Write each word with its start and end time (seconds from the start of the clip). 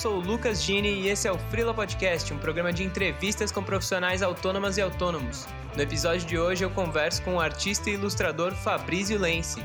sou 0.00 0.16
o 0.16 0.18
Lucas 0.18 0.62
Gini 0.62 0.88
e 0.88 1.08
esse 1.10 1.28
é 1.28 1.32
o 1.32 1.36
Frila 1.36 1.74
Podcast, 1.74 2.32
um 2.32 2.38
programa 2.38 2.72
de 2.72 2.82
entrevistas 2.82 3.52
com 3.52 3.62
profissionais 3.62 4.22
autônomas 4.22 4.78
e 4.78 4.80
autônomos. 4.80 5.46
No 5.76 5.82
episódio 5.82 6.26
de 6.26 6.38
hoje 6.38 6.64
eu 6.64 6.70
converso 6.70 7.22
com 7.22 7.34
o 7.34 7.38
artista 7.40 7.90
e 7.90 7.94
ilustrador 7.94 8.54
Fabrício 8.54 9.18
Lense. 9.18 9.62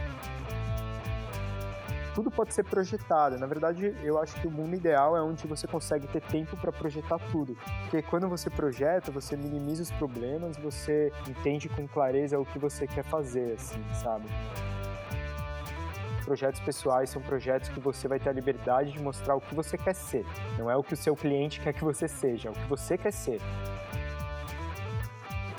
Tudo 2.13 2.29
pode 2.29 2.53
ser 2.53 2.66
projetado. 2.66 3.39
Na 3.39 3.48
verdade, 3.48 3.95
eu 4.03 4.20
acho 4.20 4.35
que 4.41 4.45
o 4.45 4.52
mundo 4.52 4.75
ideal 4.75 5.16
é 5.16 5.21
onde 5.21 5.48
você 5.48 5.67
consegue 5.67 6.05
ter 6.05 6.21
tempo 6.21 6.57
para 6.57 6.71
projetar 6.73 7.17
tudo. 7.31 7.55
Porque 7.83 8.02
quando 8.02 8.27
você 8.27 8.49
projeta, 8.49 9.11
você 9.11 9.38
minimiza 9.38 9.83
os 9.83 9.91
problemas, 9.91 10.57
você 10.57 11.13
entende 11.29 11.70
com 11.70 11.88
clareza 11.88 12.38
o 12.38 12.45
que 12.45 12.59
você 12.59 12.86
quer 12.86 13.05
fazer, 13.05 13.53
assim, 13.53 13.81
sabe? 14.03 14.27
Projetos 16.25 16.59
pessoais 16.59 17.11
são 17.11 17.21
projetos 17.21 17.70
que 17.70 17.79
você 17.79 18.07
vai 18.07 18.20
ter 18.20 18.29
a 18.29 18.33
liberdade 18.33 18.91
de 18.91 18.99
mostrar 18.99 19.35
o 19.35 19.39
que 19.39 19.53
você 19.53 19.77
quer 19.77 19.93
ser. 19.93 20.25
Não 20.57 20.70
é 20.70 20.75
o 20.75 20.83
que 20.83 20.93
o 20.93 20.97
seu 20.97 21.16
cliente 21.16 21.61
quer 21.61 21.71
que 21.71 21.83
você 21.83 22.07
seja, 22.07 22.49
é 22.49 22.52
o 22.52 22.55
que 22.55 22.67
você 22.67 22.97
quer 22.97 23.13
ser. 23.13 23.39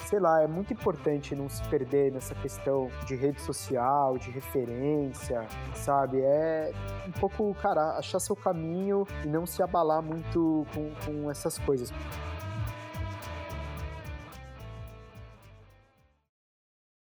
Sei 0.07 0.21
lá, 0.21 0.43
é 0.43 0.47
muito 0.47 0.73
importante 0.73 1.35
não 1.35 1.49
se 1.49 1.63
perder 1.69 2.13
nessa 2.13 2.35
questão 2.35 2.89
de 3.07 3.17
rede 3.17 3.41
social, 3.41 4.19
de 4.19 4.31
referência, 4.31 5.47
sabe? 5.75 6.21
É 6.21 6.73
um 7.07 7.13
pouco, 7.13 7.55
cara, 7.55 7.99
achar 7.99 8.21
seu 8.21 8.37
caminho 8.37 9.05
e 9.25 9.29
não 9.29 9.47
se 9.47 9.63
abalar 9.63 10.03
muito 10.03 10.67
com, 10.75 10.95
com 11.05 11.31
essas 11.31 11.59
coisas. 11.59 11.93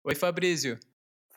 Oi, 0.05 0.15
Fabrício. 0.15 0.79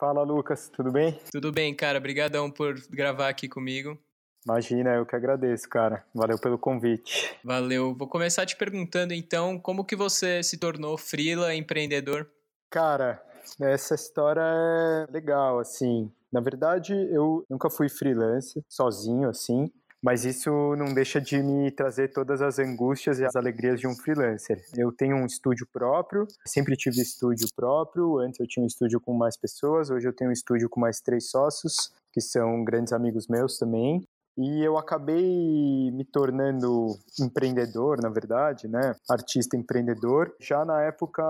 Fala, 0.02 0.24
Lucas, 0.24 0.68
tudo 0.68 0.90
bem? 0.90 1.16
Tudo 1.30 1.52
bem, 1.52 1.72
cara. 1.72 1.96
Obrigadão 1.96 2.50
por 2.50 2.74
gravar 2.90 3.28
aqui 3.28 3.48
comigo. 3.48 3.96
Imagina, 4.44 4.96
eu 4.96 5.06
que 5.06 5.14
agradeço, 5.14 5.68
cara. 5.68 6.04
Valeu 6.12 6.36
pelo 6.40 6.58
convite. 6.58 7.38
Valeu. 7.44 7.94
Vou 7.94 8.08
começar 8.08 8.44
te 8.44 8.56
perguntando 8.56 9.14
então, 9.14 9.60
como 9.60 9.84
que 9.84 9.94
você 9.94 10.42
se 10.42 10.58
tornou 10.58 10.98
freela 10.98 11.54
empreendedor? 11.54 12.28
Cara, 12.68 13.22
essa 13.60 13.94
história 13.94 14.42
é 14.42 15.06
legal, 15.08 15.60
assim. 15.60 16.10
Na 16.32 16.40
verdade, 16.40 16.94
eu 17.12 17.46
nunca 17.48 17.70
fui 17.70 17.88
freelancer, 17.88 18.60
sozinho, 18.68 19.28
assim. 19.28 19.70
Mas 20.02 20.24
isso 20.24 20.74
não 20.76 20.92
deixa 20.92 21.20
de 21.20 21.40
me 21.40 21.70
trazer 21.70 22.08
todas 22.08 22.42
as 22.42 22.58
angústias 22.58 23.20
e 23.20 23.24
as 23.24 23.36
alegrias 23.36 23.78
de 23.78 23.86
um 23.86 23.94
freelancer. 23.94 24.60
Eu 24.76 24.90
tenho 24.90 25.16
um 25.16 25.26
estúdio 25.26 25.66
próprio, 25.72 26.26
sempre 26.44 26.76
tive 26.76 27.00
estúdio 27.00 27.46
próprio. 27.54 28.18
Antes 28.18 28.40
eu 28.40 28.46
tinha 28.46 28.64
um 28.64 28.66
estúdio 28.66 29.00
com 29.00 29.14
mais 29.14 29.36
pessoas, 29.36 29.90
hoje 29.90 30.08
eu 30.08 30.12
tenho 30.12 30.30
um 30.30 30.32
estúdio 30.32 30.68
com 30.68 30.80
mais 30.80 31.00
três 31.00 31.30
sócios, 31.30 31.92
que 32.12 32.20
são 32.20 32.64
grandes 32.64 32.92
amigos 32.92 33.28
meus 33.28 33.58
também. 33.58 34.02
E 34.36 34.64
eu 34.64 34.78
acabei 34.78 35.90
me 35.92 36.04
tornando 36.04 36.96
empreendedor, 37.20 38.00
na 38.00 38.08
verdade, 38.08 38.66
né? 38.66 38.94
Artista 39.10 39.56
empreendedor, 39.56 40.34
já 40.40 40.64
na 40.64 40.82
época 40.82 41.22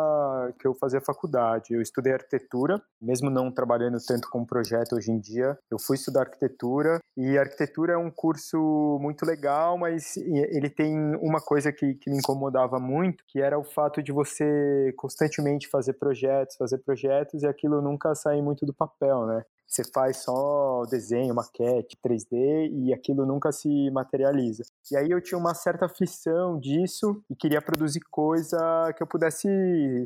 que 0.58 0.66
eu 0.66 0.74
fazia 0.74 1.00
faculdade. 1.00 1.74
Eu 1.74 1.82
estudei 1.82 2.12
arquitetura, 2.12 2.80
mesmo 3.00 3.28
não 3.28 3.50
trabalhando 3.50 3.98
tanto 4.06 4.28
com 4.30 4.44
projeto 4.44 4.94
hoje 4.94 5.10
em 5.10 5.18
dia. 5.18 5.58
Eu 5.70 5.78
fui 5.78 5.96
estudar 5.96 6.22
arquitetura 6.22 7.00
e 7.16 7.36
arquitetura 7.36 7.94
é 7.94 7.96
um 7.96 8.10
curso 8.10 8.98
muito 9.00 9.26
legal, 9.26 9.76
mas 9.76 10.16
ele 10.16 10.70
tem 10.70 10.96
uma 11.16 11.40
coisa 11.40 11.72
que, 11.72 11.94
que 11.94 12.10
me 12.10 12.18
incomodava 12.18 12.78
muito, 12.78 13.24
que 13.26 13.40
era 13.40 13.58
o 13.58 13.64
fato 13.64 14.02
de 14.02 14.12
você 14.12 14.94
constantemente 14.96 15.68
fazer 15.68 15.94
projetos, 15.94 16.56
fazer 16.56 16.78
projetos 16.78 17.42
e 17.42 17.46
aquilo 17.46 17.82
nunca 17.82 18.14
sair 18.14 18.42
muito 18.42 18.64
do 18.64 18.72
papel, 18.72 19.26
né? 19.26 19.44
Você 19.72 19.82
faz 19.84 20.18
só 20.18 20.84
desenho, 20.84 21.34
maquete, 21.34 21.96
3D 22.04 22.70
e 22.70 22.92
aquilo 22.92 23.24
nunca 23.24 23.50
se 23.50 23.90
materializa. 23.90 24.64
E 24.90 24.96
aí 24.96 25.10
eu 25.10 25.20
tinha 25.20 25.38
uma 25.38 25.54
certa 25.54 25.86
aflição 25.86 26.58
disso 26.58 27.24
e 27.30 27.34
queria 27.34 27.62
produzir 27.62 28.00
coisa 28.10 28.58
que 28.94 29.02
eu 29.02 29.06
pudesse, 29.06 29.48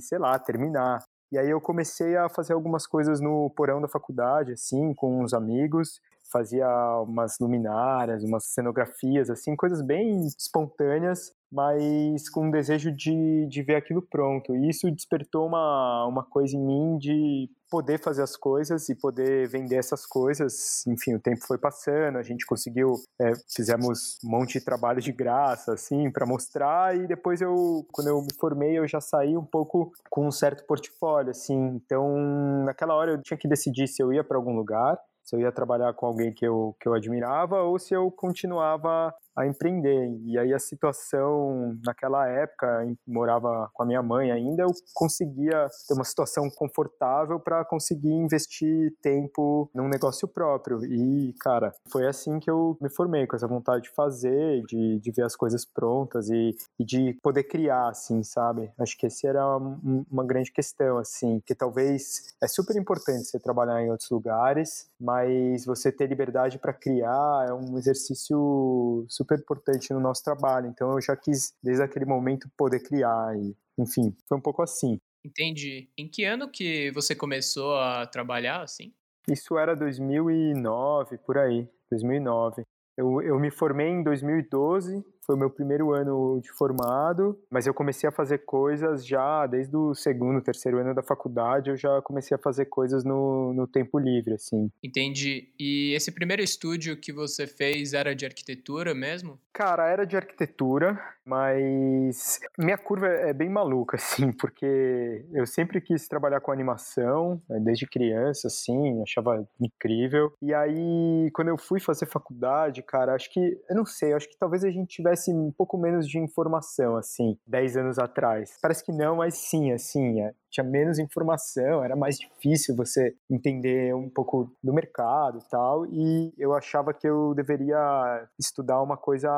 sei 0.01 0.19
lá, 0.19 0.39
terminar. 0.39 1.03
E 1.33 1.37
aí 1.37 1.51
eu 1.51 1.61
comecei 1.61 2.17
a 2.17 2.29
fazer 2.29 2.53
algumas 2.53 2.87
coisas 2.87 3.21
no 3.21 3.51
porão 3.57 3.81
da 3.81 3.89
faculdade, 3.89 4.53
assim, 4.53 4.95
com 4.95 5.21
uns 5.21 5.35
amigos, 5.35 6.01
fazia 6.31 6.69
umas 7.01 7.37
luminárias, 7.41 8.23
umas 8.23 8.45
cenografias, 8.45 9.29
assim, 9.29 9.57
coisas 9.57 9.83
bem 9.83 10.25
espontâneas, 10.27 11.33
mas 11.51 12.29
com 12.29 12.47
um 12.47 12.51
desejo 12.51 12.91
de, 12.93 13.47
de 13.49 13.63
ver 13.63 13.77
aquilo 13.77 14.03
pronto. 14.03 14.55
E 14.55 14.69
isso 14.69 14.91
despertou 14.91 15.47
uma, 15.47 16.07
uma 16.07 16.25
coisa 16.25 16.57
em 16.57 16.65
mim 16.65 16.99
de 16.99 17.51
poder 17.71 17.99
fazer 17.99 18.23
as 18.23 18.37
coisas 18.37 18.89
e 18.89 18.95
poder 18.95 19.49
vender 19.49 19.77
essas 19.77 20.07
coisas. 20.07 20.87
Enfim, 20.87 21.15
o 21.15 21.21
tempo 21.21 21.45
foi 21.47 21.59
passando, 21.59 22.17
a 22.19 22.23
gente 22.23 22.47
conseguiu, 22.47 22.95
é, 23.21 23.33
fizemos 23.55 24.19
um 24.25 24.31
monte 24.31 24.59
de 24.59 24.65
trabalho 24.65 25.01
de 25.01 25.13
graça, 25.13 25.73
assim, 25.73 26.11
para 26.11 26.27
mostrar. 26.27 26.97
E 26.97 27.07
depois 27.07 27.41
eu, 27.41 27.87
quando 27.93 28.09
eu 28.09 28.21
me 28.23 28.35
formei, 28.39 28.79
eu 28.79 28.87
já 28.87 29.01
saí 29.01 29.37
um 29.37 29.45
pouco 29.45 29.93
com 30.11 30.27
um 30.27 30.31
certo 30.31 30.65
portfólio, 30.67 31.31
assim. 31.31 31.57
Então, 31.57 32.65
naquela 32.65 32.95
hora 32.95 33.13
eu 33.13 33.23
tinha 33.23 33.39
que 33.39 33.49
decidir 33.49 33.89
se 33.89 34.03
eu 34.03 34.13
ia 34.13 34.25
para 34.25 34.37
algum 34.37 34.55
lugar 34.55 34.97
se 35.27 35.35
eu 35.35 35.41
ia 35.41 35.51
trabalhar 35.51 35.93
com 35.93 36.07
alguém 36.07 36.33
que 36.33 36.47
eu, 36.47 36.77
que 36.81 36.89
eu 36.89 36.95
admirava 36.95 37.61
ou 37.63 37.81
se 37.81 37.93
eu 37.93 38.13
continuava 38.13 39.13
a 39.37 39.47
empreender. 39.47 40.11
E 40.25 40.39
aí 40.39 40.53
a 40.53 40.59
situação 40.59 41.79
naquela 41.85 42.27
época, 42.27 42.87
morava 43.07 43.71
com 43.73 43.83
a 43.83 43.87
minha 43.87 44.03
mãe 44.03 44.31
ainda, 44.31 44.63
eu 44.63 44.71
conseguia 44.95 45.69
ter 45.87 45.95
uma 45.95 46.05
situação 46.05 46.49
confortável 46.51 47.39
para 47.39 47.65
conseguir 47.65 48.13
investir 48.13 48.95
tempo 49.03 49.71
num 49.75 49.89
negócio 49.89 50.27
próprio. 50.27 50.85
E, 50.85 51.35
cara, 51.41 51.73
foi 51.91 52.07
assim 52.07 52.39
que 52.39 52.51
eu 52.51 52.77
me 52.81 52.89
formei, 52.89 53.27
com 53.27 53.37
essa 53.37 53.47
vontade 53.47 53.85
de 53.85 53.91
fazer, 53.91 54.63
de, 54.67 54.99
de 55.01 55.11
ver 55.11 55.23
as 55.23 55.37
coisas 55.37 55.65
prontas 55.65 56.31
e, 56.31 56.57
e 56.79 56.85
de 56.85 57.19
poder 57.23 57.45
criar, 57.45 57.89
assim, 57.89 58.23
sabe? 58.23 58.71
Acho 58.79 58.97
que 58.97 59.07
esse 59.07 59.27
era 59.27 59.45
uma 59.57 60.25
grande 60.25 60.51
questão, 60.51 60.99
assim, 60.99 61.43
que 61.45 61.55
talvez 61.55 62.35
é 62.43 62.49
super 62.49 62.77
importante 62.77 63.25
você 63.25 63.39
trabalhar 63.39 63.83
em 63.83 63.91
outros 63.91 64.11
lugares, 64.11 64.89
mas 65.01 65.65
você 65.65 65.93
ter 65.93 66.07
liberdade 66.07 66.59
para 66.59 66.73
criar 66.73 67.47
é 67.49 67.53
um 67.53 67.77
exercício 67.77 69.05
super 69.09 69.26
super 69.27 69.39
importante 69.39 69.93
no 69.93 70.01
nosso 70.01 70.23
trabalho. 70.23 70.69
Então 70.69 70.93
eu 70.93 71.01
já 71.01 71.17
quis, 71.17 71.53
desde 71.63 71.83
aquele 71.83 72.05
momento, 72.05 72.49
poder 72.57 72.81
criar. 72.81 73.37
E, 73.37 73.55
enfim, 73.77 74.17
foi 74.29 74.39
um 74.39 74.41
pouco 74.41 74.63
assim. 74.63 74.99
Entendi. 75.25 75.91
Em 75.99 76.09
que 76.09 76.25
ano 76.25 76.49
que 76.49 76.93
você 76.93 77.15
começou 77.15 77.77
a 77.77 78.07
trabalhar 78.07 78.63
assim? 78.63 78.95
Isso 79.29 79.59
era 79.59 79.75
2009, 79.75 81.19
por 81.19 81.37
aí. 81.37 81.69
2009. 81.91 82.63
Eu, 82.97 83.21
eu 83.21 83.39
me 83.39 83.51
formei 83.51 83.89
em 83.89 84.03
2012 84.03 85.05
foi 85.27 85.35
o 85.35 85.39
meu 85.39 85.51
primeiro 85.51 85.93
ano 85.93 86.41
de 86.41 86.51
formado, 86.53 87.39
mas 87.51 87.67
eu 87.67 87.75
comecei 87.75 88.09
a 88.09 88.13
fazer 88.13 88.39
coisas 88.39 89.05
já 89.05 89.47
desde 89.47 89.77
o 89.77 89.95
segundo, 89.95 90.41
terceiro 90.41 90.79
ano 90.79 90.95
da 90.95 91.03
faculdade, 91.03 91.71
eu 91.71 91.77
já 91.77 92.01
comecei 92.03 92.37
a 92.37 92.39
fazer 92.39 92.67
coisas 92.67 93.05
no, 93.05 93.53
no 93.53 93.67
tempo 93.67 93.99
livre, 93.99 94.35
assim. 94.35 94.71
Entendi. 94.83 95.49
E 95.59 95.93
esse 95.95 96.13
primeiro 96.13 96.43
estúdio 96.43 96.97
que 96.97 97.13
você 97.13 97.47
fez 97.47 97.93
era 97.93 98.15
de 98.15 98.25
arquitetura 98.25 98.95
mesmo? 98.95 99.39
Cara, 99.53 99.89
era 99.89 100.07
de 100.07 100.17
arquitetura, 100.17 100.99
mas 101.25 102.39
minha 102.59 102.79
curva 102.79 103.09
é 103.09 103.33
bem 103.33 103.49
maluca, 103.49 103.97
assim, 103.97 104.31
porque 104.33 105.25
eu 105.33 105.47
sempre 105.47 105.81
quis 105.81 106.07
trabalhar 106.07 106.41
com 106.41 106.53
animação, 106.53 107.43
né, 107.49 107.59
desde 107.61 107.87
criança, 107.87 108.49
assim, 108.49 109.03
achava 109.03 109.47
incrível. 109.61 110.33
E 110.41 110.55
aí, 110.55 111.31
quando 111.33 111.49
eu 111.49 111.59
fui 111.59 111.81
fazer 111.81 112.07
faculdade, 112.07 112.83
cara, 112.83 113.15
acho 113.15 113.33
que, 113.33 113.41
eu 113.69 113.75
não 113.75 113.85
sei, 113.85 114.13
acho 114.13 114.29
que 114.29 114.39
talvez 114.39 114.63
a 114.63 114.71
gente 114.71 114.89
tivesse 114.89 115.16
tivesse 115.17 115.33
um 115.33 115.51
pouco 115.51 115.79
menos 115.79 116.07
de 116.07 116.19
informação, 116.19 116.97
assim, 116.97 117.37
10 117.47 117.77
anos 117.79 117.99
atrás. 117.99 118.57
Parece 118.61 118.85
que 118.85 118.93
não, 118.93 119.17
mas 119.17 119.35
sim, 119.35 119.73
assim, 119.73 120.21
é, 120.21 120.35
tinha 120.51 120.65
menos 120.65 120.99
informação, 120.99 121.83
era 121.83 121.97
mais 121.97 122.19
difícil 122.19 122.77
você 122.77 123.15
entender 123.31 123.95
um 123.95 124.09
pouco 124.09 124.51
do 124.63 124.73
mercado 124.73 125.39
e 125.39 125.49
tal, 125.49 125.87
e 125.87 126.33
eu 126.39 126.55
achava 126.55 126.93
que 126.93 127.09
eu 127.09 127.35
deveria 127.35 128.29
estudar 128.39 128.83
uma 128.83 128.97
coisa 128.97 129.31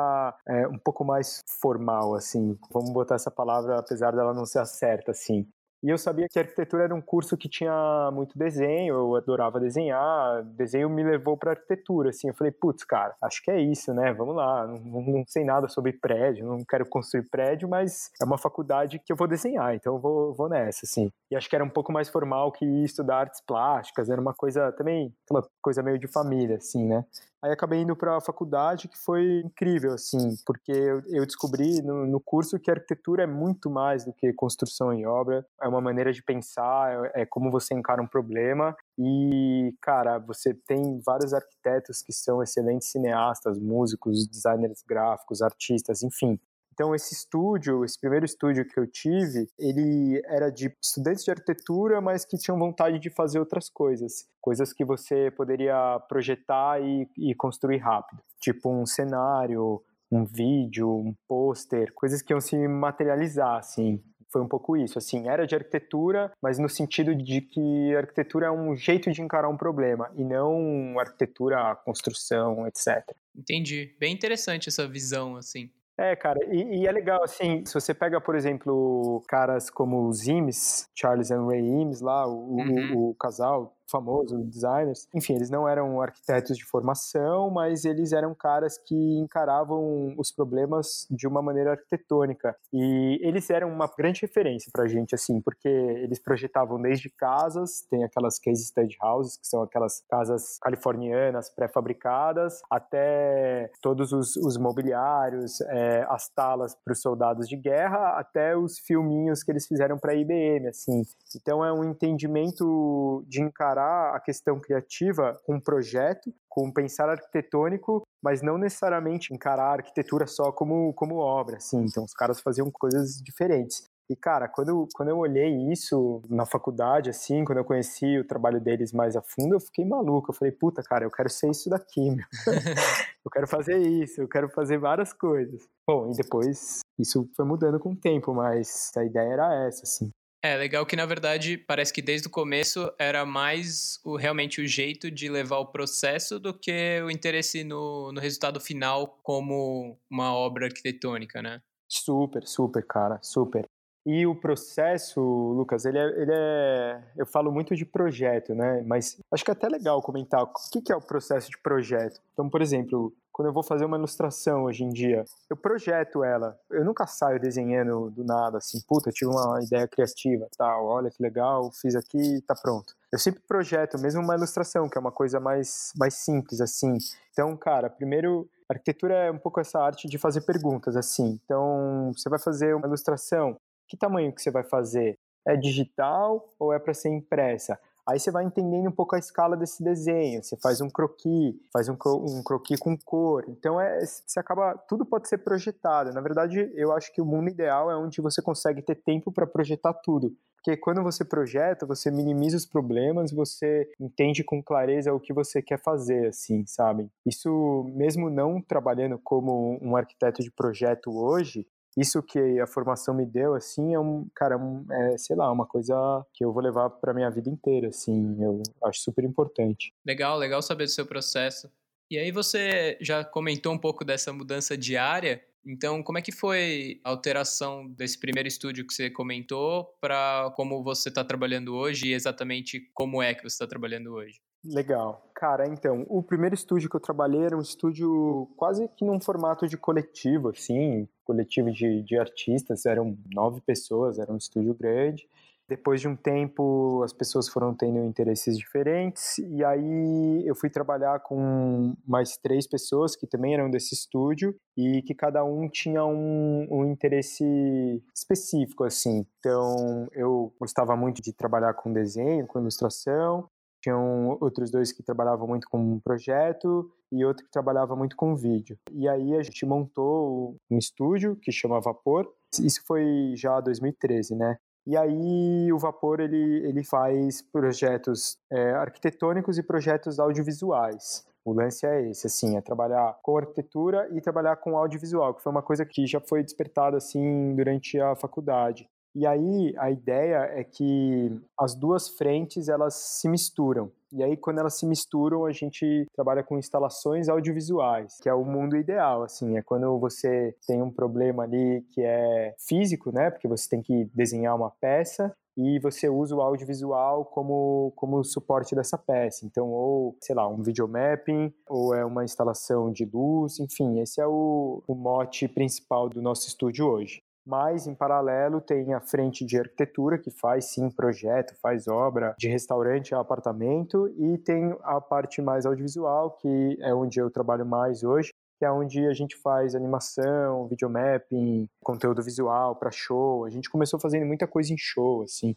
é, 0.47 0.67
um 0.67 0.77
pouco 0.77 1.03
mais 1.03 1.41
formal, 1.61 2.13
assim, 2.15 2.57
vamos 2.71 2.91
botar 2.91 3.15
essa 3.15 3.31
palavra, 3.31 3.79
apesar 3.79 4.11
dela 4.11 4.33
não 4.33 4.45
ser 4.45 4.65
certa, 4.65 5.11
assim. 5.11 5.47
E 5.81 5.89
eu 5.89 5.97
sabia 5.97 6.27
que 6.29 6.37
arquitetura 6.37 6.83
era 6.83 6.95
um 6.95 7.01
curso 7.01 7.37
que 7.37 7.47
tinha 7.47 8.11
muito 8.11 8.37
desenho, 8.37 8.95
eu 8.95 9.15
adorava 9.15 9.61
desenhar, 9.61 10.43
desenho 10.43 10.89
me 10.89 11.01
levou 11.03 11.37
para 11.37 11.51
arquitetura, 11.51 12.09
assim, 12.09 12.27
eu 12.27 12.33
falei, 12.33 12.51
putz, 12.51 12.83
cara, 12.83 13.15
acho 13.23 13.41
que 13.41 13.49
é 13.49 13.61
isso, 13.61 13.93
né, 13.93 14.11
vamos 14.11 14.35
lá, 14.35 14.67
não, 14.67 15.01
não, 15.01 15.23
sei 15.25 15.45
nada 15.45 15.69
sobre 15.69 15.93
prédio, 15.93 16.45
não 16.45 16.65
quero 16.65 16.85
construir 16.85 17.29
prédio, 17.29 17.69
mas 17.69 18.11
é 18.21 18.25
uma 18.25 18.37
faculdade 18.37 18.99
que 18.99 19.11
eu 19.11 19.15
vou 19.15 19.27
desenhar, 19.27 19.73
então 19.73 19.95
eu 19.95 19.99
vou, 19.99 20.33
vou 20.33 20.49
nessa, 20.49 20.85
assim. 20.85 21.09
E 21.31 21.35
acho 21.35 21.49
que 21.49 21.55
era 21.55 21.63
um 21.63 21.69
pouco 21.69 21.93
mais 21.93 22.09
formal 22.09 22.51
que 22.51 22.65
estudar 22.83 23.19
artes 23.19 23.39
plásticas, 23.39 24.09
era 24.09 24.19
uma 24.19 24.33
coisa 24.33 24.73
também, 24.73 25.13
uma 25.31 25.47
coisa 25.61 25.81
meio 25.81 25.97
de 25.97 26.07
família, 26.07 26.57
assim, 26.57 26.85
né. 26.85 27.05
Aí 27.41 27.51
acabei 27.51 27.79
indo 27.79 27.95
para 27.95 28.17
a 28.17 28.21
faculdade, 28.21 28.89
que 28.89 28.97
foi 28.97 29.41
incrível, 29.45 29.93
assim, 29.93 30.35
porque 30.45 30.73
eu, 31.07 31.25
descobri 31.25 31.81
no, 31.81 32.05
no, 32.05 32.19
curso 32.19 32.59
que 32.59 32.69
arquitetura 32.69 33.23
é 33.23 33.27
muito 33.27 33.69
mais 33.69 34.03
do 34.03 34.11
que 34.11 34.33
construção 34.33 34.93
e 34.93 35.05
obra, 35.05 35.45
é 35.61 35.67
uma 35.67 35.79
maneira 35.79 36.11
de 36.11 36.21
pensar, 36.21 37.11
é, 37.15 37.21
é 37.21 37.25
como 37.25 37.49
você 37.49 37.73
encara 37.73 38.01
um 38.01 38.07
problema. 38.07 38.75
E, 38.97 39.73
cara, 39.81 40.19
você 40.19 40.53
tem 40.53 40.99
vários 41.05 41.33
arquitetos 41.33 42.01
que 42.01 42.11
são 42.11 42.43
excelentes 42.43 42.91
cineastas, 42.91 43.57
músicos, 43.57 44.27
designers 44.27 44.83
gráficos, 44.85 45.41
artistas, 45.41 46.03
enfim. 46.03 46.37
Então, 46.79 46.95
esse 46.95 47.13
estúdio, 47.13 47.83
esse 47.83 47.99
primeiro 47.99 48.25
estúdio 48.25 48.65
que 48.65 48.79
eu 48.79 48.87
tive, 48.87 49.49
ele 49.59 50.21
era 50.23 50.49
de 50.49 50.73
estudantes 50.81 51.25
de 51.25 51.29
arquitetura, 51.29 51.99
mas 51.99 52.23
que 52.23 52.37
tinham 52.37 52.57
vontade 52.57 52.99
de 52.99 53.09
fazer 53.09 53.37
outras 53.37 53.69
coisas. 53.69 54.29
Coisas 54.39 54.71
que 54.71 54.85
você 54.85 55.29
poderia 55.29 55.99
projetar 56.07 56.81
e, 56.81 57.05
e 57.17 57.35
construir 57.35 57.79
rápido. 57.79 58.21
Tipo 58.39 58.69
um 58.69 58.85
cenário, 58.85 59.83
um 60.09 60.23
vídeo, 60.23 60.89
um 60.89 61.13
pôster, 61.27 61.91
coisas 61.93 62.21
que 62.21 62.31
iam 62.31 62.39
se 62.39 62.55
materializar, 62.65 63.57
assim 63.57 64.01
foi 64.31 64.43
um 64.43 64.47
pouco 64.47 64.77
isso, 64.77 64.95
assim, 64.95 65.27
era 65.27 65.47
de 65.47 65.55
arquitetura, 65.55 66.31
mas 66.39 66.59
no 66.59 66.69
sentido 66.69 67.15
de 67.15 67.41
que 67.41 67.95
arquitetura 67.95 68.45
é 68.45 68.51
um 68.51 68.75
jeito 68.75 69.11
de 69.11 69.23
encarar 69.23 69.49
um 69.49 69.57
problema 69.57 70.11
e 70.15 70.23
não 70.23 70.99
arquitetura, 70.99 71.75
construção, 71.83 72.67
etc. 72.67 73.03
Entendi. 73.35 73.95
Bem 73.99 74.13
interessante 74.13 74.69
essa 74.69 74.87
visão, 74.87 75.35
assim. 75.35 75.71
É, 76.01 76.15
cara, 76.15 76.39
e, 76.45 76.79
e, 76.79 76.87
é 76.87 76.91
legal, 76.93 77.21
assim, 77.21 77.65
se 77.65 77.73
você 77.73 77.93
pega, 77.93 78.21
por 78.21 78.33
exemplo, 78.33 79.21
caras 79.27 79.69
como 79.69 80.07
os 80.07 80.25
Imes, 80.25 80.89
Charles 80.95 81.29
and 81.29 81.45
Ray 81.45 81.59
Imes 81.59 81.99
lá, 81.99 82.25
o, 82.25 82.55
uhum. 82.55 82.95
o, 82.95 83.09
o 83.09 83.15
casal, 83.15 83.75
famoso, 83.89 84.37
designers. 84.45 85.07
Enfim, 85.13 85.35
eles 85.35 85.49
não 85.49 85.67
eram 85.67 86.01
arquitetos 86.01 86.57
de 86.57 86.65
formação, 86.65 87.49
mas 87.49 87.85
eles 87.85 88.11
eram 88.11 88.33
caras 88.33 88.77
que 88.77 88.95
encaravam 88.95 90.13
os 90.17 90.31
problemas 90.31 91.07
de 91.09 91.27
uma 91.27 91.41
maneira 91.41 91.71
arquitetônica. 91.71 92.55
E 92.71 93.19
eles 93.21 93.49
eram 93.49 93.69
uma 93.71 93.87
grande 93.87 94.21
referência 94.21 94.69
pra 94.71 94.87
gente, 94.87 95.15
assim, 95.15 95.41
porque 95.41 95.67
eles 95.67 96.19
projetavam 96.19 96.81
desde 96.81 97.09
casas, 97.09 97.81
tem 97.89 98.03
aquelas 98.03 98.39
case 98.39 98.65
study 98.65 98.95
houses, 99.01 99.37
que 99.37 99.47
são 99.47 99.61
aquelas 99.61 100.01
casas 100.09 100.59
californianas 100.61 101.49
pré-fabricadas, 101.49 102.61
até 102.69 103.71
todos 103.81 104.11
os, 104.11 104.35
os 104.35 104.57
mobiliários, 104.57 105.61
é, 105.61 106.05
as 106.09 106.29
talas 106.29 106.75
para 106.75 106.93
os 106.93 107.01
soldados 107.01 107.47
de 107.47 107.55
guerra, 107.55 108.19
até 108.19 108.55
os 108.55 108.79
filminhos 108.79 109.43
que 109.43 109.51
eles 109.51 109.67
fizeram 109.67 109.97
para 109.97 110.11
a 110.11 110.15
IBM, 110.15 110.67
assim. 110.67 111.03
Então 111.35 111.63
é 111.63 111.71
um 111.71 111.83
entendimento 111.83 113.23
de 113.27 113.41
encarar 113.41 113.78
encarar 113.79 114.15
a 114.15 114.19
questão 114.19 114.59
criativa 114.59 115.37
com 115.45 115.55
um 115.55 115.59
projeto, 115.59 116.33
com 116.47 116.67
um 116.67 116.73
pensar 116.73 117.09
arquitetônico, 117.09 118.03
mas 118.21 118.41
não 118.41 118.57
necessariamente 118.57 119.33
encarar 119.33 119.69
a 119.69 119.73
arquitetura 119.73 120.27
só 120.27 120.51
como, 120.51 120.93
como 120.93 121.17
obra, 121.17 121.57
assim. 121.57 121.85
Então, 121.85 122.03
os 122.03 122.13
caras 122.13 122.41
faziam 122.41 122.69
coisas 122.69 123.21
diferentes. 123.23 123.83
E, 124.11 124.15
cara, 124.15 124.47
quando, 124.47 124.87
quando 124.93 125.09
eu 125.09 125.19
olhei 125.19 125.71
isso 125.71 126.21
na 126.27 126.43
faculdade, 126.43 127.11
assim, 127.11 127.45
quando 127.45 127.59
eu 127.59 127.63
conheci 127.63 128.17
o 128.17 128.25
trabalho 128.25 128.59
deles 128.59 128.91
mais 128.91 129.15
a 129.15 129.21
fundo, 129.21 129.55
eu 129.55 129.59
fiquei 129.59 129.85
maluco. 129.85 130.31
Eu 130.31 130.35
falei, 130.35 130.51
puta, 130.51 130.81
cara, 130.81 131.05
eu 131.05 131.11
quero 131.11 131.29
ser 131.29 131.51
isso 131.51 131.69
daqui, 131.69 132.09
meu. 132.09 132.25
eu 133.23 133.31
quero 133.31 133.47
fazer 133.47 133.77
isso, 133.77 134.19
eu 134.19 134.27
quero 134.27 134.49
fazer 134.49 134.79
várias 134.79 135.13
coisas. 135.13 135.61
Bom, 135.87 136.11
e 136.11 136.15
depois 136.15 136.79
isso 136.97 137.29
foi 137.35 137.45
mudando 137.45 137.79
com 137.79 137.91
o 137.91 137.95
tempo, 137.95 138.33
mas 138.33 138.91
a 138.97 139.05
ideia 139.05 139.31
era 139.31 139.67
essa, 139.67 139.83
assim. 139.83 140.09
É, 140.41 140.55
legal 140.55 140.85
que 140.85 140.95
na 140.95 141.05
verdade 141.05 141.57
parece 141.57 141.91
que 141.91 142.01
desde 142.01 142.27
o 142.27 142.31
começo 142.31 142.89
era 142.97 143.25
mais 143.25 143.99
o, 144.05 144.15
realmente 144.15 144.61
o 144.61 144.67
jeito 144.67 145.11
de 145.11 145.29
levar 145.29 145.57
o 145.57 145.65
processo 145.65 146.39
do 146.39 146.53
que 146.53 147.01
o 147.01 147.11
interesse 147.11 147.63
no, 147.63 148.11
no 148.13 148.21
resultado 148.21 148.59
final 148.59 149.19
como 149.21 149.99
uma 150.09 150.33
obra 150.33 150.67
arquitetônica, 150.67 151.41
né? 151.41 151.61
Super, 151.89 152.47
super, 152.47 152.85
cara, 152.85 153.19
super. 153.21 153.67
E 154.05 154.25
o 154.25 154.35
processo, 154.35 155.21
Lucas, 155.21 155.85
ele 155.85 155.97
é, 155.97 156.21
ele 156.21 156.31
é, 156.33 157.03
Eu 157.17 157.25
falo 157.25 157.51
muito 157.51 157.75
de 157.75 157.85
projeto, 157.85 158.55
né? 158.55 158.81
Mas 158.85 159.17
acho 159.31 159.43
que 159.43 159.51
é 159.51 159.53
até 159.53 159.67
legal 159.67 160.01
comentar 160.01 160.41
o 160.43 160.53
que, 160.71 160.91
é 160.91 160.95
o 160.95 161.01
processo 161.01 161.49
de 161.49 161.57
projeto. 161.57 162.19
Então, 162.33 162.49
por 162.49 162.61
exemplo, 162.61 163.13
quando 163.31 163.47
eu 163.47 163.53
vou 163.53 163.63
fazer 163.63 163.85
uma 163.85 163.97
ilustração 163.97 164.63
hoje 164.63 164.83
em 164.83 164.89
dia, 164.89 165.23
eu 165.49 165.55
projeto 165.55 166.23
ela. 166.23 166.59
Eu 166.69 166.83
nunca 166.83 167.07
saio 167.07 167.39
desenhando 167.39 168.09
do 168.11 168.23
nada, 168.23 168.57
assim, 168.57 168.81
puta, 168.87 169.11
tive 169.11 169.31
uma 169.31 169.63
ideia 169.63 169.87
criativa, 169.87 170.45
tal, 170.57 170.85
olha 170.85 171.09
que 171.09 171.23
legal, 171.23 171.71
fiz 171.71 171.95
aqui, 171.95 172.41
tá 172.45 172.53
pronto. 172.53 172.93
Eu 173.11 173.17
sempre 173.17 173.41
projeto, 173.47 173.97
mesmo 173.97 174.21
uma 174.21 174.35
ilustração, 174.35 174.89
que 174.89 174.97
é 174.97 175.01
uma 175.01 175.11
coisa 175.11 175.39
mais, 175.39 175.93
mais 175.95 176.15
simples, 176.15 176.59
assim. 176.59 176.97
Então, 177.31 177.55
cara, 177.55 177.89
primeiro, 177.89 178.49
arquitetura 178.67 179.13
é 179.15 179.31
um 179.31 179.39
pouco 179.39 179.59
essa 179.59 179.79
arte 179.79 180.07
de 180.07 180.17
fazer 180.17 180.41
perguntas, 180.41 180.97
assim. 180.97 181.39
Então, 181.45 182.11
você 182.13 182.27
vai 182.27 182.39
fazer 182.39 182.75
uma 182.75 182.87
ilustração, 182.87 183.57
que 183.89 183.97
tamanho 183.97 184.31
que 184.31 184.41
você 184.41 184.51
vai 184.51 184.63
fazer? 184.63 185.17
É 185.45 185.55
digital 185.57 186.53
ou 186.59 186.71
é 186.71 186.79
para 186.79 186.93
ser 186.93 187.09
impressa? 187.09 187.79
Aí 188.07 188.19
você 188.19 188.31
vai 188.31 188.43
entendendo 188.43 188.87
um 188.87 188.91
pouco 188.91 189.15
a 189.15 189.19
escala 189.19 189.55
desse 189.55 189.83
desenho. 189.83 190.43
Você 190.43 190.57
faz 190.57 190.81
um 190.81 190.89
croquis, 190.89 191.53
faz 191.71 191.87
um, 191.89 191.93
um 191.93 192.41
croquis 192.43 192.79
com 192.79 192.97
cor. 192.97 193.45
Então 193.47 193.79
é, 193.79 194.03
você 194.03 194.39
acaba, 194.39 194.75
tudo 194.87 195.05
pode 195.05 195.29
ser 195.29 195.39
projetado. 195.39 196.11
Na 196.11 196.21
verdade, 196.21 196.71
eu 196.75 196.91
acho 196.91 197.13
que 197.13 197.21
o 197.21 197.25
mundo 197.25 197.49
ideal 197.49 197.91
é 197.91 197.95
onde 197.95 198.19
você 198.19 198.41
consegue 198.41 198.81
ter 198.81 198.95
tempo 198.95 199.31
para 199.31 199.45
projetar 199.45 199.93
tudo. 199.93 200.35
Porque 200.55 200.75
quando 200.75 201.03
você 201.03 201.23
projeta, 201.23 201.85
você 201.85 202.11
minimiza 202.11 202.57
os 202.57 202.65
problemas, 202.65 203.31
você 203.31 203.89
entende 203.99 204.43
com 204.43 204.61
clareza 204.61 205.13
o 205.13 205.19
que 205.19 205.31
você 205.31 205.61
quer 205.61 205.79
fazer, 205.79 206.29
assim, 206.29 206.65
sabe? 206.65 207.09
Isso, 207.25 207.85
mesmo 207.95 208.29
não 208.29 208.61
trabalhando 208.61 209.17
como 209.23 209.79
um 209.81 209.95
arquiteto 209.95 210.41
de 210.43 210.51
projeto 210.51 211.15
hoje, 211.15 211.65
isso 211.97 212.21
que 212.23 212.59
a 212.59 212.67
formação 212.67 213.13
me 213.13 213.25
deu, 213.25 213.53
assim, 213.53 213.93
é 213.93 213.99
um, 213.99 214.27
cara, 214.35 214.57
um, 214.57 214.85
é, 214.91 215.17
sei 215.17 215.35
lá, 215.35 215.51
uma 215.51 215.65
coisa 215.65 215.95
que 216.33 216.43
eu 216.43 216.53
vou 216.53 216.61
levar 216.61 216.89
para 216.89 217.13
minha 217.13 217.29
vida 217.29 217.49
inteira, 217.49 217.89
assim, 217.89 218.37
eu 218.41 218.61
acho 218.85 219.01
super 219.01 219.23
importante. 219.23 219.93
Legal, 220.05 220.37
legal 220.37 220.61
saber 220.61 220.85
do 220.85 220.91
seu 220.91 221.05
processo. 221.05 221.69
E 222.11 222.17
aí 222.17 222.31
você 222.31 222.97
já 223.01 223.23
comentou 223.23 223.71
um 223.73 223.77
pouco 223.77 224.03
dessa 224.03 224.33
mudança 224.33 224.75
diária, 224.77 225.43
então 225.65 226.01
como 226.01 226.17
é 226.17 226.21
que 226.21 226.31
foi 226.31 226.99
a 227.03 227.09
alteração 227.09 227.87
desse 227.87 228.19
primeiro 228.19 228.47
estúdio 228.47 228.85
que 228.87 228.93
você 228.93 229.09
comentou 229.11 229.85
para 230.01 230.51
como 230.55 230.83
você 230.83 231.09
está 231.09 231.23
trabalhando 231.23 231.75
hoje 231.75 232.07
e 232.07 232.13
exatamente 232.13 232.89
como 232.93 233.21
é 233.21 233.35
que 233.35 233.41
você 233.41 233.53
está 233.53 233.67
trabalhando 233.67 234.13
hoje? 234.13 234.39
Legal. 234.63 235.25
Cara, 235.33 235.67
então, 235.67 236.05
o 236.09 236.21
primeiro 236.21 236.53
estúdio 236.53 236.89
que 236.89 236.95
eu 236.95 236.99
trabalhei 236.99 237.43
era 237.43 237.57
um 237.57 237.61
estúdio 237.61 238.49
quase 238.57 238.89
que 238.89 239.05
num 239.05 239.19
formato 239.19 239.67
de 239.67 239.77
coletivo, 239.77 240.49
assim, 240.49 241.07
coletivo 241.23 241.71
de, 241.71 242.03
de 242.03 242.17
artistas, 242.17 242.85
eram 242.85 243.17
nove 243.33 243.61
pessoas, 243.61 244.19
era 244.19 244.31
um 244.31 244.37
estúdio 244.37 244.73
grande. 244.73 245.25
Depois 245.69 246.01
de 246.01 246.07
um 246.07 246.15
tempo, 246.15 247.03
as 247.03 247.13
pessoas 247.13 247.47
foram 247.47 247.75
tendo 247.75 247.99
interesses 247.99 248.57
diferentes, 248.57 249.37
e 249.37 249.63
aí 249.63 250.43
eu 250.45 250.55
fui 250.55 250.69
trabalhar 250.69 251.19
com 251.19 251.95
mais 252.05 252.35
três 252.37 252.65
pessoas 252.67 253.15
que 253.15 253.27
também 253.27 253.53
eram 253.53 253.69
desse 253.69 253.93
estúdio, 253.93 254.55
e 254.75 255.03
que 255.03 255.13
cada 255.13 255.43
um 255.45 255.69
tinha 255.69 256.03
um, 256.03 256.67
um 256.71 256.85
interesse 256.85 258.03
específico, 258.13 258.83
assim. 258.83 259.25
Então, 259.39 260.07
eu 260.11 260.51
gostava 260.59 260.97
muito 260.97 261.21
de 261.21 261.31
trabalhar 261.31 261.75
com 261.75 261.93
desenho, 261.93 262.47
com 262.47 262.59
ilustração, 262.59 263.47
tinham 263.81 264.37
outros 264.41 264.69
dois 264.71 264.91
que 264.91 265.03
trabalhavam 265.03 265.47
muito 265.47 265.67
com 265.69 265.79
um 265.79 265.99
projeto 265.99 266.91
e 267.11 267.25
outro 267.25 267.45
que 267.45 267.51
trabalhava 267.51 267.95
muito 267.95 268.15
com 268.15 268.35
vídeo. 268.35 268.77
E 268.91 269.07
aí 269.07 269.35
a 269.35 269.43
gente 269.43 269.65
montou 269.65 270.55
um 270.69 270.77
estúdio 270.77 271.35
que 271.35 271.51
chama 271.51 271.81
Vapor. 271.81 272.31
Isso 272.59 272.81
foi 272.85 273.33
já 273.35 273.59
2013, 273.59 274.35
né? 274.35 274.57
E 274.85 274.97
aí 274.97 275.71
o 275.71 275.77
Vapor 275.77 276.19
ele, 276.19 276.67
ele 276.67 276.83
faz 276.83 277.41
projetos 277.41 278.37
é, 278.51 278.71
arquitetônicos 278.71 279.57
e 279.57 279.63
projetos 279.63 280.19
audiovisuais. 280.19 281.25
O 281.45 281.53
lance 281.53 281.85
é 281.85 282.09
esse, 282.09 282.27
assim, 282.27 282.57
é 282.57 282.61
trabalhar 282.61 283.17
com 283.23 283.37
arquitetura 283.37 284.09
e 284.11 284.21
trabalhar 284.21 284.57
com 284.57 284.77
audiovisual, 284.77 285.33
que 285.33 285.41
foi 285.41 285.51
uma 285.51 285.61
coisa 285.61 285.85
que 285.85 286.05
já 286.05 286.19
foi 286.19 286.43
despertada, 286.43 286.97
assim, 286.97 287.55
durante 287.55 287.99
a 287.99 288.15
faculdade. 288.15 288.89
E 289.15 289.25
aí 289.25 289.73
a 289.77 289.89
ideia 289.89 290.49
é 290.53 290.63
que 290.63 291.31
as 291.57 291.75
duas 291.75 292.09
frentes 292.09 292.69
elas 292.69 292.95
se 292.95 293.27
misturam. 293.27 293.91
E 294.11 294.23
aí 294.23 294.35
quando 294.35 294.59
elas 294.59 294.77
se 294.77 294.85
misturam, 294.85 295.45
a 295.45 295.51
gente 295.51 296.05
trabalha 296.13 296.43
com 296.43 296.57
instalações 296.57 297.29
audiovisuais, 297.29 298.17
que 298.21 298.29
é 298.29 298.33
o 298.33 298.43
mundo 298.43 298.75
ideal, 298.75 299.23
assim, 299.23 299.57
é 299.57 299.61
quando 299.61 299.99
você 299.99 300.55
tem 300.65 300.81
um 300.81 300.91
problema 300.91 301.43
ali 301.43 301.85
que 301.91 302.01
é 302.01 302.55
físico, 302.57 303.11
né? 303.11 303.29
Porque 303.29 303.47
você 303.47 303.69
tem 303.69 303.81
que 303.81 304.05
desenhar 304.13 304.55
uma 304.55 304.71
peça 304.71 305.31
e 305.61 305.77
você 305.79 306.07
usa 306.07 306.33
o 306.35 306.41
audiovisual 306.41 307.25
como, 307.25 307.91
como 307.95 308.23
suporte 308.23 308.73
dessa 308.73 308.97
peça. 308.97 309.45
Então, 309.45 309.69
ou, 309.69 310.15
sei 310.21 310.33
lá, 310.33 310.47
um 310.47 310.63
videomapping, 310.63 311.53
ou 311.67 311.93
é 311.93 312.05
uma 312.05 312.23
instalação 312.23 312.91
de 312.91 313.03
luz, 313.03 313.59
enfim, 313.59 313.99
esse 313.99 314.21
é 314.21 314.25
o, 314.25 314.81
o 314.87 314.95
mote 314.95 315.47
principal 315.49 316.07
do 316.07 316.21
nosso 316.21 316.47
estúdio 316.47 316.87
hoje. 316.87 317.21
Mas 317.49 317.87
em 317.87 317.95
paralelo 317.95 318.61
tem 318.61 318.93
a 318.93 319.01
frente 319.01 319.43
de 319.43 319.57
arquitetura 319.57 320.19
que 320.19 320.29
faz 320.29 320.65
sim 320.65 320.87
projeto, 320.87 321.55
faz 321.59 321.87
obra 321.87 322.35
de 322.37 322.47
restaurante 322.47 323.15
a 323.15 323.19
apartamento 323.19 324.07
e 324.19 324.37
tem 324.37 324.77
a 324.83 325.01
parte 325.01 325.41
mais 325.41 325.65
audiovisual 325.65 326.37
que 326.37 326.77
é 326.79 326.93
onde 326.93 327.19
eu 327.19 327.31
trabalho 327.31 327.65
mais 327.65 328.03
hoje, 328.03 328.31
que 328.59 328.65
é 328.65 328.71
onde 328.71 329.03
a 329.07 329.13
gente 329.13 329.35
faz 329.35 329.73
animação, 329.73 330.67
videomapping, 330.67 331.67
conteúdo 331.83 332.21
visual 332.21 332.75
para 332.75 332.91
show. 332.91 333.45
A 333.45 333.49
gente 333.49 333.67
começou 333.67 333.99
fazendo 333.99 334.27
muita 334.27 334.45
coisa 334.45 334.71
em 334.71 334.77
show, 334.77 335.23
assim. 335.23 335.55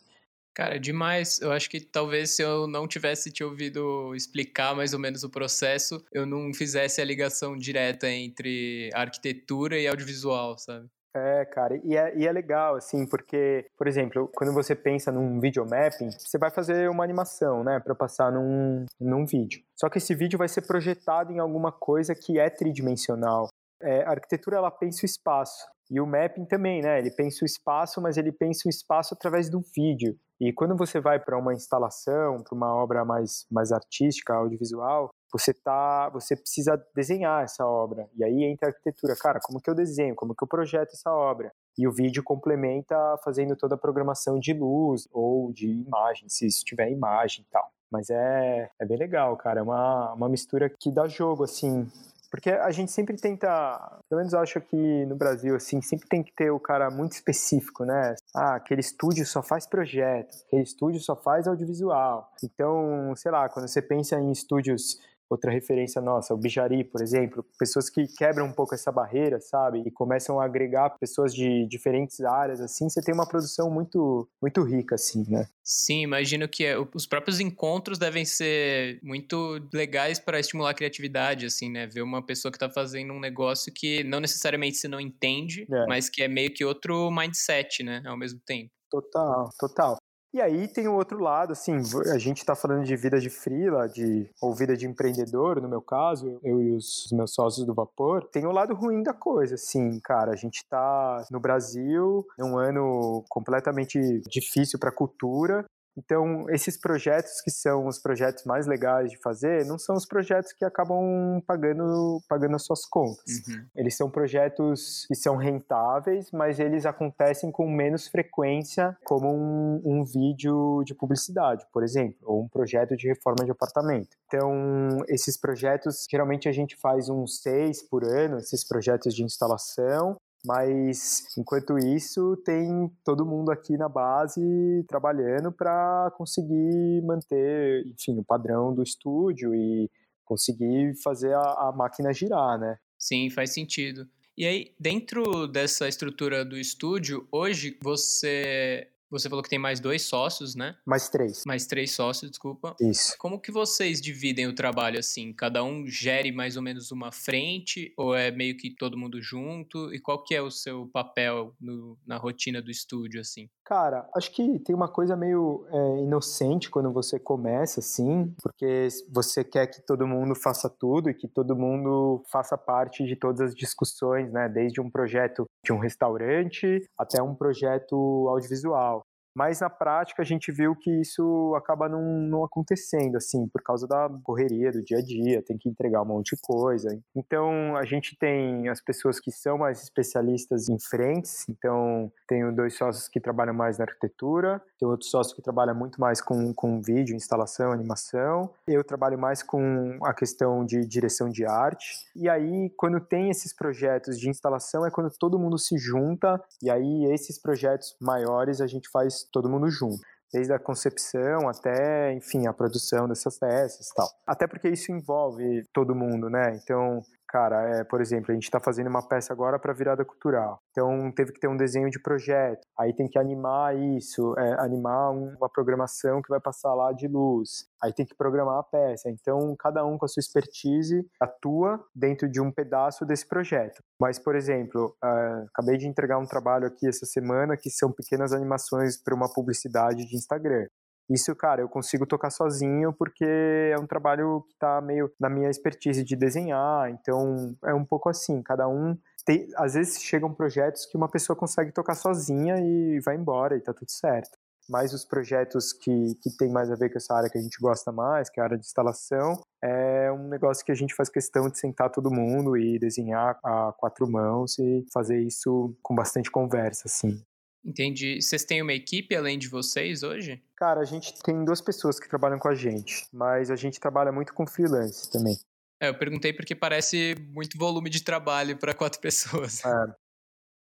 Cara, 0.55 0.79
demais. 0.79 1.43
Eu 1.43 1.53
acho 1.53 1.69
que 1.69 1.79
talvez 1.79 2.37
se 2.37 2.43
eu 2.43 2.67
não 2.67 2.89
tivesse 2.89 3.31
te 3.31 3.45
ouvido 3.45 4.15
explicar 4.15 4.75
mais 4.75 4.95
ou 4.95 4.99
menos 4.99 5.25
o 5.25 5.31
processo, 5.31 6.03
eu 6.11 6.25
não 6.25 6.55
fizesse 6.55 7.03
a 7.03 7.05
ligação 7.05 7.55
direta 7.55 8.09
entre 8.09 8.89
arquitetura 8.95 9.79
e 9.79 9.87
audiovisual, 9.87 10.57
sabe? 10.57 10.89
É, 11.15 11.45
cara, 11.45 11.79
e 11.85 11.95
é, 11.95 12.17
e 12.17 12.27
é 12.27 12.33
legal, 12.33 12.77
assim, 12.77 13.07
porque, 13.07 13.67
por 13.77 13.87
exemplo, 13.87 14.31
quando 14.35 14.53
você 14.55 14.75
pensa 14.75 15.13
num 15.13 15.39
videomapping, 15.41 16.11
você 16.11 16.39
vai 16.39 16.51
fazer 16.51 16.89
uma 16.89 17.05
animação, 17.05 17.63
né, 17.63 17.79
para 17.81 17.95
passar 17.95 18.33
num, 18.33 18.87
num 18.99 19.27
vídeo. 19.27 19.63
Só 19.79 19.91
que 19.91 19.99
esse 19.99 20.15
vídeo 20.15 20.39
vai 20.39 20.49
ser 20.49 20.63
projetado 20.63 21.31
em 21.31 21.39
alguma 21.39 21.71
coisa 21.71 22.15
que 22.15 22.39
é 22.39 22.49
tridimensional. 22.49 23.49
É, 23.83 24.05
a 24.05 24.11
arquitetura, 24.11 24.57
ela 24.57 24.71
pensa 24.71 25.03
o 25.03 25.07
espaço. 25.07 25.67
E 25.91 26.01
o 26.01 26.07
mapping 26.07 26.47
também, 26.47 26.81
né? 26.81 26.99
Ele 26.99 27.11
pensa 27.11 27.45
o 27.45 27.47
espaço, 27.47 28.01
mas 28.01 28.17
ele 28.17 28.33
pensa 28.33 28.63
o 28.67 28.71
espaço 28.71 29.13
através 29.13 29.51
do 29.51 29.61
vídeo. 29.77 30.17
E 30.41 30.51
quando 30.51 30.75
você 30.75 30.99
vai 30.99 31.21
para 31.21 31.37
uma 31.37 31.53
instalação, 31.53 32.43
para 32.43 32.57
uma 32.57 32.75
obra 32.75 33.05
mais, 33.05 33.45
mais 33.51 33.71
artística, 33.71 34.33
audiovisual, 34.33 35.11
você 35.33 35.55
tá, 35.55 36.11
você 36.11 36.37
precisa 36.37 36.77
desenhar 36.95 37.43
essa 37.43 37.67
obra. 37.67 38.09
E 38.15 38.23
aí 38.23 38.45
entra 38.45 38.69
a 38.69 38.71
arquitetura. 38.71 39.17
Cara, 39.17 39.41
como 39.43 39.61
que 39.61 39.71
eu 39.71 39.75
desenho? 39.75 40.15
Como 40.15 40.35
que 40.35 40.45
eu 40.45 40.49
projeto 40.49 40.93
essa 40.93 41.11
obra? 41.11 41.51
E 41.79 41.89
o 41.89 41.93
vídeo 41.93 42.23
complementa 42.23 42.95
fazendo 43.25 43.57
toda 43.57 43.75
a 43.75 43.79
programação 43.79 44.39
de 44.39 44.53
luz 44.53 45.09
ou 45.11 45.53
de 45.53 45.67
imagem, 45.69 46.29
se 46.29 46.47
isso 46.47 46.65
tiver 46.65 46.91
imagem 46.91 47.45
e 47.49 47.51
tal. 47.51 47.71
Mas 47.91 48.11
é, 48.11 48.71
é 48.79 48.85
bem 48.85 48.99
legal, 48.99 49.37
cara. 49.37 49.61
É 49.61 49.63
uma, 49.63 50.13
uma 50.13 50.29
mistura 50.29 50.69
que 50.69 50.91
dá 50.91 51.09
jogo, 51.09 51.45
assim. 51.45 51.91
Porque 52.33 52.49
a 52.49 52.71
gente 52.71 52.91
sempre 52.91 53.15
tenta, 53.19 54.01
pelo 54.09 54.19
menos 54.19 54.33
acho 54.33 54.59
que 54.59 55.05
no 55.05 55.15
Brasil, 55.15 55.55
assim, 55.55 55.83
sempre 55.83 56.09
tem 56.09 56.23
que 56.23 56.33
ter 56.33 56.51
o 56.51 56.59
cara 56.59 56.91
muito 56.91 57.13
específico, 57.13 57.85
né? 57.85 58.15
Ah, 58.35 58.55
aquele 58.55 58.81
estúdio 58.81 59.27
só 59.27 59.43
faz 59.43 59.67
projeto, 59.67 60.35
aquele 60.47 60.63
estúdio 60.63 60.99
só 60.99 61.15
faz 61.15 61.47
audiovisual. 61.47 62.33
Então, 62.43 63.15
sei 63.17 63.31
lá, 63.31 63.51
quando 63.51 63.69
você 63.69 63.83
pensa 63.83 64.19
em 64.19 64.33
estúdios 64.33 64.99
Outra 65.33 65.51
referência 65.51 65.99
nossa, 65.99 66.35
o 66.35 66.37
Bijari, 66.37 66.85
por 66.85 67.01
exemplo, 67.01 67.43
pessoas 67.59 67.89
que 67.89 68.07
quebram 68.07 68.45
um 68.45 68.53
pouco 68.53 68.75
essa 68.75 68.93
barreira, 68.93 69.41
sabe? 69.41 69.83
E 69.87 69.91
começam 69.91 70.39
a 70.39 70.45
agregar 70.45 70.91
pessoas 70.99 71.35
de 71.35 71.67
diferentes 71.67 72.21
áreas, 72.21 72.61
assim, 72.61 72.87
você 72.87 73.01
tem 73.01 73.15
uma 73.15 73.27
produção 73.27 73.71
muito, 73.71 74.29
muito 74.43 74.63
rica, 74.63 74.97
assim, 74.97 75.25
né? 75.27 75.49
Sim, 75.65 76.03
imagino 76.03 76.47
que 76.47 76.67
é, 76.67 76.77
os 76.95 77.07
próprios 77.07 77.41
encontros 77.41 77.99
devem 77.99 78.27
ser 78.27 79.01
muito 79.03 79.59
legais 79.73 80.19
para 80.19 80.39
estimular 80.39 80.73
a 80.73 80.75
criatividade, 80.75 81.47
assim, 81.47 81.71
né? 81.71 81.87
Ver 81.87 82.03
uma 82.03 82.21
pessoa 82.21 82.53
que 82.53 82.57
está 82.57 82.69
fazendo 82.69 83.15
um 83.15 83.21
negócio 83.21 83.73
que 83.73 84.05
não 84.05 84.21
necessariamente 84.21 84.77
você 84.77 84.87
não 84.87 85.01
entende, 85.01 85.67
é. 85.73 85.87
mas 85.87 86.11
que 86.11 86.23
é 86.23 86.29
meio 86.29 86.53
que 86.53 86.63
outro 86.63 87.11
mindset, 87.11 87.83
né? 87.83 88.03
Ao 88.05 88.19
mesmo 88.19 88.39
tempo. 88.45 88.71
Total, 88.91 89.49
total. 89.59 89.97
E 90.35 90.41
aí 90.41 90.67
tem 90.67 90.89
o 90.89 90.95
outro 90.95 91.19
lado, 91.21 91.53
assim, 91.53 91.77
a 92.11 92.19
gente 92.19 92.39
está 92.39 92.55
falando 92.55 92.85
de 92.85 92.97
vida 92.97 93.21
de 93.21 93.29
freela, 93.29 93.87
de, 93.87 94.31
ou 94.41 94.55
vida 94.55 94.75
de 94.75 94.87
empreendedor, 94.87 95.61
no 95.61 95.69
meu 95.69 95.83
caso, 95.83 96.41
eu 96.43 96.63
e 96.63 96.71
os 96.71 97.07
meus 97.13 97.35
sócios 97.35 97.67
do 97.67 97.75
Vapor, 97.75 98.27
tem 98.31 98.47
o 98.47 98.51
lado 98.51 98.75
ruim 98.75 99.03
da 99.03 99.13
coisa, 99.13 99.57
assim, 99.57 100.01
cara, 100.01 100.33
a 100.33 100.37
gente 100.37 100.57
está 100.57 101.27
no 101.31 101.39
Brasil, 101.39 102.27
num 102.39 102.57
ano 102.57 103.23
completamente 103.29 104.23
difícil 104.27 104.79
para 104.79 104.89
a 104.89 104.95
cultura, 104.95 105.67
então, 105.97 106.49
esses 106.49 106.77
projetos 106.79 107.41
que 107.43 107.51
são 107.51 107.87
os 107.87 107.99
projetos 107.99 108.45
mais 108.45 108.67
legais 108.67 109.11
de 109.11 109.19
fazer, 109.19 109.65
não 109.67 109.79
são 109.79 109.95
os 109.95 110.07
projetos 110.07 110.53
que 110.53 110.65
acabam 110.65 111.43
pagando, 111.47 112.21
pagando 112.29 112.57
as 112.57 112.65
suas 112.65 112.85
contas. 112.87 113.43
Uhum. 113.47 113.67
Eles 113.77 113.97
são 113.97 114.11
projetos 114.11 115.05
que 115.07 115.15
são 115.15 115.37
rentáveis, 115.37 116.31
mas 116.33 116.59
eles 116.59 116.87
acontecem 116.87 117.51
com 117.51 117.69
menos 117.69 118.09
frequência, 118.09 118.97
como 119.05 119.29
um, 119.29 119.83
um 119.85 120.05
vídeo 120.05 120.83
de 120.85 120.95
publicidade, 120.95 121.67
por 121.73 121.83
exemplo, 121.83 122.19
ou 122.23 122.43
um 122.43 122.49
projeto 122.49 122.97
de 122.97 123.09
reforma 123.09 123.45
de 123.45 123.51
apartamento. 123.51 124.17
Então, 124.27 124.99
esses 125.09 125.37
projetos, 125.37 126.07
geralmente 126.11 126.49
a 126.49 126.53
gente 126.53 126.77
faz 126.77 127.09
uns 127.09 127.43
seis 127.43 127.83
por 127.83 128.05
ano, 128.05 128.39
esses 128.39 128.67
projetos 128.67 129.15
de 129.15 129.23
instalação, 129.23 130.17
mas 130.45 131.25
enquanto 131.39 131.79
isso, 131.79 132.37
tem 132.45 132.91
todo 133.05 133.27
mundo 133.27 133.51
aqui 133.51 133.77
na 133.77 133.89
base 133.89 134.41
trabalhando 134.89 135.53
para 135.53 136.13
conseguir 136.17 137.03
manter, 137.03 137.87
enfim, 137.87 138.19
o 138.19 138.25
padrão 138.25 138.75
do 138.75 138.83
estúdio 138.83 139.55
e 139.55 139.91
conseguir 140.25 140.95
fazer 141.03 141.35
a, 141.35 141.69
a 141.69 141.73
máquina 141.77 142.13
girar, 142.13 142.59
né? 142.59 142.77
Sim, 142.99 143.31
faz 143.31 143.53
sentido. 143.53 144.09
E 144.37 144.47
aí, 144.47 144.75
dentro 144.81 145.47
dessa 145.47 145.87
estrutura 145.87 146.45
do 146.45 146.57
estúdio, 146.57 147.29
hoje 147.31 147.79
você 147.83 148.89
você 149.13 149.29
falou 149.29 149.43
que 149.43 149.51
tem 149.51 149.59
mais 149.59 149.79
dois 149.79 150.03
sócios, 150.03 150.55
né? 150.55 150.75
Mais 150.87 151.11
três. 151.11 151.45
Mais 151.47 151.67
três 151.67 151.91
sócios, 151.93 152.31
desculpa. 152.31 152.75
Isso. 152.81 153.15
Como 153.19 153.39
que 153.39 153.53
vocês 153.53 154.01
dividem 154.01 154.47
o 154.47 154.55
trabalho 154.55 154.99
assim? 154.99 155.35
Cada 155.35 155.63
um 155.63 155.87
gere 155.87 156.33
mais 156.33 156.57
ou 156.57 156.63
menos 156.63 156.91
uma 156.91 157.13
frente 157.13 157.93
ou 157.97 158.15
é 158.17 158.31
meio 158.31 158.57
que 158.57 158.75
todo 158.75 158.97
mundo 158.97 159.21
junto? 159.21 159.95
E 159.95 160.01
qual 160.01 160.25
que 160.25 160.35
é 160.35 160.41
o 160.41 160.51
seu 160.51 160.87
papel 160.87 161.55
no, 161.61 161.99
na 162.07 162.17
rotina 162.17 162.63
do 162.63 162.71
estúdio 162.71 163.21
assim? 163.21 163.51
Cara, 163.73 164.07
acho 164.15 164.31
que 164.33 164.59
tem 164.59 164.77
uma 164.77 164.87
coisa 164.87 165.17
meio 165.17 165.67
é, 165.71 166.03
inocente 166.03 166.69
quando 166.69 166.93
você 166.93 167.19
começa 167.19 167.81
assim, 167.81 168.31
porque 168.43 168.89
você 169.11 169.43
quer 169.43 169.67
que 169.67 169.81
todo 169.81 170.07
mundo 170.07 170.35
faça 170.35 170.69
tudo 170.69 171.09
e 171.09 171.15
que 171.15 171.27
todo 171.27 171.57
mundo 171.57 172.23
faça 172.31 172.59
parte 172.59 173.03
de 173.07 173.17
todas 173.17 173.41
as 173.41 173.55
discussões, 173.55 174.31
né? 174.31 174.47
Desde 174.47 174.79
um 174.79 174.91
projeto 174.91 175.47
de 175.65 175.73
um 175.73 175.79
restaurante 175.79 176.85
até 176.99 177.23
um 177.23 177.35
projeto 177.35 177.97
audiovisual. 178.29 179.01
Mas 179.35 179.61
na 179.61 179.71
prática 179.71 180.23
a 180.23 180.25
gente 180.25 180.53
viu 180.53 180.75
que 180.77 180.91
isso 181.01 181.55
acaba 181.57 181.89
não, 181.89 182.03
não 182.03 182.45
acontecendo, 182.45 183.17
assim, 183.17 183.49
por 183.49 183.63
causa 183.63 183.87
da 183.87 184.09
correria 184.23 184.71
do 184.71 184.83
dia 184.83 184.99
a 184.99 185.03
dia, 185.03 185.43
tem 185.43 185.57
que 185.57 185.69
entregar 185.69 186.03
um 186.03 186.07
monte 186.07 186.35
de 186.37 186.43
coisa. 186.43 186.89
Então 187.15 187.77
a 187.77 187.85
gente 187.85 188.17
tem 188.19 188.69
as 188.69 188.81
pessoas 188.81 189.19
que 189.19 189.31
são 189.31 189.59
mais 189.59 189.83
especialistas 189.83 190.69
em 190.69 190.79
frentes, 190.79 191.47
então 191.49 192.13
tenho 192.29 192.55
dois 192.55 192.77
sócios 192.77 193.09
que 193.09 193.21
trabalham 193.21 193.55
mais 193.55 193.79
na 193.79 193.85
arquitetura, 193.85 194.63
tem 194.79 194.89
outro 194.89 195.07
sócio 195.07 195.35
que 195.35 195.43
trabalha 195.43 195.73
muito 195.73 196.01
mais 196.01 196.21
com, 196.21 196.53
com 196.55 196.81
vídeo, 196.81 197.17
instalação, 197.17 197.73
animação. 197.73 198.51
Eu 198.67 198.85
trabalho 198.85 199.19
mais 199.19 199.43
com 199.43 199.99
a 200.03 200.13
questão 200.13 200.65
de 200.65 200.85
direção 200.87 201.29
de 201.29 201.45
arte. 201.45 202.07
E 202.15 202.29
aí, 202.29 202.71
quando 202.77 203.01
tem 203.01 203.31
esses 203.31 203.55
projetos 203.55 204.19
de 204.19 204.29
instalação, 204.29 204.85
é 204.85 204.91
quando 204.91 205.11
todo 205.11 205.39
mundo 205.39 205.59
se 205.59 205.79
junta, 205.79 206.43
e 206.63 206.71
aí 206.71 207.05
esses 207.13 207.39
projetos 207.39 207.97
maiores 208.01 208.61
a 208.61 208.67
gente 208.67 208.89
faz 208.91 209.22
todo 209.31 209.49
mundo 209.51 209.69
junto 209.71 210.01
desde 210.33 210.53
a 210.53 210.59
concepção 210.59 211.49
até, 211.49 212.13
enfim, 212.15 212.47
a 212.47 212.55
produção 212.55 213.07
dessas 213.07 213.39
peças 213.39 213.89
e 213.89 213.95
tal. 213.95 214.09
Até 214.27 214.47
porque 214.47 214.69
isso 214.69 214.91
envolve 214.91 215.63
todo 215.75 215.95
mundo, 215.95 216.31
né? 216.31 216.59
Então, 216.63 217.03
cara, 217.33 217.79
é, 217.79 217.85
por 217.85 218.03
exemplo, 218.03 218.31
a 218.31 218.35
gente 218.35 218.45
está 218.45 218.61
fazendo 218.61 218.89
uma 218.89 219.07
peça 219.09 219.33
agora 219.33 219.59
para 219.59 219.73
virada 219.73 220.05
cultural. 220.05 220.61
Então 220.71 221.11
teve 221.11 221.33
que 221.33 221.41
ter 221.41 221.49
um 221.49 221.57
desenho 221.57 221.89
de 221.91 221.99
projeto. 221.99 222.61
Aí 222.79 222.95
tem 222.95 223.09
que 223.09 223.19
animar 223.19 223.75
isso, 223.75 224.35
é, 224.39 224.61
animar 224.61 225.11
uma 225.11 225.49
programação 225.49 226.21
que 226.21 226.29
vai 226.29 226.41
passar 226.41 226.75
lá 226.75 226.93
de 226.93 227.09
luz. 227.09 227.67
Aí 227.83 227.93
tem 227.93 228.05
que 228.05 228.15
programar 228.15 228.59
a 228.59 228.63
peça. 228.63 229.09
Então 229.09 229.57
cada 229.59 229.85
um 229.85 229.97
com 229.97 230.05
a 230.05 230.09
sua 230.09 230.21
expertise 230.21 231.07
atua 231.19 231.83
dentro 231.95 232.29
de 232.29 232.41
um 232.41 232.53
pedaço 232.53 233.07
desse 233.07 233.27
projeto. 233.27 233.83
Mas, 233.99 234.19
por 234.19 234.37
exemplo, 234.37 234.95
uh, 235.03 235.47
acabei 235.55 235.79
de 235.79 235.87
entregar 235.87 236.19
um 236.19 236.27
trabalho 236.27 236.67
aqui 236.67 236.87
essa 236.87 237.07
semana 237.07 237.57
que 237.57 237.71
são 237.71 237.91
pequenas 237.91 238.33
animações 238.33 239.03
para 239.03 239.15
uma 239.15 239.33
publicidade 239.33 240.05
de 240.05 240.17
Instagram. 240.17 240.67
Isso, 241.11 241.35
cara, 241.35 241.61
eu 241.61 241.69
consigo 241.69 242.07
tocar 242.07 242.31
sozinho 242.31 242.93
porque 242.93 243.25
é 243.25 243.79
um 243.79 243.87
trabalho 243.87 244.45
que 244.49 244.55
tá 244.59 244.81
meio 244.81 245.13
na 245.21 245.29
minha 245.29 245.51
expertise 245.51 246.03
de 246.05 246.17
desenhar, 246.17 246.91
então 246.91 247.55
é 247.65 247.75
um 247.75 247.85
pouco 247.85 248.09
assim, 248.09 248.43
cada 248.43 248.69
um 248.69 248.97
tem, 249.25 249.49
às 249.57 249.75
vezes 249.75 250.03
chegam 250.03 250.33
projetos 250.33 250.87
que 250.87 250.97
uma 250.97 251.09
pessoa 251.09 251.37
consegue 251.37 251.73
tocar 251.73 251.95
sozinha 251.95 252.57
e 252.59 253.01
vai 253.01 253.17
embora 253.17 253.57
e 253.57 253.61
tá 253.61 253.73
tudo 253.73 253.91
certo. 253.91 254.39
Mas 254.69 254.93
os 254.93 255.05
projetos 255.05 255.73
que, 255.73 256.15
que 256.23 256.31
tem 256.37 256.49
mais 256.49 256.71
a 256.71 256.77
ver 256.77 256.89
com 256.89 256.97
essa 256.97 257.15
área 257.15 257.29
que 257.29 257.37
a 257.37 257.41
gente 257.41 257.59
gosta 257.61 257.91
mais, 257.91 258.31
que 258.31 258.39
é 258.39 258.43
a 258.43 258.47
área 258.47 258.57
de 258.57 258.65
instalação, 258.65 259.43
é 259.63 260.11
um 260.13 260.29
negócio 260.29 260.65
que 260.65 260.71
a 260.71 260.75
gente 260.75 260.95
faz 260.95 261.09
questão 261.09 261.49
de 261.49 261.59
sentar 261.59 261.91
todo 261.91 262.13
mundo 262.13 262.57
e 262.57 262.79
desenhar 262.79 263.39
a 263.45 263.73
quatro 263.77 264.09
mãos 264.09 264.59
e 264.59 264.85
fazer 264.93 265.21
isso 265.21 265.77
com 265.83 265.95
bastante 265.95 266.31
conversa, 266.31 266.85
assim. 266.87 267.21
Entendi. 267.65 268.21
Vocês 268.21 268.45
têm 268.45 268.63
uma 268.63 268.73
equipe 268.73 269.15
além 269.15 269.39
de 269.39 269.49
vocês 269.49 270.03
hoje? 270.03 270.43
Cara, 270.63 270.81
a 270.81 270.85
gente 270.85 271.21
tem 271.25 271.45
duas 271.45 271.61
pessoas 271.61 271.99
que 271.99 272.09
trabalham 272.09 272.39
com 272.39 272.47
a 272.47 272.55
gente, 272.55 273.09
mas 273.13 273.51
a 273.51 273.57
gente 273.57 273.81
trabalha 273.81 274.13
muito 274.13 274.33
com 274.33 274.47
freelance 274.47 275.11
também. 275.11 275.37
É, 275.81 275.89
eu 275.89 275.99
perguntei 275.99 276.33
porque 276.33 276.55
parece 276.55 277.17
muito 277.35 277.59
volume 277.59 277.91
de 277.91 278.05
trabalho 278.05 278.57
para 278.57 278.73
quatro 278.73 279.01
pessoas. 279.03 279.61
É. 279.65 279.95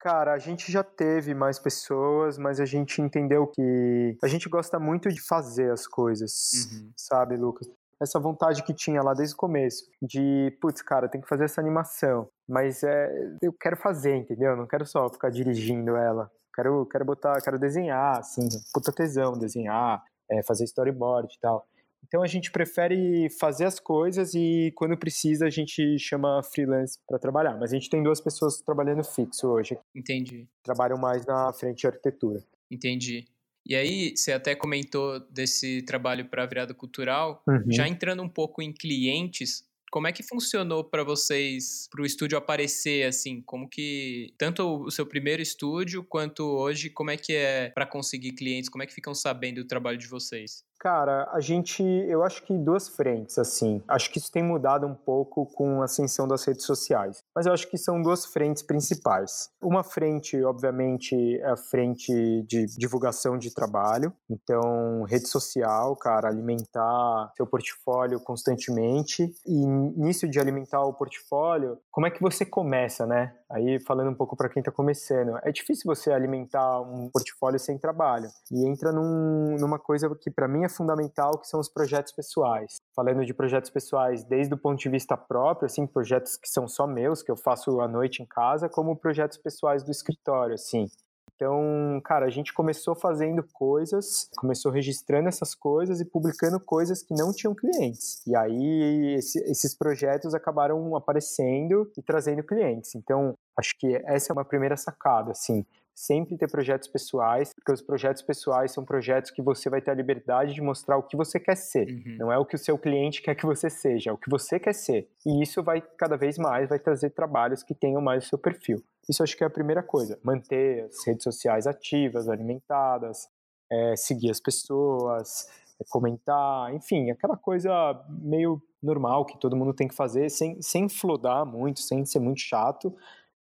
Cara, 0.00 0.32
a 0.32 0.38
gente 0.38 0.72
já 0.72 0.82
teve 0.82 1.34
mais 1.34 1.60
pessoas, 1.60 2.36
mas 2.36 2.58
a 2.58 2.64
gente 2.64 3.00
entendeu 3.00 3.46
que 3.46 4.18
a 4.20 4.26
gente 4.26 4.48
gosta 4.48 4.76
muito 4.80 5.08
de 5.08 5.24
fazer 5.24 5.70
as 5.70 5.86
coisas, 5.86 6.50
uhum. 6.72 6.90
sabe, 6.96 7.36
Lucas? 7.36 7.70
Essa 8.02 8.18
vontade 8.18 8.64
que 8.64 8.74
tinha 8.74 9.00
lá 9.00 9.14
desde 9.14 9.36
o 9.36 9.38
começo, 9.38 9.84
de, 10.02 10.50
putz, 10.60 10.82
cara, 10.82 11.08
tem 11.08 11.20
que 11.20 11.28
fazer 11.28 11.44
essa 11.44 11.60
animação, 11.60 12.28
mas 12.48 12.82
é, 12.82 13.08
eu 13.40 13.52
quero 13.52 13.76
fazer, 13.76 14.16
entendeu? 14.16 14.56
Não 14.56 14.66
quero 14.66 14.84
só 14.84 15.08
ficar 15.08 15.30
dirigindo 15.30 15.94
ela. 15.94 16.28
Quero, 16.54 16.86
quero 16.86 17.04
botar, 17.04 17.40
quero 17.40 17.58
desenhar, 17.58 18.18
assim, 18.18 18.46
puta 18.72 18.92
tesão, 18.92 19.32
desenhar, 19.32 20.02
é, 20.30 20.42
fazer 20.42 20.64
storyboard 20.64 21.32
e 21.34 21.40
tal. 21.40 21.66
Então 22.06 22.22
a 22.22 22.26
gente 22.26 22.50
prefere 22.50 23.30
fazer 23.30 23.64
as 23.64 23.78
coisas 23.78 24.34
e 24.34 24.72
quando 24.74 24.96
precisa 24.96 25.46
a 25.46 25.50
gente 25.50 25.98
chama 25.98 26.42
freelance 26.42 26.98
para 27.06 27.18
trabalhar. 27.18 27.56
Mas 27.58 27.72
a 27.72 27.74
gente 27.74 27.88
tem 27.88 28.02
duas 28.02 28.20
pessoas 28.20 28.60
trabalhando 28.60 29.04
fixo 29.04 29.48
hoje. 29.48 29.78
Entendi. 29.94 30.46
Trabalham 30.62 30.98
mais 30.98 31.24
na 31.24 31.52
frente 31.52 31.80
de 31.80 31.86
arquitetura. 31.86 32.42
Entendi. 32.70 33.24
E 33.64 33.76
aí, 33.76 34.16
você 34.16 34.32
até 34.32 34.56
comentou 34.56 35.20
desse 35.30 35.82
trabalho 35.82 36.28
para 36.28 36.42
a 36.42 36.46
virada 36.46 36.74
cultural. 36.74 37.42
Uhum. 37.46 37.70
Já 37.70 37.86
entrando 37.86 38.22
um 38.22 38.28
pouco 38.28 38.60
em 38.60 38.72
clientes, 38.72 39.64
como 39.92 40.06
é 40.06 40.12
que 40.12 40.22
funcionou 40.22 40.82
para 40.82 41.04
vocês, 41.04 41.86
para 41.90 42.00
o 42.00 42.06
estúdio 42.06 42.38
aparecer 42.38 43.06
assim? 43.06 43.42
Como 43.42 43.68
que 43.68 44.32
tanto 44.38 44.84
o 44.84 44.90
seu 44.90 45.04
primeiro 45.04 45.42
estúdio 45.42 46.02
quanto 46.02 46.44
hoje, 46.44 46.88
como 46.88 47.10
é 47.10 47.16
que 47.18 47.34
é 47.34 47.68
para 47.68 47.84
conseguir 47.84 48.32
clientes? 48.32 48.70
Como 48.70 48.82
é 48.82 48.86
que 48.86 48.94
ficam 48.94 49.14
sabendo 49.14 49.62
do 49.62 49.66
trabalho 49.66 49.98
de 49.98 50.06
vocês? 50.06 50.64
Cara, 50.82 51.28
a 51.30 51.38
gente, 51.38 51.80
eu 51.80 52.24
acho 52.24 52.42
que 52.42 52.58
duas 52.58 52.88
frentes, 52.88 53.38
assim. 53.38 53.80
Acho 53.86 54.10
que 54.10 54.18
isso 54.18 54.32
tem 54.32 54.42
mudado 54.42 54.84
um 54.84 54.96
pouco 54.96 55.46
com 55.54 55.80
a 55.80 55.84
ascensão 55.84 56.26
das 56.26 56.44
redes 56.44 56.66
sociais. 56.66 57.22
Mas 57.32 57.46
eu 57.46 57.52
acho 57.52 57.70
que 57.70 57.78
são 57.78 58.02
duas 58.02 58.26
frentes 58.26 58.64
principais. 58.64 59.48
Uma 59.62 59.84
frente, 59.84 60.42
obviamente, 60.42 61.38
é 61.38 61.50
a 61.50 61.56
frente 61.56 62.12
de 62.48 62.66
divulgação 62.76 63.38
de 63.38 63.54
trabalho. 63.54 64.12
Então, 64.28 65.04
rede 65.04 65.28
social, 65.28 65.94
cara, 65.94 66.26
alimentar 66.26 67.30
seu 67.36 67.46
portfólio 67.46 68.18
constantemente. 68.18 69.32
E 69.46 69.64
nisso 69.64 70.28
de 70.28 70.40
alimentar 70.40 70.82
o 70.82 70.94
portfólio, 70.94 71.78
como 71.92 72.08
é 72.08 72.10
que 72.10 72.20
você 72.20 72.44
começa, 72.44 73.06
né? 73.06 73.32
Aí, 73.48 73.78
falando 73.78 74.10
um 74.10 74.14
pouco 74.14 74.34
para 74.34 74.48
quem 74.48 74.60
está 74.60 74.72
começando, 74.72 75.38
é 75.44 75.52
difícil 75.52 75.84
você 75.84 76.10
alimentar 76.10 76.80
um 76.80 77.08
portfólio 77.12 77.60
sem 77.60 77.78
trabalho. 77.78 78.28
E 78.50 78.66
entra 78.66 78.90
num, 78.90 79.56
numa 79.60 79.78
coisa 79.78 80.12
que 80.18 80.30
para 80.30 80.48
mim 80.48 80.64
é 80.64 80.71
fundamental, 80.72 81.38
que 81.38 81.46
são 81.46 81.60
os 81.60 81.68
projetos 81.68 82.12
pessoais. 82.12 82.76
Falando 82.94 83.24
de 83.24 83.32
projetos 83.32 83.70
pessoais 83.70 84.24
desde 84.24 84.54
o 84.54 84.58
ponto 84.58 84.78
de 84.78 84.88
vista 84.88 85.16
próprio, 85.16 85.66
assim, 85.66 85.86
projetos 85.86 86.36
que 86.36 86.48
são 86.48 86.66
só 86.66 86.86
meus, 86.86 87.22
que 87.22 87.30
eu 87.30 87.36
faço 87.36 87.80
à 87.80 87.88
noite 87.88 88.22
em 88.22 88.26
casa, 88.26 88.68
como 88.68 88.96
projetos 88.96 89.38
pessoais 89.38 89.82
do 89.82 89.90
escritório, 89.90 90.54
assim. 90.54 90.86
Então, 91.34 92.00
cara, 92.04 92.26
a 92.26 92.30
gente 92.30 92.52
começou 92.52 92.94
fazendo 92.94 93.42
coisas, 93.52 94.28
começou 94.36 94.70
registrando 94.70 95.28
essas 95.28 95.56
coisas 95.56 96.00
e 96.00 96.04
publicando 96.04 96.60
coisas 96.60 97.02
que 97.02 97.14
não 97.14 97.32
tinham 97.32 97.52
clientes. 97.52 98.24
E 98.26 98.36
aí 98.36 99.14
esse, 99.16 99.38
esses 99.50 99.74
projetos 99.74 100.34
acabaram 100.34 100.94
aparecendo 100.94 101.90
e 101.98 102.02
trazendo 102.02 102.44
clientes. 102.44 102.94
Então, 102.94 103.34
acho 103.58 103.76
que 103.76 104.00
essa 104.04 104.32
é 104.32 104.34
uma 104.34 104.44
primeira 104.44 104.76
sacada, 104.76 105.32
assim 105.32 105.66
sempre 105.94 106.36
ter 106.36 106.50
projetos 106.50 106.88
pessoais, 106.88 107.52
porque 107.54 107.72
os 107.72 107.82
projetos 107.82 108.22
pessoais 108.22 108.72
são 108.72 108.84
projetos 108.84 109.30
que 109.30 109.42
você 109.42 109.68
vai 109.68 109.80
ter 109.80 109.90
a 109.90 109.94
liberdade 109.94 110.54
de 110.54 110.62
mostrar 110.62 110.96
o 110.96 111.02
que 111.02 111.16
você 111.16 111.38
quer 111.38 111.56
ser. 111.56 111.88
Uhum. 111.88 112.16
Não 112.18 112.32
é 112.32 112.38
o 112.38 112.46
que 112.46 112.56
o 112.56 112.58
seu 112.58 112.78
cliente 112.78 113.22
quer 113.22 113.34
que 113.34 113.46
você 113.46 113.68
seja, 113.68 114.10
é 114.10 114.12
o 114.12 114.18
que 114.18 114.30
você 114.30 114.58
quer 114.58 114.74
ser. 114.74 115.08
E 115.26 115.42
isso 115.42 115.62
vai 115.62 115.80
cada 115.98 116.16
vez 116.16 116.38
mais 116.38 116.68
vai 116.68 116.78
trazer 116.78 117.10
trabalhos 117.10 117.62
que 117.62 117.74
tenham 117.74 118.00
mais 118.00 118.24
o 118.24 118.28
seu 118.28 118.38
perfil. 118.38 118.82
Isso 119.08 119.22
acho 119.22 119.36
que 119.36 119.44
é 119.44 119.46
a 119.46 119.50
primeira 119.50 119.82
coisa. 119.82 120.18
Manter 120.22 120.84
as 120.84 121.06
redes 121.06 121.24
sociais 121.24 121.66
ativas, 121.66 122.28
alimentadas, 122.28 123.28
é, 123.70 123.96
seguir 123.96 124.30
as 124.30 124.40
pessoas, 124.40 125.46
é, 125.80 125.84
comentar, 125.88 126.72
enfim, 126.74 127.10
aquela 127.10 127.36
coisa 127.36 127.72
meio 128.08 128.62
normal 128.82 129.24
que 129.24 129.38
todo 129.38 129.56
mundo 129.56 129.72
tem 129.72 129.88
que 129.88 129.94
fazer 129.94 130.28
sem, 130.28 130.60
sem 130.60 130.88
flodar 130.88 131.46
muito, 131.46 131.80
sem 131.80 132.04
ser 132.04 132.18
muito 132.18 132.40
chato, 132.40 132.94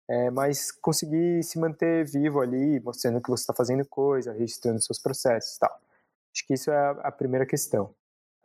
é, 0.08 0.30
mas 0.30 0.72
conseguir 0.72 1.42
se 1.42 1.58
manter 1.58 2.04
vivo 2.06 2.40
ali, 2.40 2.80
mostrando 2.80 3.20
que 3.20 3.28
você 3.28 3.42
está 3.42 3.52
fazendo 3.52 3.84
coisa, 3.84 4.32
registrando 4.32 4.80
seus 4.80 4.98
processos 4.98 5.56
e 5.56 5.58
tal. 5.58 5.80
Acho 6.34 6.46
que 6.46 6.54
isso 6.54 6.70
é 6.70 6.96
a 7.02 7.12
primeira 7.12 7.44
questão. 7.44 7.94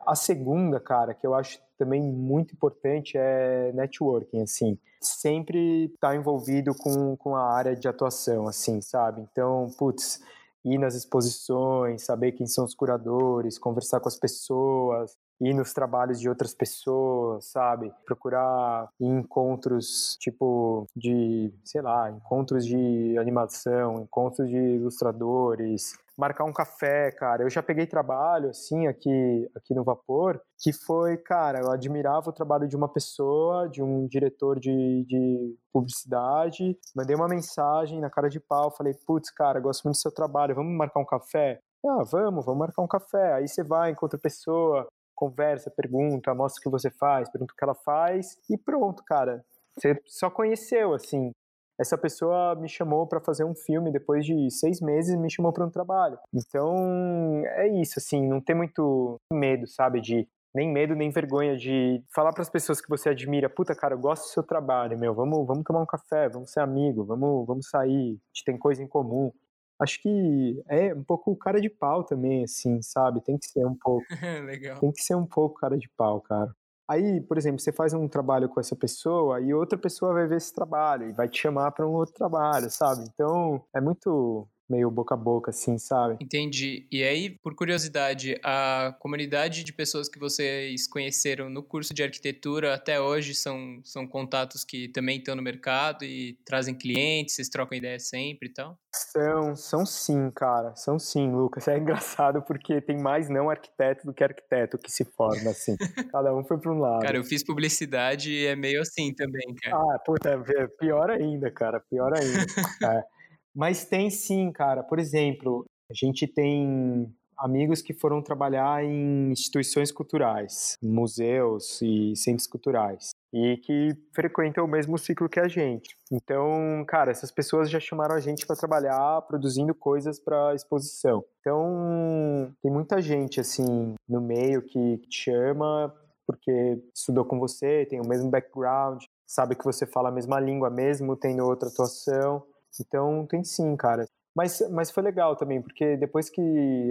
A 0.00 0.14
segunda, 0.14 0.78
cara, 0.78 1.14
que 1.14 1.26
eu 1.26 1.34
acho 1.34 1.58
também 1.78 2.02
muito 2.02 2.54
importante 2.54 3.16
é 3.16 3.72
networking, 3.72 4.42
assim. 4.42 4.78
Sempre 5.00 5.86
estar 5.86 6.10
tá 6.10 6.16
envolvido 6.16 6.74
com, 6.74 7.16
com 7.16 7.34
a 7.34 7.52
área 7.54 7.74
de 7.74 7.88
atuação, 7.88 8.46
assim, 8.46 8.82
sabe? 8.82 9.22
Então, 9.22 9.68
putz, 9.78 10.20
ir 10.64 10.78
nas 10.78 10.94
exposições, 10.94 12.02
saber 12.02 12.32
quem 12.32 12.46
são 12.46 12.64
os 12.64 12.74
curadores, 12.74 13.58
conversar 13.58 14.00
com 14.00 14.08
as 14.08 14.18
pessoas, 14.18 15.16
ir 15.40 15.54
nos 15.54 15.72
trabalhos 15.72 16.20
de 16.20 16.28
outras 16.28 16.54
pessoas, 16.54 17.46
sabe? 17.46 17.92
Procurar 18.04 18.88
encontros 19.00 20.16
tipo 20.20 20.86
de, 20.96 21.52
sei 21.64 21.82
lá, 21.82 22.10
encontros 22.10 22.64
de 22.64 23.16
animação, 23.18 24.00
encontros 24.00 24.48
de 24.48 24.56
ilustradores, 24.56 25.92
marcar 26.16 26.44
um 26.44 26.52
café, 26.52 27.10
cara. 27.10 27.42
Eu 27.42 27.50
já 27.50 27.62
peguei 27.62 27.86
trabalho, 27.86 28.50
assim, 28.50 28.86
aqui, 28.86 29.50
aqui 29.54 29.74
no 29.74 29.84
Vapor, 29.84 30.40
que 30.58 30.72
foi, 30.72 31.16
cara, 31.16 31.60
eu 31.60 31.70
admirava 31.70 32.30
o 32.30 32.32
trabalho 32.32 32.68
de 32.68 32.76
uma 32.76 32.88
pessoa, 32.88 33.68
de 33.68 33.82
um 33.82 34.06
diretor 34.06 34.58
de, 34.60 35.04
de 35.04 35.56
publicidade, 35.72 36.78
mandei 36.94 37.16
uma 37.16 37.28
mensagem 37.28 38.00
na 38.00 38.10
cara 38.10 38.28
de 38.28 38.40
pau, 38.40 38.70
falei, 38.70 38.94
putz, 39.06 39.30
cara, 39.30 39.60
gosto 39.60 39.84
muito 39.84 39.96
do 39.96 40.00
seu 40.00 40.12
trabalho, 40.12 40.54
vamos 40.54 40.76
marcar 40.76 41.00
um 41.00 41.06
café? 41.06 41.60
Ah, 41.86 42.02
vamos, 42.04 42.44
vamos 42.44 42.60
marcar 42.60 42.82
um 42.82 42.88
café. 42.88 43.34
Aí 43.34 43.46
você 43.46 43.62
vai, 43.62 43.90
encontra 43.90 44.18
pessoa, 44.18 44.88
conversa, 45.14 45.70
pergunta, 45.70 46.34
mostra 46.34 46.60
o 46.60 46.62
que 46.62 46.70
você 46.70 46.90
faz, 46.90 47.30
pergunta 47.30 47.52
o 47.52 47.56
que 47.56 47.64
ela 47.64 47.74
faz 47.74 48.36
e 48.50 48.58
pronto, 48.58 49.02
cara. 49.04 49.44
Você 49.76 50.00
só 50.06 50.30
conheceu, 50.30 50.94
assim. 50.94 51.32
Essa 51.78 51.98
pessoa 51.98 52.54
me 52.54 52.68
chamou 52.68 53.06
para 53.06 53.20
fazer 53.20 53.44
um 53.44 53.54
filme 53.54 53.90
depois 53.90 54.24
de 54.24 54.48
seis 54.50 54.80
meses, 54.80 55.16
me 55.16 55.30
chamou 55.30 55.52
para 55.52 55.66
um 55.66 55.70
trabalho. 55.70 56.18
Então 56.32 57.42
é 57.46 57.66
isso, 57.68 57.98
assim, 57.98 58.26
não 58.28 58.40
tem 58.40 58.54
muito 58.54 59.16
medo, 59.32 59.66
sabe, 59.66 60.00
de 60.00 60.28
nem 60.54 60.72
medo 60.72 60.94
nem 60.94 61.10
vergonha 61.10 61.56
de 61.56 62.00
falar 62.14 62.32
para 62.32 62.42
as 62.42 62.48
pessoas 62.48 62.80
que 62.80 62.88
você 62.88 63.08
admira, 63.08 63.50
puta 63.50 63.74
cara, 63.74 63.94
eu 63.94 63.98
gosto 63.98 64.22
do 64.22 64.28
seu 64.28 64.42
trabalho, 64.44 64.96
meu, 64.96 65.12
vamos, 65.12 65.44
vamos 65.44 65.64
tomar 65.64 65.80
um 65.80 65.86
café, 65.86 66.28
vamos 66.28 66.52
ser 66.52 66.60
amigo, 66.60 67.04
vamos, 67.04 67.44
vamos 67.44 67.68
sair, 67.68 68.12
a 68.12 68.28
gente 68.32 68.44
tem 68.44 68.56
coisa 68.56 68.80
em 68.80 68.86
comum 68.86 69.32
acho 69.80 70.00
que 70.00 70.62
é 70.68 70.94
um 70.94 71.04
pouco 71.04 71.36
cara 71.36 71.60
de 71.60 71.70
pau 71.70 72.04
também, 72.04 72.44
assim, 72.44 72.80
sabe? 72.82 73.20
Tem 73.22 73.38
que 73.38 73.46
ser 73.46 73.66
um 73.66 73.76
pouco. 73.76 74.04
Legal. 74.46 74.78
Tem 74.80 74.92
que 74.92 75.02
ser 75.02 75.14
um 75.14 75.26
pouco 75.26 75.58
cara 75.58 75.76
de 75.76 75.88
pau, 75.96 76.20
cara. 76.20 76.54
Aí, 76.88 77.20
por 77.22 77.38
exemplo, 77.38 77.60
você 77.60 77.72
faz 77.72 77.94
um 77.94 78.06
trabalho 78.06 78.48
com 78.48 78.60
essa 78.60 78.76
pessoa 78.76 79.40
e 79.40 79.54
outra 79.54 79.78
pessoa 79.78 80.12
vai 80.12 80.26
ver 80.26 80.36
esse 80.36 80.52
trabalho 80.52 81.08
e 81.08 81.12
vai 81.12 81.28
te 81.28 81.40
chamar 81.40 81.70
para 81.72 81.86
um 81.88 81.92
outro 81.92 82.14
trabalho, 82.14 82.70
sabe? 82.70 83.04
Então, 83.14 83.64
é 83.74 83.80
muito 83.80 84.46
meio 84.74 84.90
boca 84.90 85.14
a 85.14 85.18
boca, 85.18 85.50
assim, 85.50 85.78
sabe? 85.78 86.16
Entendi. 86.20 86.86
E 86.90 87.02
aí, 87.02 87.30
por 87.30 87.54
curiosidade, 87.54 88.38
a 88.42 88.94
comunidade 88.98 89.62
de 89.64 89.72
pessoas 89.72 90.08
que 90.08 90.18
vocês 90.18 90.86
conheceram 90.88 91.48
no 91.48 91.62
curso 91.62 91.94
de 91.94 92.02
arquitetura 92.02 92.74
até 92.74 93.00
hoje 93.00 93.34
são, 93.34 93.80
são 93.84 94.06
contatos 94.06 94.64
que 94.64 94.88
também 94.88 95.18
estão 95.18 95.34
no 95.36 95.42
mercado 95.42 96.04
e 96.04 96.38
trazem 96.44 96.74
clientes, 96.74 97.34
vocês 97.34 97.48
trocam 97.48 97.78
ideia 97.78 97.98
sempre 97.98 98.48
e 98.48 98.52
tal? 98.52 98.78
São, 98.94 99.56
são 99.56 99.84
sim, 99.86 100.30
cara. 100.30 100.74
São 100.76 100.98
sim, 100.98 101.30
Lucas. 101.30 101.66
É 101.74 101.78
engraçado 101.78 102.40
porque 102.40 102.80
tem 102.80 102.96
mais 102.96 103.28
não 103.28 103.50
arquiteto 103.50 104.06
do 104.06 104.14
que 104.14 104.22
arquiteto 104.22 104.78
que 104.78 104.92
se 104.92 105.04
forma, 105.04 105.50
assim. 105.50 105.76
Cada 106.12 106.32
um 106.32 106.44
foi 106.44 106.56
para 106.58 106.72
um 106.72 106.78
lado. 106.78 107.02
Cara, 107.02 107.16
eu 107.16 107.24
fiz 107.24 107.42
publicidade 107.42 108.30
e 108.30 108.46
é 108.46 108.54
meio 108.54 108.80
assim 108.80 109.12
também, 109.12 109.54
cara. 109.60 109.76
Ah, 109.76 109.98
puta, 109.98 110.30
é 110.30 110.66
pior 110.78 111.10
ainda, 111.10 111.50
cara. 111.50 111.80
Pior 111.80 112.12
ainda. 112.16 112.44
é. 112.96 113.13
Mas 113.54 113.84
tem 113.84 114.10
sim, 114.10 114.50
cara. 114.50 114.82
Por 114.82 114.98
exemplo, 114.98 115.64
a 115.90 115.94
gente 115.94 116.26
tem 116.26 117.14
amigos 117.38 117.82
que 117.82 117.92
foram 117.92 118.22
trabalhar 118.22 118.84
em 118.84 119.30
instituições 119.30 119.90
culturais, 119.90 120.78
museus 120.82 121.80
e 121.82 122.14
centros 122.16 122.46
culturais, 122.46 123.10
e 123.32 123.56
que 123.58 123.90
frequentam 124.14 124.64
o 124.64 124.68
mesmo 124.68 124.96
ciclo 124.96 125.28
que 125.28 125.40
a 125.40 125.48
gente. 125.48 125.96
Então, 126.10 126.84
cara, 126.86 127.10
essas 127.10 127.30
pessoas 127.30 127.68
já 127.68 127.80
chamaram 127.80 128.14
a 128.14 128.20
gente 128.20 128.46
para 128.46 128.56
trabalhar 128.56 129.22
produzindo 129.22 129.74
coisas 129.74 130.18
para 130.18 130.54
exposição. 130.54 131.24
Então, 131.40 132.52
tem 132.62 132.70
muita 132.70 133.02
gente 133.02 133.40
assim 133.40 133.94
no 134.08 134.20
meio 134.20 134.62
que 134.62 134.98
te 135.08 135.24
chama 135.24 135.92
porque 136.26 136.82
estudou 136.94 137.24
com 137.24 137.38
você, 137.38 137.84
tem 137.84 138.00
o 138.00 138.08
mesmo 138.08 138.30
background, 138.30 139.04
sabe 139.26 139.54
que 139.54 139.64
você 139.64 139.86
fala 139.86 140.08
a 140.08 140.12
mesma 140.12 140.40
língua 140.40 140.70
mesmo 140.70 141.16
tendo 141.16 141.44
outra 141.44 141.68
atuação. 141.68 142.42
Então, 142.80 143.26
tem 143.26 143.42
sim, 143.44 143.76
cara. 143.76 144.06
Mas, 144.34 144.60
mas 144.70 144.90
foi 144.90 145.04
legal 145.04 145.36
também, 145.36 145.62
porque 145.62 145.96
depois 145.96 146.28
que 146.28 146.40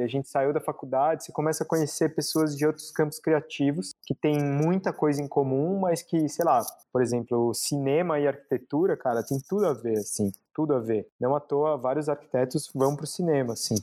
a 0.01 0.07
gente 0.07 0.29
saiu 0.29 0.53
da 0.53 0.61
faculdade, 0.61 1.25
você 1.25 1.31
começa 1.31 1.65
a 1.65 1.67
conhecer 1.67 2.15
pessoas 2.15 2.55
de 2.55 2.65
outros 2.65 2.89
campos 2.89 3.19
criativos 3.19 3.91
que 4.05 4.15
têm 4.15 4.41
muita 4.41 4.93
coisa 4.93 5.21
em 5.21 5.27
comum, 5.27 5.77
mas 5.77 6.01
que, 6.01 6.29
sei 6.29 6.45
lá, 6.45 6.61
por 6.91 7.01
exemplo, 7.01 7.53
cinema 7.53 8.17
e 8.17 8.27
arquitetura, 8.27 8.95
cara, 8.95 9.21
tem 9.23 9.37
tudo 9.49 9.65
a 9.65 9.73
ver, 9.73 9.97
assim, 9.97 10.31
tudo 10.55 10.73
a 10.73 10.79
ver. 10.79 11.09
Não 11.19 11.35
à 11.35 11.41
toa, 11.41 11.75
vários 11.77 12.07
arquitetos 12.07 12.71
vão 12.73 12.95
pro 12.95 13.05
cinema, 13.05 13.51
assim 13.51 13.75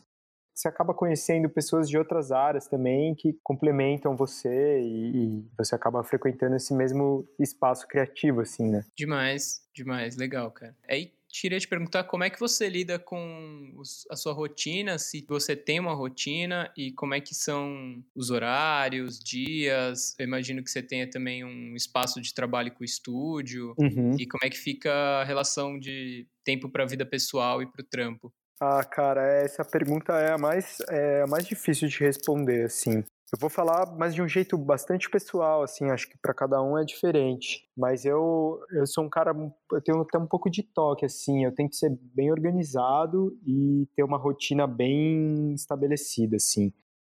você 0.61 0.69
acaba 0.69 0.93
conhecendo 0.93 1.49
pessoas 1.49 1.89
de 1.89 1.97
outras 1.97 2.31
áreas 2.31 2.69
também 2.69 3.15
que 3.15 3.39
complementam 3.43 4.15
você 4.15 4.81
e, 4.81 5.39
e, 5.39 5.49
você 5.57 5.75
acaba 5.75 6.05
frequentando 6.05 6.55
esse 6.55 6.75
mesmo 6.75 7.27
espaço 7.39 7.89
criativo, 7.89 8.43
assim, 8.43 8.69
né? 8.69 8.85
Demais, 8.95 9.63
demais, 9.73 10.17
legal, 10.17 10.51
cara. 10.51 10.77
Aí 10.87 11.15
queria 11.31 11.59
te 11.59 11.69
perguntar 11.69 12.05
como 12.05 12.25
é 12.25 12.31
que 12.31 12.40
você 12.40 12.69
lida 12.69 12.99
com 12.99 13.73
os, 13.77 14.07
a 14.11 14.16
sua 14.16 14.33
rotina, 14.33 14.99
se 14.99 15.25
você 15.29 15.55
tem 15.55 15.79
uma 15.79 15.95
rotina 15.95 16.73
e 16.77 16.93
como 16.93 17.14
é 17.14 17.21
que 17.21 17.35
são 17.35 18.03
os 18.14 18.31
horários, 18.31 19.19
dias. 19.19 20.14
Eu 20.19 20.27
imagino 20.27 20.62
que 20.62 20.71
você 20.71 20.83
tenha 20.83 21.09
também 21.09 21.45
um 21.45 21.75
espaço 21.77 22.21
de 22.21 22.35
trabalho 22.35 22.73
com 22.73 22.83
o 22.83 22.85
estúdio. 22.85 23.75
Uhum. 23.79 24.16
E 24.19 24.27
como 24.27 24.45
é 24.45 24.51
que 24.51 24.59
fica 24.59 24.93
a 24.93 25.25
relação 25.25 25.79
de 25.79 26.27
tempo 26.45 26.69
para 26.69 26.85
a 26.85 26.87
vida 26.87 27.07
pessoal 27.07 27.62
e 27.62 27.66
para 27.66 27.83
o 27.83 27.87
trampo? 27.87 28.33
Ah, 28.61 28.85
cara, 28.85 29.23
essa 29.43 29.64
pergunta 29.64 30.12
é 30.12 30.33
a 30.33 30.38
mais, 30.38 30.79
é 30.90 31.23
a 31.23 31.27
mais 31.27 31.47
difícil 31.47 31.88
de 31.88 31.99
responder, 32.01 32.66
assim. 32.66 33.03
Eu 33.33 33.38
vou 33.38 33.49
falar, 33.49 33.95
mas 33.97 34.12
de 34.12 34.21
um 34.21 34.27
jeito 34.27 34.59
bastante 34.59 35.09
pessoal, 35.09 35.62
assim, 35.62 35.88
acho 35.88 36.11
que 36.11 36.19
para 36.19 36.35
cada 36.35 36.61
um 36.61 36.77
é 36.77 36.85
diferente. 36.85 37.64
Mas 37.77 38.05
eu, 38.05 38.61
eu 38.73 38.85
sou 38.88 39.05
um 39.05 39.09
cara, 39.09 39.33
eu 39.73 39.81
tenho 39.81 40.01
até 40.01 40.19
um 40.19 40.27
pouco 40.27 40.51
de 40.51 40.64
toque, 40.64 41.07
assim, 41.07 41.45
eu 41.45 41.55
tenho 41.55 41.69
que 41.69 41.77
ser 41.77 41.97
bem 42.12 42.33
organizado 42.33 43.38
e 43.47 43.87
ter 43.95 44.03
uma 44.03 44.19
rotina 44.19 44.66
bem 44.66 45.55
estabelecida, 45.55 46.37
assim. 46.37 46.73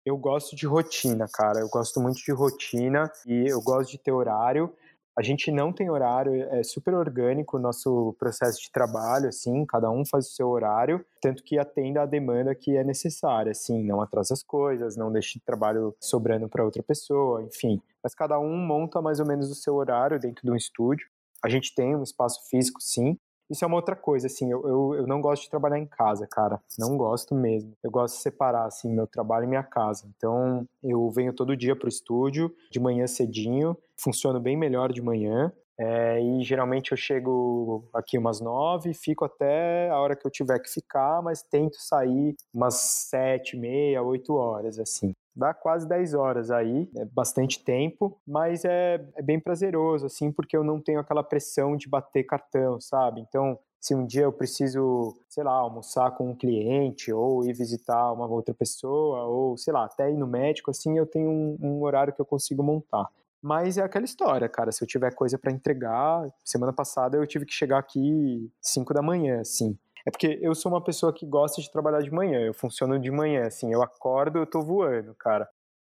Eu 0.07 0.17
gosto 0.17 0.55
de 0.55 0.67
rotina, 0.67 1.27
cara, 1.33 1.59
eu 1.59 1.69
gosto 1.69 1.99
muito 1.99 2.23
de 2.23 2.31
rotina 2.31 3.11
e 3.27 3.51
eu 3.51 3.61
gosto 3.61 3.91
de 3.91 3.99
ter 3.99 4.13
horário. 4.13 4.73
A 5.17 5.23
gente 5.23 5.51
não 5.53 5.73
tem 5.73 5.89
horário, 5.89 6.35
é 6.35 6.63
super 6.65 6.93
orgânico 6.95 7.57
o 7.57 7.61
nosso 7.61 8.15
processo 8.19 8.61
de 8.61 8.71
trabalho, 8.71 9.29
assim, 9.29 9.65
cada 9.65 9.89
um 9.89 10.05
faz 10.05 10.27
o 10.27 10.31
seu 10.31 10.49
horário, 10.49 11.05
tanto 11.21 11.45
que 11.45 11.57
atenda 11.57 12.03
a 12.03 12.07
demanda 12.07 12.53
que 12.53 12.77
é 12.77 12.83
necessária, 12.83 13.53
assim, 13.53 13.85
não 13.85 14.01
atrasa 14.01 14.35
as 14.35 14.43
coisas, 14.43 14.97
não 14.97 15.13
deixe 15.13 15.39
trabalho 15.39 15.95
sobrando 16.01 16.49
para 16.49 16.65
outra 16.65 16.83
pessoa, 16.83 17.43
enfim. 17.43 17.81
Mas 18.03 18.13
cada 18.13 18.41
um 18.41 18.57
monta 18.57 19.01
mais 19.01 19.21
ou 19.21 19.27
menos 19.27 19.51
o 19.51 19.55
seu 19.55 19.77
horário 19.77 20.19
dentro 20.19 20.43
de 20.43 20.51
um 20.51 20.57
estúdio. 20.57 21.07
A 21.45 21.49
gente 21.49 21.75
tem 21.75 21.95
um 21.95 22.03
espaço 22.03 22.49
físico, 22.49 22.81
sim, 22.81 23.17
isso 23.51 23.65
é 23.65 23.69
uma 23.69 23.77
outra 23.77 23.95
coisa, 23.95 24.27
assim, 24.27 24.51
eu, 24.51 24.63
eu, 24.67 24.95
eu, 24.95 25.07
não 25.07 25.21
gosto 25.21 25.43
de 25.45 25.51
trabalhar 25.51 25.79
em 25.79 25.87
casa, 25.87 26.27
cara. 26.27 26.61
Não 26.79 26.97
gosto 26.97 27.35
mesmo. 27.35 27.73
Eu 27.83 27.91
gosto 27.91 28.17
de 28.17 28.23
separar, 28.23 28.67
assim, 28.67 28.93
meu 28.93 29.07
trabalho 29.07 29.45
e 29.45 29.49
minha 29.49 29.63
casa. 29.63 30.07
Então, 30.17 30.67
eu 30.83 31.11
venho 31.11 31.33
todo 31.33 31.57
dia 31.57 31.77
pro 31.77 31.89
estúdio, 31.89 32.55
de 32.71 32.81
manhã 32.81 33.07
cedinho, 33.07 33.77
funciono 33.97 34.41
bem 34.41 34.57
melhor 34.57 34.93
de 34.93 35.03
manhã. 35.03 35.53
É, 35.77 36.21
e 36.21 36.43
geralmente 36.45 36.93
eu 36.93 36.97
chego 36.97 37.85
aqui 37.93 38.17
umas 38.17 38.41
nove, 38.41 38.95
fico 38.95 39.25
até 39.25 39.91
a 39.91 39.99
hora 39.99 40.15
que 40.15 40.25
eu 40.25 40.31
tiver 40.31 40.61
que 40.61 40.71
ficar, 40.71 41.21
mas 41.21 41.43
tento 41.43 41.77
sair 41.81 42.37
umas 42.53 42.75
sete, 42.75 43.57
meia, 43.57 44.01
oito 44.01 44.35
horas, 44.35 44.79
assim 44.79 45.13
dá 45.35 45.53
quase 45.53 45.87
10 45.89 46.15
horas 46.15 46.51
aí, 46.51 46.89
é 46.97 47.05
bastante 47.05 47.63
tempo, 47.63 48.19
mas 48.27 48.65
é, 48.65 49.05
é 49.17 49.23
bem 49.23 49.41
prazeroso, 49.41 50.07
assim, 50.07 50.31
porque 50.31 50.57
eu 50.57 50.65
não 50.65 50.81
tenho 50.81 51.01
aquela 51.01 51.23
pressão 51.23 51.77
de 51.77 51.89
bater 51.89 52.25
cartão, 52.25 52.81
sabe? 52.81 53.21
Então, 53.21 53.59
se 53.81 53.95
um 53.95 54.07
dia 54.07 54.23
eu 54.23 54.33
preciso, 54.33 55.15
sei 55.29 55.45
lá, 55.45 55.53
almoçar 55.53 56.11
com 56.13 56.31
um 56.31 56.35
cliente 56.35 57.13
ou 57.13 57.45
ir 57.45 57.53
visitar 57.53 58.13
uma 58.13 58.27
outra 58.27 58.55
pessoa 58.55 59.25
ou, 59.25 59.59
sei 59.59 59.75
lá, 59.75 59.85
até 59.85 60.11
ir 60.11 60.17
no 60.17 60.27
médico, 60.27 60.71
assim, 60.71 60.97
eu 60.97 61.05
tenho 61.05 61.29
um, 61.29 61.59
um 61.61 61.83
horário 61.83 62.13
que 62.13 62.21
eu 62.21 62.25
consigo 62.25 62.63
montar. 62.63 63.07
Mas 63.43 63.77
é 63.77 63.83
aquela 63.83 64.07
história, 64.07 64.49
cara, 64.49 64.73
se 64.73 64.83
eu 64.83 64.89
tiver 64.89 65.15
coisa 65.15 65.37
para 65.37 65.53
entregar, 65.53 66.27
semana 66.43 66.73
passada 66.73 67.19
eu 67.19 67.27
tive 67.27 67.45
que 67.45 67.53
chegar 67.53 67.77
aqui 67.77 68.51
5 68.59 68.95
da 68.95 69.03
manhã, 69.03 69.43
assim. 69.43 69.77
É 70.07 70.11
porque 70.11 70.39
eu 70.43 70.55
sou 70.55 70.71
uma 70.71 70.83
pessoa 70.85 71.13
que 71.13 71.25
gosta 71.25 71.63
de 71.63 71.71
trabalhar 71.71 72.03
de 72.03 72.11
manhã, 72.11 72.41
eu 72.41 72.55
funciono 72.55 72.99
de 72.99 73.11
manhã, 73.11 73.47
assim, 73.47 73.73
eu 73.73 73.83
acordo, 73.83 74.39
eu 74.39 74.47
tô 74.47 74.63
voando, 74.63 75.15
cara. 75.15 75.49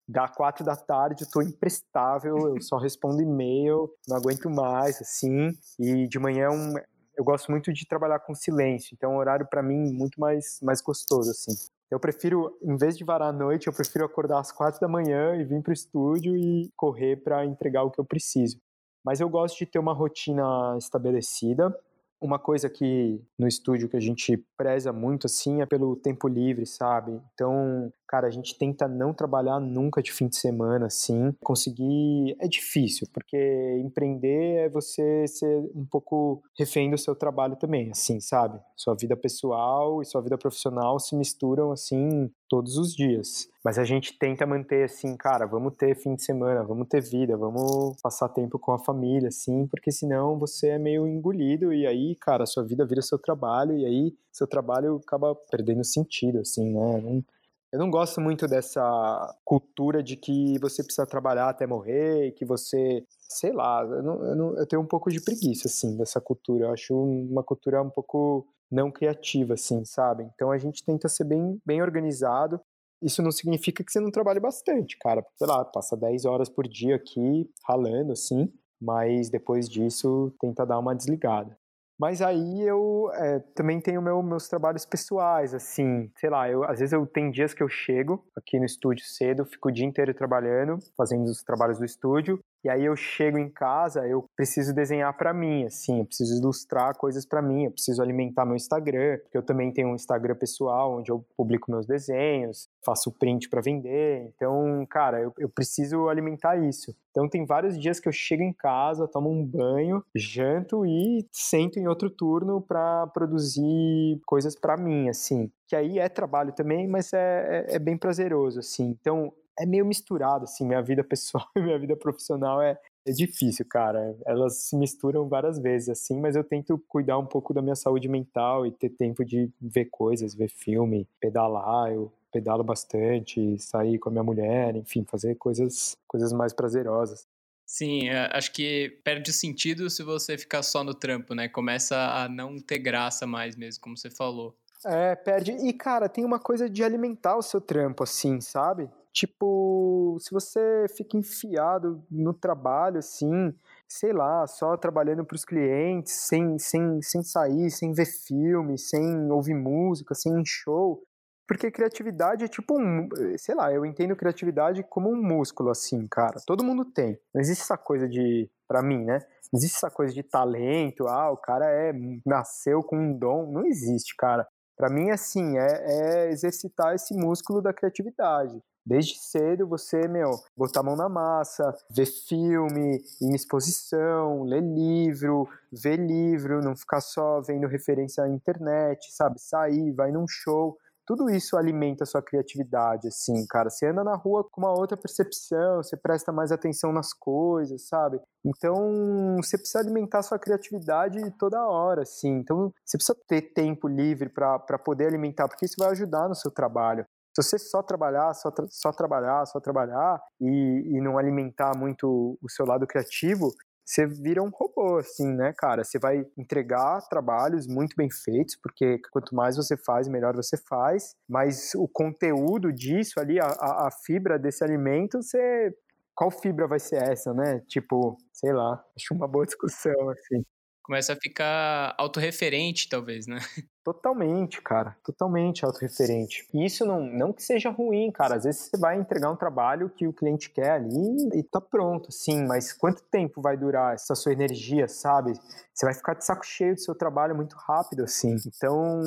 Dá 0.09 0.27
quatro 0.27 0.65
da 0.65 0.75
tarde, 0.75 1.25
eu 1.25 1.31
tô 1.31 1.43
imprestável, 1.43 2.55
eu 2.55 2.63
só 2.63 2.79
respondo 2.79 3.21
e-mail, 3.21 3.91
não 4.09 4.17
aguento 4.17 4.49
mais, 4.49 5.01
assim, 5.03 5.51
e 5.79 6.09
de 6.09 6.19
manhã 6.19 6.45
é 6.47 6.51
um, 6.51 6.75
eu 7.19 7.25
gosto 7.25 7.51
muito 7.51 7.73
de 7.73 7.87
trabalhar 7.87 8.21
com 8.21 8.35
silêncio, 8.35 8.95
então 8.95 9.13
é 9.13 9.15
um 9.15 9.19
horário 9.19 9.47
para 9.51 9.63
mim 9.63 9.93
muito 9.93 10.19
mais, 10.19 10.59
mais 10.63 10.81
gostoso, 10.81 11.31
assim. 11.31 11.53
Eu 11.91 11.99
prefiro, 11.99 12.57
em 12.63 12.77
vez 12.77 12.97
de 12.97 13.05
varar 13.05 13.29
a 13.29 13.33
noite, 13.33 13.67
eu 13.67 13.73
prefiro 13.73 14.05
acordar 14.05 14.39
às 14.39 14.53
quatro 14.53 14.81
da 14.81 14.87
manhã 14.87 15.35
e 15.37 15.45
vir 15.45 15.63
pro 15.63 15.73
estúdio 15.73 16.37
e 16.37 16.71
correr 16.77 17.17
para 17.17 17.45
entregar 17.45 17.83
o 17.83 17.91
que 17.91 18.01
eu 18.01 18.05
preciso. 18.05 18.59
Mas 19.05 19.21
eu 19.21 19.29
gosto 19.29 19.59
de 19.59 19.67
ter 19.67 19.79
uma 19.79 19.93
rotina 19.93 20.77
estabelecida, 20.79 21.75
uma 22.21 22.39
coisa 22.39 22.69
que 22.69 23.21
no 23.39 23.47
estúdio 23.47 23.89
que 23.89 23.97
a 23.97 24.01
gente 24.01 24.37
preza 24.57 24.93
muito 24.93 25.27
assim 25.27 25.61
é 25.63 25.67
pelo 25.67 25.97
tempo 25.97 26.29
livre, 26.29 26.67
sabe? 26.67 27.21
Então, 27.35 27.93
cara, 28.09 28.27
a 28.27 28.31
gente 28.31 28.57
tenta 28.57 28.89
não 28.89 29.13
trabalhar 29.13 29.61
nunca 29.61 30.03
de 30.03 30.11
fim 30.11 30.29
de 30.29 30.37
semana, 30.37 30.87
assim. 30.87 31.35
Conseguir 31.45 32.35
é 32.41 32.49
difícil, 32.49 33.07
porque 33.13 33.37
empreender 33.85 34.65
é 34.65 34.69
você 34.69 35.27
ser 35.27 35.59
um 35.75 35.85
pouco 35.85 36.43
refém 36.59 36.91
do 36.91 36.97
seu 36.97 37.15
trabalho 37.15 37.57
também, 37.57 37.91
assim, 37.91 38.19
sabe? 38.19 38.59
Sua 38.75 38.95
vida 38.95 39.17
pessoal 39.17 40.01
e 40.01 40.07
sua 40.07 40.23
vida 40.23 40.39
profissional 40.39 40.99
se 40.99 41.15
misturam, 41.15 41.71
assim, 41.71 42.31
todos 42.49 42.79
os 42.79 42.95
dias. 42.95 43.49
Mas 43.63 43.79
a 43.79 43.85
gente 43.85 44.19
tenta 44.19 44.47
manter, 44.47 44.85
assim, 44.85 45.15
cara, 45.17 45.45
vamos 45.45 45.75
ter 45.75 45.95
fim 45.95 46.15
de 46.15 46.23
semana, 46.23 46.63
vamos 46.63 46.89
ter 46.89 47.03
vida, 47.03 47.37
vamos 47.37 48.01
passar 48.01 48.31
tempo 48.31 48.59
com 48.59 48.73
a 48.73 48.79
família, 48.79 49.29
assim, 49.29 49.67
porque 49.67 49.93
senão 49.93 50.39
você 50.39 50.69
é 50.69 50.79
meio 50.79 51.07
engolido 51.07 51.73
e 51.73 51.87
aí, 51.87 52.17
cara, 52.17 52.47
sua 52.47 52.65
vida 52.65 52.87
vira 52.87 53.03
seu 53.03 53.19
trabalho 53.19 53.77
e 53.77 53.85
aí 53.85 54.15
seu 54.33 54.47
trabalho 54.47 55.01
acaba 55.05 55.35
perdendo 55.51 55.85
sentido, 55.85 56.39
assim, 56.39 56.73
né? 56.73 57.01
Não 57.01 57.23
eu 57.73 57.79
não 57.79 57.91
gosto 57.91 58.21
muito 58.21 58.47
dessa 58.49 59.37
cultura 59.45 60.03
de 60.03 60.17
que 60.17 60.59
você 60.59 60.83
precisa 60.83 61.07
trabalhar 61.07 61.49
até 61.51 61.67
morrer, 61.67 62.33
que 62.33 62.45
você, 62.45 63.05
sei 63.29 63.53
lá, 63.53 63.83
eu, 63.83 64.03
não, 64.03 64.25
eu, 64.25 64.37
não, 64.37 64.59
eu 64.59 64.67
tenho 64.67 64.81
um 64.81 64.87
pouco 64.87 65.11
de 65.11 65.21
preguiça, 65.21 65.69
assim, 65.69 65.97
dessa 65.97 66.21
cultura. 66.21 66.67
Eu 66.67 66.73
acho 66.73 66.95
uma 66.95 67.43
cultura 67.43 67.83
um 67.83 67.91
pouco 67.91 68.47
não 68.71 68.91
criativa, 68.91 69.55
assim, 69.55 69.85
sabe? 69.85 70.25
Então 70.35 70.51
a 70.51 70.59
gente 70.59 70.85
tenta 70.85 71.09
ser 71.09 71.25
bem, 71.25 71.61
bem 71.65 71.83
organizado. 71.83 72.61
Isso 73.03 73.23
não 73.23 73.31
significa 73.31 73.85
que 73.85 73.93
você 73.93 74.01
não 74.01 74.11
trabalhe 74.11 74.41
bastante, 74.41 74.97
cara. 74.99 75.25
Sei 75.37 75.47
lá, 75.47 75.65
passa 75.65 75.97
10 75.97 76.25
horas 76.25 76.49
por 76.49 76.67
dia 76.67 76.97
aqui, 76.97 77.49
ralando, 77.67 78.13
assim, 78.13 78.53
mas 78.81 79.29
depois 79.29 79.69
disso 79.69 80.35
tenta 80.41 80.65
dar 80.65 80.79
uma 80.79 80.95
desligada. 80.95 81.57
Mas 81.99 82.23
aí 82.23 82.63
eu 82.63 83.11
é, 83.15 83.41
também 83.57 83.81
tenho 83.81 84.01
meu, 84.01 84.23
meus 84.23 84.47
trabalhos 84.49 84.87
pessoais, 84.87 85.53
assim, 85.53 86.11
sei 86.17 86.31
lá, 86.31 86.49
eu, 86.49 86.63
às 86.63 86.79
vezes 86.79 86.93
eu 86.93 87.05
tenho 87.07 87.33
dias 87.33 87.53
que 87.53 87.63
eu 87.63 87.69
chego 87.69 88.25
aqui 88.37 88.59
no 88.59 88.65
estúdio 88.65 89.05
cedo, 89.05 89.45
fico 89.45 89.69
o 89.69 89.73
dia 89.73 89.85
inteiro 89.85 90.15
trabalhando, 90.15 90.79
fazendo 90.97 91.25
os 91.25 91.43
trabalhos 91.43 91.79
do 91.79 91.85
estúdio, 91.85 92.39
e 92.65 92.69
aí 92.69 92.85
eu 92.85 92.97
chego 92.97 93.39
em 93.39 93.49
casa, 93.49 94.07
eu 94.07 94.29
preciso 94.37 94.75
desenhar 94.75 95.17
para 95.17 95.33
mim, 95.33 95.65
assim, 95.65 96.01
eu 96.01 96.05
preciso 96.05 96.41
ilustrar 96.41 96.97
coisas 96.97 97.25
para 97.25 97.41
mim, 97.41 97.65
eu 97.65 97.71
preciso 97.71 98.03
alimentar 98.03 98.45
meu 98.45 98.57
Instagram, 98.57 99.19
porque 99.23 99.39
eu 99.39 99.43
também 99.43 99.73
tenho 99.73 99.89
um 99.89 99.95
Instagram 99.95 100.35
pessoal 100.35 100.99
onde 100.99 101.11
eu 101.11 101.25
publico 101.37 101.71
meus 101.71 101.87
desenhos, 101.87 102.69
faço 102.85 103.13
print 103.13 103.49
para 103.49 103.61
vender. 103.61 104.33
Então, 104.35 104.85
cara, 104.91 105.21
eu, 105.21 105.33
eu 105.39 105.49
preciso 105.49 106.09
alimentar 106.09 106.57
isso. 106.57 106.95
Então 107.11 107.29
tem 107.29 107.45
vários 107.45 107.79
dias 107.79 107.99
que 107.99 108.09
eu 108.09 108.13
chego 108.13 108.43
em 108.43 108.53
casa, 108.53 109.09
tomo 109.09 109.31
um 109.31 109.45
banho, 109.45 110.05
janto 110.15 110.87
e 110.87 111.27
sento 111.33 111.79
em 111.79 111.89
outro 111.89 112.11
turno 112.11 112.61
para 112.61 113.07
produzir 113.09 114.21
coisas 114.27 114.55
para 114.55 114.77
mim, 114.77 115.09
assim. 115.09 115.51
Que 115.67 115.75
aí 115.75 115.99
é 115.99 116.09
trabalho 116.09 116.53
também, 116.53 116.87
mas 116.87 117.13
é, 117.13 117.67
é, 117.69 117.77
é 117.77 117.79
bem 117.79 117.97
prazeroso, 117.97 118.61
assim. 118.61 118.97
Então 119.01 119.33
é 119.59 119.67
meio 119.67 119.85
misturado, 119.85 120.45
assim, 120.45 120.65
minha 120.65 120.83
vida 120.83 121.03
pessoal 121.03 121.47
e 121.57 121.61
minha 121.61 121.79
vida 121.79 121.97
profissional 121.97 122.63
é, 122.63 122.79
é 123.07 123.13
difícil, 123.13 123.67
cara. 123.69 124.17
Elas 124.25 124.59
se 124.59 124.77
misturam 124.77 125.29
várias 125.29 125.59
vezes, 125.59 125.89
assim, 125.89 126.21
mas 126.21 126.37
eu 126.37 126.45
tento 126.45 126.79
cuidar 126.89 127.19
um 127.19 127.27
pouco 127.27 127.53
da 127.53 127.61
minha 127.61 127.77
saúde 127.77 128.09
mental 128.09 128.67
e 128.67 128.71
ter 128.71 128.91
tempo 128.91 129.25
de 129.25 129.51
ver 129.61 129.87
coisas, 129.87 130.35
ver 130.35 130.49
filme, 130.49 131.09
pedalar, 131.21 131.93
eu 131.93 132.13
pedalo 132.31 132.63
bastante, 132.63 133.59
sair 133.59 133.99
com 133.99 134.11
a 134.11 134.13
minha 134.13 134.25
mulher, 134.25 134.77
enfim, 134.77 135.05
fazer 135.05 135.35
coisas, 135.37 135.97
coisas 136.07 136.33
mais 136.33 136.53
prazerosas. 136.53 137.27
Sim, 137.67 138.09
é, 138.09 138.31
acho 138.33 138.53
que 138.53 138.99
perde 139.05 139.31
sentido 139.31 139.91
se 139.91 140.03
você 140.03 140.39
ficar 140.39 140.63
só 140.63 140.83
no 140.83 140.95
trampo, 140.95 141.35
né? 141.35 141.49
Começa 141.49 141.97
a 141.97 142.29
não 142.29 142.59
ter 142.59 142.79
graça 142.79 143.27
mais 143.27 143.57
mesmo, 143.57 143.83
como 143.83 143.97
você 143.97 144.11
falou. 144.11 144.57
É, 144.87 145.15
perde. 145.17 145.53
E, 145.53 145.73
cara, 145.73 146.09
tem 146.09 146.25
uma 146.25 146.39
coisa 146.39 146.69
de 146.69 146.83
alimentar 146.83 147.37
o 147.37 147.43
seu 147.43 147.61
trampo, 147.61 148.05
assim, 148.05 148.41
sabe? 148.41 148.89
Tipo, 149.13 150.17
se 150.21 150.31
você 150.31 150.87
fica 150.97 151.17
enfiado 151.17 152.05
no 152.11 152.33
trabalho, 152.33 152.99
assim, 152.99 153.55
sei 153.89 154.13
lá, 154.13 154.47
só 154.47 154.77
trabalhando 154.77 155.25
para 155.25 155.35
os 155.35 155.45
clientes, 155.45 156.13
sem, 156.13 156.59
sem, 156.59 157.01
sem 157.03 157.23
sair, 157.23 157.71
sem 157.71 157.93
ver 157.93 158.07
filme, 158.07 158.79
sem 158.79 159.31
ouvir 159.31 159.55
música, 159.55 160.15
sem 160.15 160.45
show. 160.45 161.03
Porque 161.49 161.71
criatividade 161.71 162.45
é 162.45 162.49
tipo 162.49 162.79
um. 162.79 163.09
Sei 163.39 163.55
lá, 163.55 163.73
eu 163.73 163.87
entendo 163.87 164.15
criatividade 164.15 164.83
como 164.83 165.11
um 165.11 165.17
músculo, 165.17 165.71
assim, 165.71 166.07
cara. 166.07 166.39
Todo 166.47 166.63
mundo 166.63 166.85
tem. 166.85 167.19
Não 167.35 167.41
existe 167.41 167.63
essa 167.63 167.79
coisa 167.79 168.07
de. 168.07 168.51
para 168.69 168.83
mim, 168.83 169.03
né? 169.03 169.19
Não 169.51 169.59
existe 169.59 169.77
essa 169.77 169.91
coisa 169.91 170.13
de 170.13 170.23
talento, 170.23 171.09
ah, 171.09 171.31
o 171.31 171.39
cara 171.39 171.65
é 171.71 171.93
nasceu 172.27 172.83
com 172.83 172.99
um 172.99 173.19
dom. 173.19 173.51
Não 173.51 173.65
existe, 173.65 174.15
cara. 174.15 174.47
Para 174.77 174.91
mim, 174.91 175.11
assim, 175.11 175.59
é, 175.59 176.27
é 176.27 176.31
exercitar 176.31 176.95
esse 176.95 177.15
músculo 177.15 177.63
da 177.63 177.73
criatividade. 177.73 178.63
Desde 178.89 179.19
cedo 179.19 179.67
você, 179.67 180.09
meu, 180.09 180.31
botar 180.57 180.81
a 180.81 180.83
mão 180.83 180.97
na 180.97 181.11
massa, 181.11 181.77
ver 181.91 182.07
filme, 182.07 182.97
ir 183.21 183.27
em 183.27 183.35
exposição, 183.35 184.45
ler 184.45 184.63
livro, 184.63 185.47
ver 185.71 185.99
livro, 185.99 186.63
não 186.63 186.75
ficar 186.75 187.03
só 187.03 187.39
vendo 187.43 187.67
referência 187.67 188.25
na 188.25 188.31
internet, 188.31 189.13
sabe? 189.13 189.39
Sair, 189.39 189.93
vai 189.93 190.11
num 190.11 190.27
show. 190.27 190.79
Tudo 191.05 191.29
isso 191.29 191.59
alimenta 191.59 192.05
a 192.05 192.07
sua 192.07 192.23
criatividade, 192.23 193.09
assim, 193.09 193.47
cara. 193.47 193.69
Você 193.69 193.87
anda 193.87 194.03
na 194.03 194.15
rua 194.15 194.43
com 194.43 194.63
uma 194.63 194.73
outra 194.73 194.97
percepção, 194.97 195.83
você 195.83 195.95
presta 195.95 196.33
mais 196.33 196.51
atenção 196.51 196.91
nas 196.91 197.13
coisas, 197.13 197.87
sabe? 197.89 198.19
Então, 198.43 199.37
você 199.37 199.59
precisa 199.59 199.81
alimentar 199.81 200.21
a 200.21 200.23
sua 200.23 200.39
criatividade 200.39 201.19
toda 201.39 201.67
hora, 201.67 202.03
assim. 202.03 202.39
Então, 202.39 202.73
você 202.87 202.97
precisa 202.97 203.19
ter 203.27 203.53
tempo 203.53 203.87
livre 203.87 204.31
para 204.31 204.79
poder 204.79 205.09
alimentar, 205.09 205.47
porque 205.47 205.67
isso 205.67 205.77
vai 205.79 205.91
ajudar 205.91 206.27
no 206.27 206.35
seu 206.35 206.51
trabalho. 206.51 207.07
Se 207.43 207.51
você 207.51 207.59
só 207.59 207.83
trabalhar, 207.83 208.35
só, 208.35 208.51
tra 208.51 208.67
só 208.69 208.93
trabalhar, 208.93 209.47
só 209.47 209.61
trabalhar 209.61 210.21
e, 210.41 210.97
e 210.97 211.01
não 211.01 211.19
alimentar 211.19 211.77
muito 211.77 212.39
o 212.43 212.51
seu 212.51 212.67
lado 212.67 212.87
criativo, 212.87 213.53
você 213.85 214.07
vira 214.07 214.43
um 214.43 214.51
robô, 214.51 214.99
assim, 214.99 215.35
né, 215.35 215.55
cara? 215.57 215.83
Você 215.83 215.99
vai 215.99 216.27
entregar 216.37 217.01
trabalhos 217.09 217.67
muito 217.67 217.97
bem 217.97 218.11
feitos, 218.11 218.55
porque 218.55 218.99
quanto 219.11 219.35
mais 219.35 219.57
você 219.57 219.79
faz, 219.79 220.09
melhor 220.09 220.37
você 220.37 220.59
faz, 220.59 221.15
mas 221.27 221.75
o 221.75 221.89
conteúdo 221.89 222.71
disso 222.71 223.19
ali, 223.19 223.41
a, 223.41 223.47
a 223.47 223.91
fibra 224.05 224.39
desse 224.39 224.63
alimento, 224.63 225.23
você. 225.23 225.75
Qual 226.15 226.31
fibra 226.33 226.67
vai 226.67 226.81
ser 226.81 227.01
essa, 227.03 227.33
né? 227.33 227.63
Tipo, 227.69 228.19
sei 228.33 228.53
lá, 228.53 228.85
acho 228.97 229.15
uma 229.15 229.29
boa 229.29 229.47
discussão, 229.47 230.11
assim 230.11 230.45
começa 230.89 231.13
a 231.13 231.17
ficar 231.17 231.95
autorreferente, 231.99 232.89
talvez, 232.89 233.27
né? 233.27 233.37
Totalmente, 233.93 234.61
cara. 234.61 234.95
Totalmente 235.03 235.65
autorreferente. 235.65 236.47
E 236.53 236.67
isso 236.67 236.85
não, 236.85 237.01
não 237.01 237.33
que 237.33 237.43
seja 237.43 237.71
ruim, 237.71 238.13
cara. 238.13 238.35
Às 238.37 238.45
vezes 238.45 238.69
você 238.69 238.77
vai 238.77 238.99
entregar 238.99 239.31
um 239.31 239.37
trabalho 239.37 239.89
que 239.89 240.07
o 240.07 240.13
cliente 240.13 240.51
quer 240.51 240.73
ali 240.73 241.31
e 241.35 241.43
tá 241.43 241.59
pronto, 241.59 242.13
sim. 242.13 242.47
Mas 242.47 242.71
quanto 242.71 243.03
tempo 243.05 243.41
vai 243.41 243.57
durar 243.57 243.95
essa 243.95 244.15
sua 244.15 244.35
energia, 244.35 244.87
sabe? 244.89 245.33
Você 245.73 245.87
vai 245.87 245.95
ficar 245.95 246.13
de 246.13 246.23
saco 246.23 246.45
cheio 246.45 246.75
do 246.75 246.81
seu 246.83 246.95
trabalho 246.95 247.35
muito 247.35 247.57
rápido, 247.57 248.05
assim. 248.05 248.37
Então, 248.47 249.01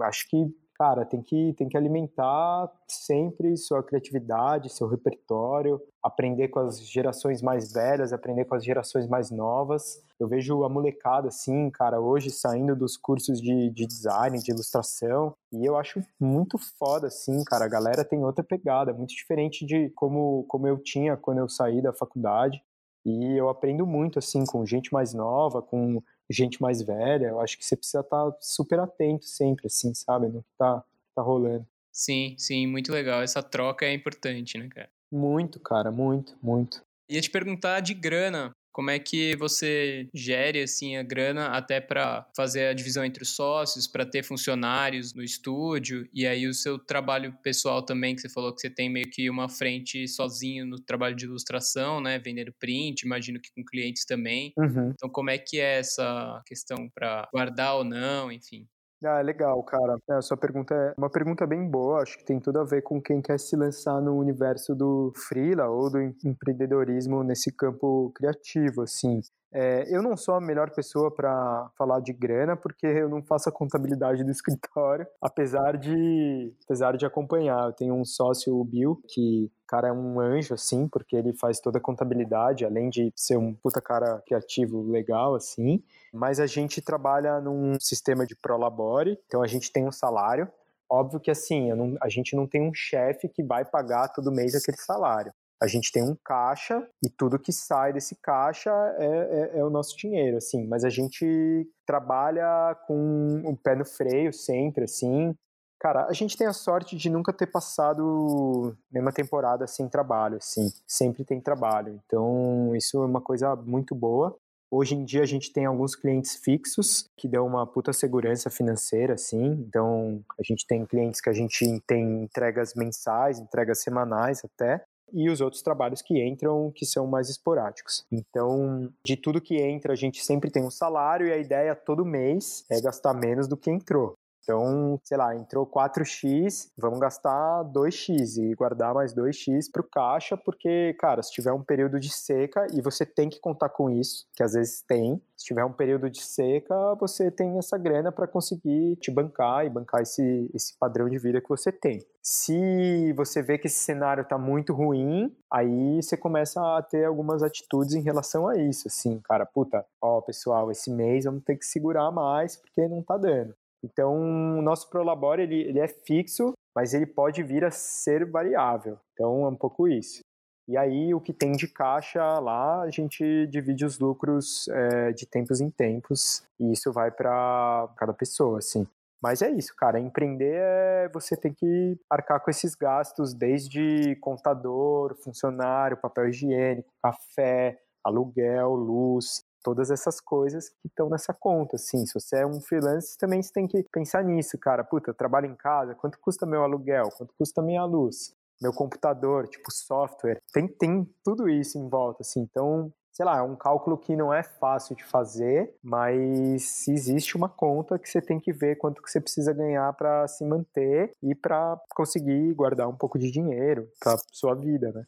acho 0.00 0.26
que 0.30 0.46
cara, 0.78 1.04
tem 1.04 1.22
que, 1.22 1.54
tem 1.54 1.68
que 1.68 1.76
alimentar 1.76 2.70
sempre 2.86 3.56
sua 3.56 3.82
criatividade, 3.82 4.68
seu 4.68 4.86
repertório, 4.86 5.80
aprender 6.02 6.48
com 6.48 6.60
as 6.60 6.80
gerações 6.80 7.40
mais 7.40 7.72
velhas, 7.72 8.12
aprender 8.12 8.44
com 8.44 8.54
as 8.54 8.64
gerações 8.64 9.08
mais 9.08 9.30
novas. 9.30 10.02
Eu 10.20 10.28
vejo 10.28 10.64
a 10.64 10.68
molecada, 10.68 11.28
assim, 11.28 11.70
cara, 11.70 12.00
hoje 12.00 12.30
saindo 12.30 12.76
dos 12.76 12.96
cursos 12.96 13.40
de, 13.40 13.70
de 13.70 13.86
design, 13.86 14.38
de 14.38 14.50
ilustração, 14.50 15.34
e 15.52 15.64
eu 15.64 15.76
acho 15.76 16.02
muito 16.20 16.58
foda, 16.78 17.06
assim, 17.06 17.42
cara. 17.44 17.64
A 17.64 17.68
galera 17.68 18.04
tem 18.04 18.24
outra 18.24 18.44
pegada, 18.44 18.92
muito 18.92 19.14
diferente 19.14 19.64
de 19.64 19.90
como, 19.90 20.44
como 20.48 20.66
eu 20.66 20.78
tinha 20.78 21.16
quando 21.16 21.38
eu 21.38 21.48
saí 21.48 21.80
da 21.80 21.92
faculdade. 21.92 22.62
E 23.04 23.38
eu 23.38 23.48
aprendo 23.48 23.86
muito, 23.86 24.18
assim, 24.18 24.44
com 24.44 24.66
gente 24.66 24.92
mais 24.92 25.14
nova, 25.14 25.62
com 25.62 26.02
gente 26.32 26.60
mais 26.60 26.82
velha, 26.82 27.26
eu 27.26 27.40
acho 27.40 27.58
que 27.58 27.64
você 27.64 27.76
precisa 27.76 28.00
estar 28.00 28.30
tá 28.30 28.36
super 28.40 28.80
atento 28.80 29.24
sempre, 29.24 29.66
assim, 29.66 29.94
sabe, 29.94 30.28
no 30.28 30.42
que 30.42 30.48
tá, 30.58 30.84
tá 31.14 31.22
rolando. 31.22 31.66
Sim, 31.92 32.34
sim, 32.36 32.66
muito 32.66 32.92
legal. 32.92 33.22
Essa 33.22 33.42
troca 33.42 33.86
é 33.86 33.94
importante, 33.94 34.58
né, 34.58 34.68
cara? 34.68 34.90
Muito, 35.10 35.58
cara, 35.58 35.90
muito, 35.90 36.36
muito. 36.42 36.84
Ia 37.08 37.20
te 37.20 37.30
perguntar 37.30 37.80
de 37.80 37.94
grana. 37.94 38.50
Como 38.76 38.90
é 38.90 38.98
que 38.98 39.34
você 39.36 40.06
gere 40.12 40.60
assim 40.60 40.98
a 40.98 41.02
grana 41.02 41.46
até 41.46 41.80
para 41.80 42.28
fazer 42.36 42.66
a 42.66 42.74
divisão 42.74 43.02
entre 43.02 43.22
os 43.22 43.34
sócios, 43.34 43.86
para 43.86 44.04
ter 44.04 44.22
funcionários 44.22 45.14
no 45.14 45.22
estúdio 45.22 46.06
e 46.12 46.26
aí 46.26 46.46
o 46.46 46.52
seu 46.52 46.78
trabalho 46.78 47.32
pessoal 47.42 47.82
também 47.82 48.14
que 48.14 48.20
você 48.20 48.28
falou 48.28 48.54
que 48.54 48.60
você 48.60 48.68
tem 48.68 48.90
meio 48.90 49.08
que 49.08 49.30
uma 49.30 49.48
frente 49.48 50.06
sozinho 50.06 50.66
no 50.66 50.78
trabalho 50.78 51.16
de 51.16 51.24
ilustração, 51.24 52.02
né, 52.02 52.18
vendendo 52.18 52.52
print, 52.60 53.00
imagino 53.00 53.40
que 53.40 53.50
com 53.50 53.64
clientes 53.64 54.04
também. 54.04 54.52
Uhum. 54.58 54.90
Então 54.90 55.08
como 55.08 55.30
é 55.30 55.38
que 55.38 55.58
é 55.58 55.78
essa 55.78 56.42
questão 56.44 56.90
para 56.94 57.26
guardar 57.32 57.76
ou 57.76 57.84
não, 57.84 58.30
enfim? 58.30 58.68
Ah, 59.08 59.20
legal, 59.20 59.62
cara. 59.62 59.98
É, 60.10 60.20
sua 60.20 60.36
pergunta 60.36 60.74
é 60.74 60.94
uma 60.98 61.08
pergunta 61.08 61.46
bem 61.46 61.68
boa, 61.68 62.02
acho 62.02 62.18
que 62.18 62.24
tem 62.24 62.40
tudo 62.40 62.58
a 62.58 62.64
ver 62.64 62.82
com 62.82 63.00
quem 63.00 63.22
quer 63.22 63.38
se 63.38 63.54
lançar 63.54 64.00
no 64.00 64.16
universo 64.18 64.74
do 64.74 65.12
freela 65.14 65.68
ou 65.68 65.88
do 65.90 66.00
empreendedorismo 66.24 67.22
nesse 67.22 67.52
campo 67.52 68.10
criativo, 68.16 68.82
assim. 68.82 69.20
É, 69.52 69.86
eu 69.88 70.02
não 70.02 70.16
sou 70.16 70.34
a 70.34 70.40
melhor 70.40 70.70
pessoa 70.70 71.10
para 71.10 71.70
falar 71.78 72.00
de 72.00 72.12
grana, 72.12 72.56
porque 72.56 72.86
eu 72.86 73.08
não 73.08 73.22
faço 73.22 73.48
a 73.48 73.52
contabilidade 73.52 74.24
do 74.24 74.30
escritório, 74.32 75.06
apesar 75.20 75.76
de, 75.76 76.52
apesar 76.64 76.96
de 76.96 77.06
acompanhar. 77.06 77.66
Eu 77.66 77.72
tenho 77.72 77.94
um 77.94 78.04
sócio, 78.04 78.58
o 78.58 78.64
Bill, 78.64 79.00
que 79.08 79.50
cara 79.66 79.88
é 79.88 79.92
um 79.92 80.20
anjo, 80.20 80.54
assim, 80.54 80.88
porque 80.88 81.16
ele 81.16 81.32
faz 81.32 81.60
toda 81.60 81.78
a 81.78 81.80
contabilidade, 81.80 82.64
além 82.64 82.88
de 82.88 83.12
ser 83.16 83.36
um 83.36 83.54
puta 83.54 83.80
cara 83.80 84.22
criativo 84.26 84.82
legal, 84.82 85.34
assim. 85.34 85.82
Mas 86.12 86.38
a 86.38 86.46
gente 86.46 86.80
trabalha 86.80 87.40
num 87.40 87.78
sistema 87.80 88.26
de 88.26 88.36
prolabore, 88.36 89.18
então 89.26 89.42
a 89.42 89.46
gente 89.46 89.72
tem 89.72 89.86
um 89.86 89.92
salário. 89.92 90.48
Óbvio 90.88 91.18
que, 91.18 91.30
assim, 91.30 91.72
não, 91.74 91.96
a 92.00 92.08
gente 92.08 92.36
não 92.36 92.46
tem 92.46 92.62
um 92.62 92.72
chefe 92.72 93.28
que 93.28 93.42
vai 93.42 93.64
pagar 93.64 94.08
todo 94.08 94.30
mês 94.30 94.54
aquele 94.54 94.76
salário. 94.76 95.32
A 95.60 95.66
gente 95.66 95.90
tem 95.90 96.02
um 96.02 96.16
caixa 96.22 96.86
e 97.02 97.08
tudo 97.08 97.38
que 97.38 97.52
sai 97.52 97.92
desse 97.92 98.14
caixa 98.16 98.70
é, 98.98 99.06
é, 99.54 99.58
é, 99.58 99.64
o 99.64 99.70
nosso 99.70 99.96
dinheiro, 99.96 100.36
assim. 100.36 100.66
Mas 100.66 100.84
a 100.84 100.90
gente 100.90 101.66
trabalha 101.86 102.76
com 102.86 103.42
o 103.44 103.56
pé 103.56 103.74
no 103.74 103.84
freio 103.84 104.32
sempre, 104.32 104.84
assim. 104.84 105.34
Cara, 105.80 106.06
a 106.06 106.12
gente 106.12 106.36
tem 106.36 106.46
a 106.46 106.52
sorte 106.52 106.96
de 106.96 107.08
nunca 107.08 107.32
ter 107.32 107.46
passado 107.46 108.76
nenhuma 108.90 109.12
temporada 109.12 109.66
sem 109.66 109.88
trabalho, 109.88 110.36
assim. 110.36 110.70
Sempre 110.86 111.24
tem 111.24 111.40
trabalho. 111.40 112.00
Então, 112.04 112.74
isso 112.74 113.02
é 113.02 113.06
uma 113.06 113.20
coisa 113.20 113.56
muito 113.56 113.94
boa. 113.94 114.36
Hoje 114.70 114.94
em 114.94 115.04
dia 115.04 115.22
a 115.22 115.26
gente 115.26 115.52
tem 115.52 115.64
alguns 115.64 115.94
clientes 115.94 116.36
fixos 116.36 117.08
que 117.16 117.28
dão 117.28 117.46
uma 117.46 117.66
puta 117.66 117.92
segurança 117.92 118.50
financeira, 118.50 119.14
assim. 119.14 119.64
Então, 119.66 120.22
a 120.38 120.42
gente 120.42 120.66
tem 120.66 120.84
clientes 120.84 121.20
que 121.20 121.30
a 121.30 121.32
gente 121.32 121.80
tem 121.86 122.24
entregas 122.24 122.74
mensais, 122.74 123.38
entregas 123.38 123.80
semanais 123.80 124.42
até 124.44 124.84
e 125.12 125.28
os 125.30 125.40
outros 125.40 125.62
trabalhos 125.62 126.02
que 126.02 126.22
entram 126.22 126.70
que 126.74 126.84
são 126.84 127.06
mais 127.06 127.28
esporádicos. 127.28 128.04
Então, 128.10 128.92
de 129.04 129.16
tudo 129.16 129.40
que 129.40 129.56
entra, 129.56 129.92
a 129.92 129.96
gente 129.96 130.24
sempre 130.24 130.50
tem 130.50 130.64
um 130.64 130.70
salário 130.70 131.26
e 131.26 131.32
a 131.32 131.38
ideia 131.38 131.74
todo 131.74 132.04
mês 132.04 132.64
é 132.70 132.80
gastar 132.80 133.14
menos 133.14 133.48
do 133.48 133.56
que 133.56 133.70
entrou. 133.70 134.14
Então, 134.46 135.00
sei 135.02 135.16
lá, 135.18 135.34
entrou 135.34 135.66
4x, 135.66 136.70
vamos 136.78 137.00
gastar 137.00 137.64
2x 137.64 138.36
e 138.38 138.54
guardar 138.54 138.94
mais 138.94 139.12
2x 139.12 139.68
para 139.72 139.80
o 139.82 139.84
caixa, 139.84 140.36
porque, 140.36 140.94
cara, 141.00 141.20
se 141.20 141.32
tiver 141.32 141.52
um 141.52 141.64
período 141.64 141.98
de 141.98 142.12
seca, 142.12 142.64
e 142.72 142.80
você 142.80 143.04
tem 143.04 143.28
que 143.28 143.40
contar 143.40 143.70
com 143.70 143.90
isso, 143.90 144.24
que 144.36 144.44
às 144.44 144.52
vezes 144.52 144.82
tem, 144.82 145.20
se 145.36 145.46
tiver 145.46 145.64
um 145.64 145.72
período 145.72 146.08
de 146.08 146.22
seca, 146.22 146.94
você 146.94 147.28
tem 147.28 147.58
essa 147.58 147.76
grana 147.76 148.12
para 148.12 148.28
conseguir 148.28 148.94
te 149.00 149.10
bancar 149.10 149.66
e 149.66 149.68
bancar 149.68 150.02
esse, 150.02 150.48
esse 150.54 150.78
padrão 150.78 151.08
de 151.08 151.18
vida 151.18 151.40
que 151.40 151.48
você 151.48 151.72
tem. 151.72 152.06
Se 152.22 153.12
você 153.14 153.42
vê 153.42 153.58
que 153.58 153.66
esse 153.66 153.80
cenário 153.80 154.22
está 154.22 154.38
muito 154.38 154.72
ruim, 154.72 155.36
aí 155.50 156.00
você 156.00 156.16
começa 156.16 156.60
a 156.76 156.82
ter 156.82 157.04
algumas 157.04 157.42
atitudes 157.42 157.96
em 157.96 158.00
relação 158.00 158.46
a 158.46 158.56
isso, 158.56 158.86
assim, 158.86 159.18
cara, 159.24 159.44
puta, 159.44 159.84
ó, 160.00 160.20
pessoal, 160.20 160.70
esse 160.70 160.88
mês 160.88 161.24
vamos 161.24 161.42
ter 161.42 161.56
que 161.56 161.66
segurar 161.66 162.12
mais 162.12 162.54
porque 162.54 162.86
não 162.86 163.02
tá 163.02 163.16
dando. 163.16 163.52
Então, 163.86 164.58
o 164.58 164.62
nosso 164.62 164.90
Prolabore 164.90 165.42
ele, 165.42 165.60
ele 165.62 165.78
é 165.78 165.88
fixo, 165.88 166.52
mas 166.74 166.92
ele 166.92 167.06
pode 167.06 167.42
vir 167.42 167.64
a 167.64 167.70
ser 167.70 168.28
variável. 168.28 168.98
Então, 169.12 169.44
é 169.44 169.48
um 169.48 169.56
pouco 169.56 169.88
isso. 169.88 170.20
E 170.68 170.76
aí, 170.76 171.14
o 171.14 171.20
que 171.20 171.32
tem 171.32 171.52
de 171.52 171.68
caixa 171.68 172.40
lá, 172.40 172.82
a 172.82 172.90
gente 172.90 173.46
divide 173.46 173.84
os 173.84 174.00
lucros 174.00 174.66
é, 174.68 175.12
de 175.12 175.24
tempos 175.24 175.60
em 175.60 175.70
tempos, 175.70 176.42
e 176.58 176.72
isso 176.72 176.92
vai 176.92 177.10
para 177.10 177.88
cada 177.96 178.12
pessoa, 178.12 178.58
assim. 178.58 178.86
Mas 179.22 179.42
é 179.42 179.50
isso, 179.50 179.74
cara. 179.76 180.00
Empreender 180.00 180.56
é 180.56 181.08
você 181.08 181.36
tem 181.36 181.54
que 181.54 181.98
arcar 182.10 182.40
com 182.40 182.50
esses 182.50 182.74
gastos, 182.74 183.32
desde 183.32 184.16
contador, 184.16 185.16
funcionário, 185.22 185.96
papel 185.96 186.28
higiênico, 186.28 186.88
café, 187.02 187.78
aluguel, 188.04 188.74
luz, 188.74 189.44
todas 189.66 189.90
essas 189.90 190.20
coisas 190.20 190.68
que 190.68 190.86
estão 190.86 191.10
nessa 191.10 191.34
conta, 191.34 191.74
assim. 191.74 192.06
Se 192.06 192.14
você 192.14 192.36
é 192.36 192.46
um 192.46 192.60
freelance, 192.60 193.18
também 193.18 193.42
você 193.42 193.52
tem 193.52 193.66
que 193.66 193.82
pensar 193.90 194.22
nisso, 194.22 194.56
cara. 194.56 194.84
Puta, 194.84 195.10
eu 195.10 195.14
trabalho 195.14 195.46
em 195.46 195.56
casa, 195.56 195.92
quanto 195.92 196.20
custa 196.20 196.46
meu 196.46 196.62
aluguel? 196.62 197.08
Quanto 197.18 197.34
custa 197.36 197.60
minha 197.60 197.84
luz? 197.84 198.32
Meu 198.62 198.72
computador, 198.72 199.48
tipo 199.48 199.72
software. 199.72 200.38
Tem, 200.52 200.68
tem 200.68 201.12
tudo 201.24 201.48
isso 201.48 201.76
em 201.78 201.88
volta, 201.88 202.22
assim. 202.22 202.42
Então, 202.42 202.92
sei 203.10 203.26
lá, 203.26 203.38
é 203.38 203.42
um 203.42 203.56
cálculo 203.56 203.98
que 203.98 204.14
não 204.14 204.32
é 204.32 204.44
fácil 204.44 204.94
de 204.94 205.04
fazer, 205.04 205.74
mas 205.82 206.86
existe 206.86 207.36
uma 207.36 207.48
conta 207.48 207.98
que 207.98 208.08
você 208.08 208.22
tem 208.22 208.38
que 208.38 208.52
ver 208.52 208.76
quanto 208.76 209.02
que 209.02 209.10
você 209.10 209.20
precisa 209.20 209.52
ganhar 209.52 209.92
para 209.94 210.28
se 210.28 210.44
manter 210.44 211.10
e 211.20 211.34
para 211.34 211.76
conseguir 211.96 212.54
guardar 212.54 212.88
um 212.88 212.96
pouco 212.96 213.18
de 213.18 213.32
dinheiro 213.32 213.88
para 213.98 214.16
sua 214.30 214.54
vida, 214.54 214.92
né? 214.92 215.02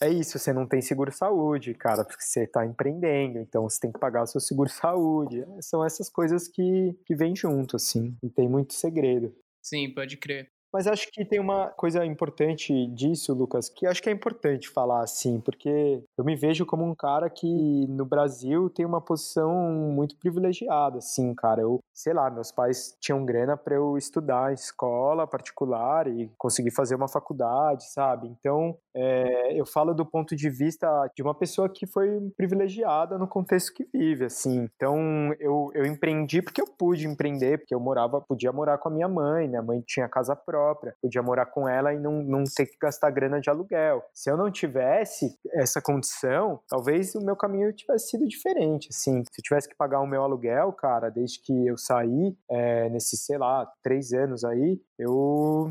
É 0.00 0.10
isso, 0.10 0.38
você 0.38 0.52
não 0.52 0.66
tem 0.66 0.82
seguro-saúde, 0.82 1.72
cara, 1.74 2.04
porque 2.04 2.24
você 2.24 2.44
está 2.44 2.66
empreendendo, 2.66 3.38
então 3.38 3.62
você 3.62 3.78
tem 3.80 3.92
que 3.92 3.98
pagar 3.98 4.24
o 4.24 4.26
seu 4.26 4.40
seguro-saúde. 4.40 5.44
São 5.60 5.84
essas 5.84 6.08
coisas 6.10 6.48
que, 6.48 6.92
que 7.06 7.14
vêm 7.14 7.34
junto, 7.34 7.76
assim, 7.76 8.16
não 8.22 8.28
tem 8.28 8.48
muito 8.48 8.74
segredo. 8.74 9.34
Sim, 9.62 9.92
pode 9.94 10.16
crer. 10.16 10.50
Mas 10.74 10.88
acho 10.88 11.06
que 11.12 11.24
tem 11.24 11.38
uma 11.38 11.68
coisa 11.68 12.04
importante 12.04 12.88
disso, 12.88 13.32
Lucas, 13.32 13.68
que 13.68 13.86
acho 13.86 14.02
que 14.02 14.08
é 14.08 14.12
importante 14.12 14.68
falar 14.68 15.04
assim, 15.04 15.40
porque 15.40 16.02
eu 16.18 16.24
me 16.24 16.34
vejo 16.34 16.66
como 16.66 16.84
um 16.84 16.96
cara 16.96 17.30
que 17.30 17.86
no 17.86 18.04
Brasil 18.04 18.68
tem 18.68 18.84
uma 18.84 19.00
posição 19.00 19.54
muito 19.70 20.16
privilegiada, 20.16 20.98
assim, 20.98 21.32
cara. 21.32 21.60
Eu, 21.60 21.78
sei 21.92 22.12
lá, 22.12 22.28
meus 22.28 22.50
pais 22.50 22.96
tinham 23.00 23.24
grana 23.24 23.56
para 23.56 23.76
eu 23.76 23.96
estudar 23.96 24.50
em 24.50 24.54
escola 24.54 25.28
particular 25.28 26.08
e 26.08 26.28
conseguir 26.36 26.72
fazer 26.72 26.96
uma 26.96 27.06
faculdade, 27.06 27.84
sabe? 27.92 28.26
Então, 28.26 28.76
é, 28.92 29.52
eu 29.56 29.64
falo 29.64 29.94
do 29.94 30.04
ponto 30.04 30.34
de 30.34 30.50
vista 30.50 30.88
de 31.14 31.22
uma 31.22 31.36
pessoa 31.36 31.68
que 31.68 31.86
foi 31.86 32.20
privilegiada 32.36 33.16
no 33.16 33.28
contexto 33.28 33.72
que 33.72 33.86
vive, 33.94 34.24
assim. 34.24 34.68
Então, 34.74 35.32
eu, 35.38 35.70
eu 35.72 35.86
empreendi 35.86 36.42
porque 36.42 36.60
eu 36.60 36.66
pude 36.66 37.06
empreender, 37.06 37.58
porque 37.58 37.74
eu 37.76 37.78
morava, 37.78 38.20
podia 38.20 38.50
morar 38.50 38.78
com 38.78 38.88
a 38.88 38.92
minha 38.92 39.08
mãe, 39.08 39.46
minha 39.46 39.62
mãe 39.62 39.80
tinha 39.86 40.08
casa 40.08 40.34
própria 40.34 40.63
própria, 40.64 40.94
podia 41.02 41.22
morar 41.22 41.46
com 41.46 41.68
ela 41.68 41.92
e 41.92 41.98
não, 41.98 42.22
não 42.22 42.44
ter 42.44 42.66
que 42.66 42.78
gastar 42.80 43.10
grana 43.10 43.40
de 43.40 43.50
aluguel. 43.50 44.02
Se 44.14 44.30
eu 44.30 44.36
não 44.36 44.50
tivesse 44.50 45.38
essa 45.52 45.80
condição, 45.80 46.60
talvez 46.68 47.14
o 47.14 47.20
meu 47.20 47.36
caminho 47.36 47.72
tivesse 47.72 48.10
sido 48.10 48.26
diferente, 48.26 48.88
assim. 48.90 49.22
Se 49.30 49.40
eu 49.40 49.42
tivesse 49.42 49.68
que 49.68 49.76
pagar 49.76 50.00
o 50.00 50.06
meu 50.06 50.22
aluguel, 50.22 50.72
cara, 50.72 51.10
desde 51.10 51.40
que 51.40 51.66
eu 51.66 51.76
saí, 51.76 52.36
é, 52.50 52.88
nesses, 52.88 53.20
sei 53.24 53.36
lá, 53.36 53.70
três 53.82 54.12
anos 54.12 54.44
aí, 54.44 54.80
eu 54.98 55.68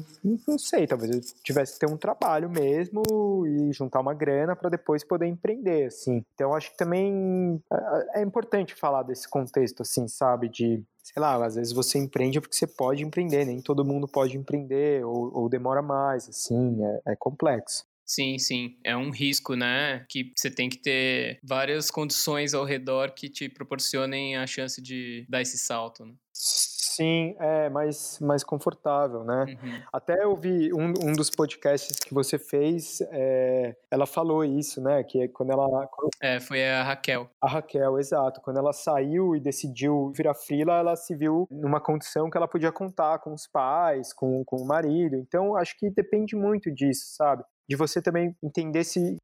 não 0.48 0.58
sei, 0.60 0.86
talvez 0.86 1.16
eu 1.16 1.22
tivesse 1.44 1.74
que 1.74 1.80
ter 1.80 1.92
um 1.92 1.98
trabalho 1.98 2.50
mesmo 2.50 3.02
e 3.48 3.72
juntar 3.74 4.02
uma 4.02 4.14
grana 4.14 4.56
para 4.56 4.70
depois 4.70 5.04
poder 5.04 5.26
empreender, 5.28 5.86
assim. 5.86 6.24
Então 6.36 6.54
acho 6.54 6.72
que 6.72 6.78
também 6.78 7.62
é, 7.72 8.20
é 8.20 8.22
importante 8.22 8.76
falar 8.76 9.04
desse 9.04 9.30
contexto, 9.30 9.82
assim, 9.82 10.08
sabe, 10.08 10.50
de 10.50 10.84
sei 11.04 11.22
lá, 11.22 11.46
às 11.46 11.56
vezes 11.56 11.74
você 11.74 12.00
empreende 12.00 12.40
porque 12.40 12.56
você 12.56 12.66
pode 12.66 13.04
empreender, 13.04 13.46
nem 13.46 13.62
todo 13.62 13.84
mundo 13.84 14.08
pode 14.08 14.38
empreender, 14.38 15.06
ou, 15.06 15.32
ou 15.38 15.50
demora 15.50 15.82
mais, 15.82 16.30
assim, 16.30 16.78
é, 17.06 17.12
é 17.12 17.16
complexo. 17.16 17.86
Sim, 18.14 18.38
sim. 18.38 18.78
É 18.84 18.96
um 18.96 19.10
risco, 19.10 19.56
né? 19.56 20.06
Que 20.08 20.32
você 20.36 20.52
tem 20.52 20.70
que 20.70 20.78
ter 20.78 21.40
várias 21.44 21.90
condições 21.90 22.54
ao 22.54 22.64
redor 22.64 23.12
que 23.12 23.28
te 23.28 23.50
proporcionem 23.50 24.38
a 24.38 24.46
chance 24.46 24.80
de 24.80 25.26
dar 25.28 25.42
esse 25.42 25.58
salto, 25.58 26.06
né? 26.06 26.14
Sim, 26.32 27.36
é 27.40 27.72
mais, 27.72 28.20
mais 28.20 28.44
confortável, 28.44 29.24
né? 29.24 29.46
Uhum. 29.48 29.82
Até 29.92 30.24
eu 30.24 30.36
vi 30.36 30.72
um, 30.74 30.94
um 31.10 31.14
dos 31.14 31.32
podcasts 31.32 31.98
que 31.98 32.14
você 32.14 32.38
fez, 32.38 33.02
é, 33.10 33.76
ela 33.90 34.06
falou 34.06 34.46
isso, 34.46 34.80
né? 34.80 35.04
Que 35.04 35.24
é 35.24 35.28
quando 35.28 35.52
ela. 35.52 35.90
É, 36.22 36.40
foi 36.40 36.68
a 36.68 36.84
Raquel. 36.84 37.28
A 37.42 37.48
Raquel, 37.48 37.98
exato. 37.98 38.42
Quando 38.42 38.58
ela 38.58 38.74
saiu 38.74 39.36
e 39.36 39.40
decidiu 39.40 40.12
virar 40.16 40.36
frila, 40.36 40.78
ela 40.78 40.96
se 40.96 41.16
viu 41.16 41.48
numa 41.50 41.82
condição 41.82 42.30
que 42.30 42.38
ela 42.38 42.48
podia 42.48 42.72
contar 42.72 43.18
com 43.20 43.34
os 43.34 43.48
pais, 43.48 44.14
com, 44.14 44.44
com 44.46 44.58
o 44.58 44.68
marido. 44.68 45.16
Então, 45.16 45.56
acho 45.56 45.76
que 45.78 45.90
depende 45.90 46.36
muito 46.36 46.72
disso, 46.72 47.16
sabe? 47.16 47.44
De 47.70 47.76
você 47.76 48.02
também 48.02 48.36
entender 48.44 48.84
se 48.84 49.18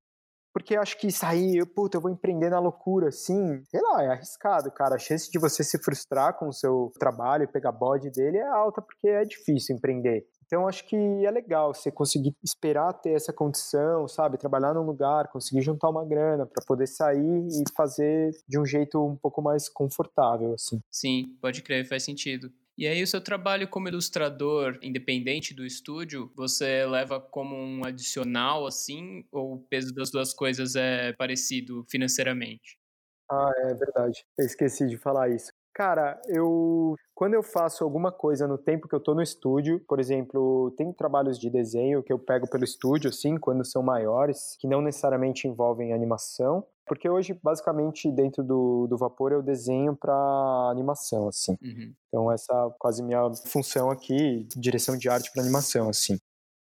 porque 0.54 0.76
acho 0.76 0.98
que 0.98 1.12
sair, 1.12 1.64
puta, 1.66 1.98
eu 1.98 2.02
vou 2.02 2.12
empreender 2.12 2.50
na 2.50 2.60
loucura, 2.60 3.10
assim, 3.10 3.64
sei 3.66 3.82
lá, 3.82 4.04
é 4.04 4.08
arriscado, 4.08 4.72
cara. 4.72 4.96
A 4.96 5.00
chance 5.00 5.30
de 5.30 5.38
você 5.38 5.64
se 5.64 5.78
frustrar 5.78 6.38
com 6.38 6.48
o 6.48 6.54
seu 6.54 6.92
trabalho 7.00 7.44
e 7.44 7.48
pegar 7.48 7.72
bode 7.72 8.10
dele 8.10 8.38
é 8.38 8.48
alta, 8.48 8.82
porque 8.82 9.08
é 9.08 9.24
difícil 9.24 9.76
empreender. 9.76 10.26
Então, 10.46 10.68
acho 10.68 10.88
que 10.88 10.96
é 10.96 11.30
legal 11.30 11.76
você 11.76 11.92
conseguir 11.92 12.36
esperar 12.44 12.92
ter 12.94 13.12
essa 13.12 13.32
condição, 13.32 14.08
sabe? 14.08 14.40
Trabalhar 14.40 14.74
num 14.74 14.82
lugar, 14.82 15.28
conseguir 15.28 15.62
juntar 15.62 15.90
uma 15.90 16.04
grana 16.04 16.48
para 16.48 16.66
poder 16.66 16.88
sair 16.88 17.48
e 17.48 17.64
fazer 17.78 18.32
de 18.48 18.60
um 18.60 18.66
jeito 18.66 19.00
um 19.06 19.16
pouco 19.16 19.44
mais 19.44 19.70
confortável, 19.70 20.54
assim. 20.54 20.80
Sim, 20.90 21.38
pode 21.40 21.62
crer, 21.62 21.88
faz 21.88 22.02
sentido. 22.02 22.52
E 22.80 22.88
aí, 22.88 23.04
o 23.04 23.08
seu 23.08 23.22
trabalho 23.22 23.68
como 23.68 23.90
ilustrador, 23.90 24.80
independente 24.82 25.54
do 25.54 25.66
estúdio, 25.66 26.32
você 26.34 26.86
leva 26.86 27.20
como 27.20 27.54
um 27.54 27.84
adicional, 27.84 28.66
assim, 28.66 29.26
ou 29.34 29.56
o 29.56 29.60
peso 29.60 29.94
das 29.94 30.10
duas 30.10 30.34
coisas 30.34 30.78
é 30.78 31.12
parecido 31.12 31.86
financeiramente? 31.90 32.80
Ah, 33.30 33.52
é 33.66 33.74
verdade. 33.74 34.24
Eu 34.38 34.46
esqueci 34.46 34.88
de 34.88 34.98
falar 34.98 35.28
isso. 35.28 35.52
Cara, 35.74 36.22
eu 36.30 36.96
quando 37.14 37.34
eu 37.34 37.44
faço 37.44 37.84
alguma 37.84 38.14
coisa 38.14 38.48
no 38.48 38.58
tempo 38.58 38.88
que 38.88 38.96
eu 38.96 39.00
tô 39.02 39.14
no 39.14 39.22
estúdio, 39.22 39.84
por 39.86 40.00
exemplo, 40.00 40.74
tem 40.78 40.94
trabalhos 40.94 41.38
de 41.38 41.50
desenho 41.50 42.02
que 42.02 42.14
eu 42.14 42.18
pego 42.18 42.50
pelo 42.50 42.64
estúdio, 42.64 43.10
assim, 43.10 43.38
quando 43.38 43.66
são 43.66 43.84
maiores, 43.84 44.56
que 44.58 44.70
não 44.70 44.82
necessariamente 44.82 45.46
envolvem 45.46 45.92
animação, 45.92 46.66
porque 46.90 47.08
hoje, 47.08 47.40
basicamente, 47.44 48.12
dentro 48.12 48.44
do, 48.44 48.88
do 48.88 48.98
Vapor, 48.98 49.32
eu 49.32 49.44
desenho 49.44 49.96
para 49.96 50.12
animação, 50.72 51.28
assim. 51.28 51.56
Uhum. 51.62 51.94
Então, 52.08 52.32
essa 52.32 52.52
é 52.52 52.76
quase 52.80 53.04
minha 53.04 53.32
função 53.46 53.92
aqui, 53.92 54.48
direção 54.58 54.98
de 54.98 55.08
arte 55.08 55.32
para 55.32 55.44
animação, 55.44 55.88
assim. 55.88 56.18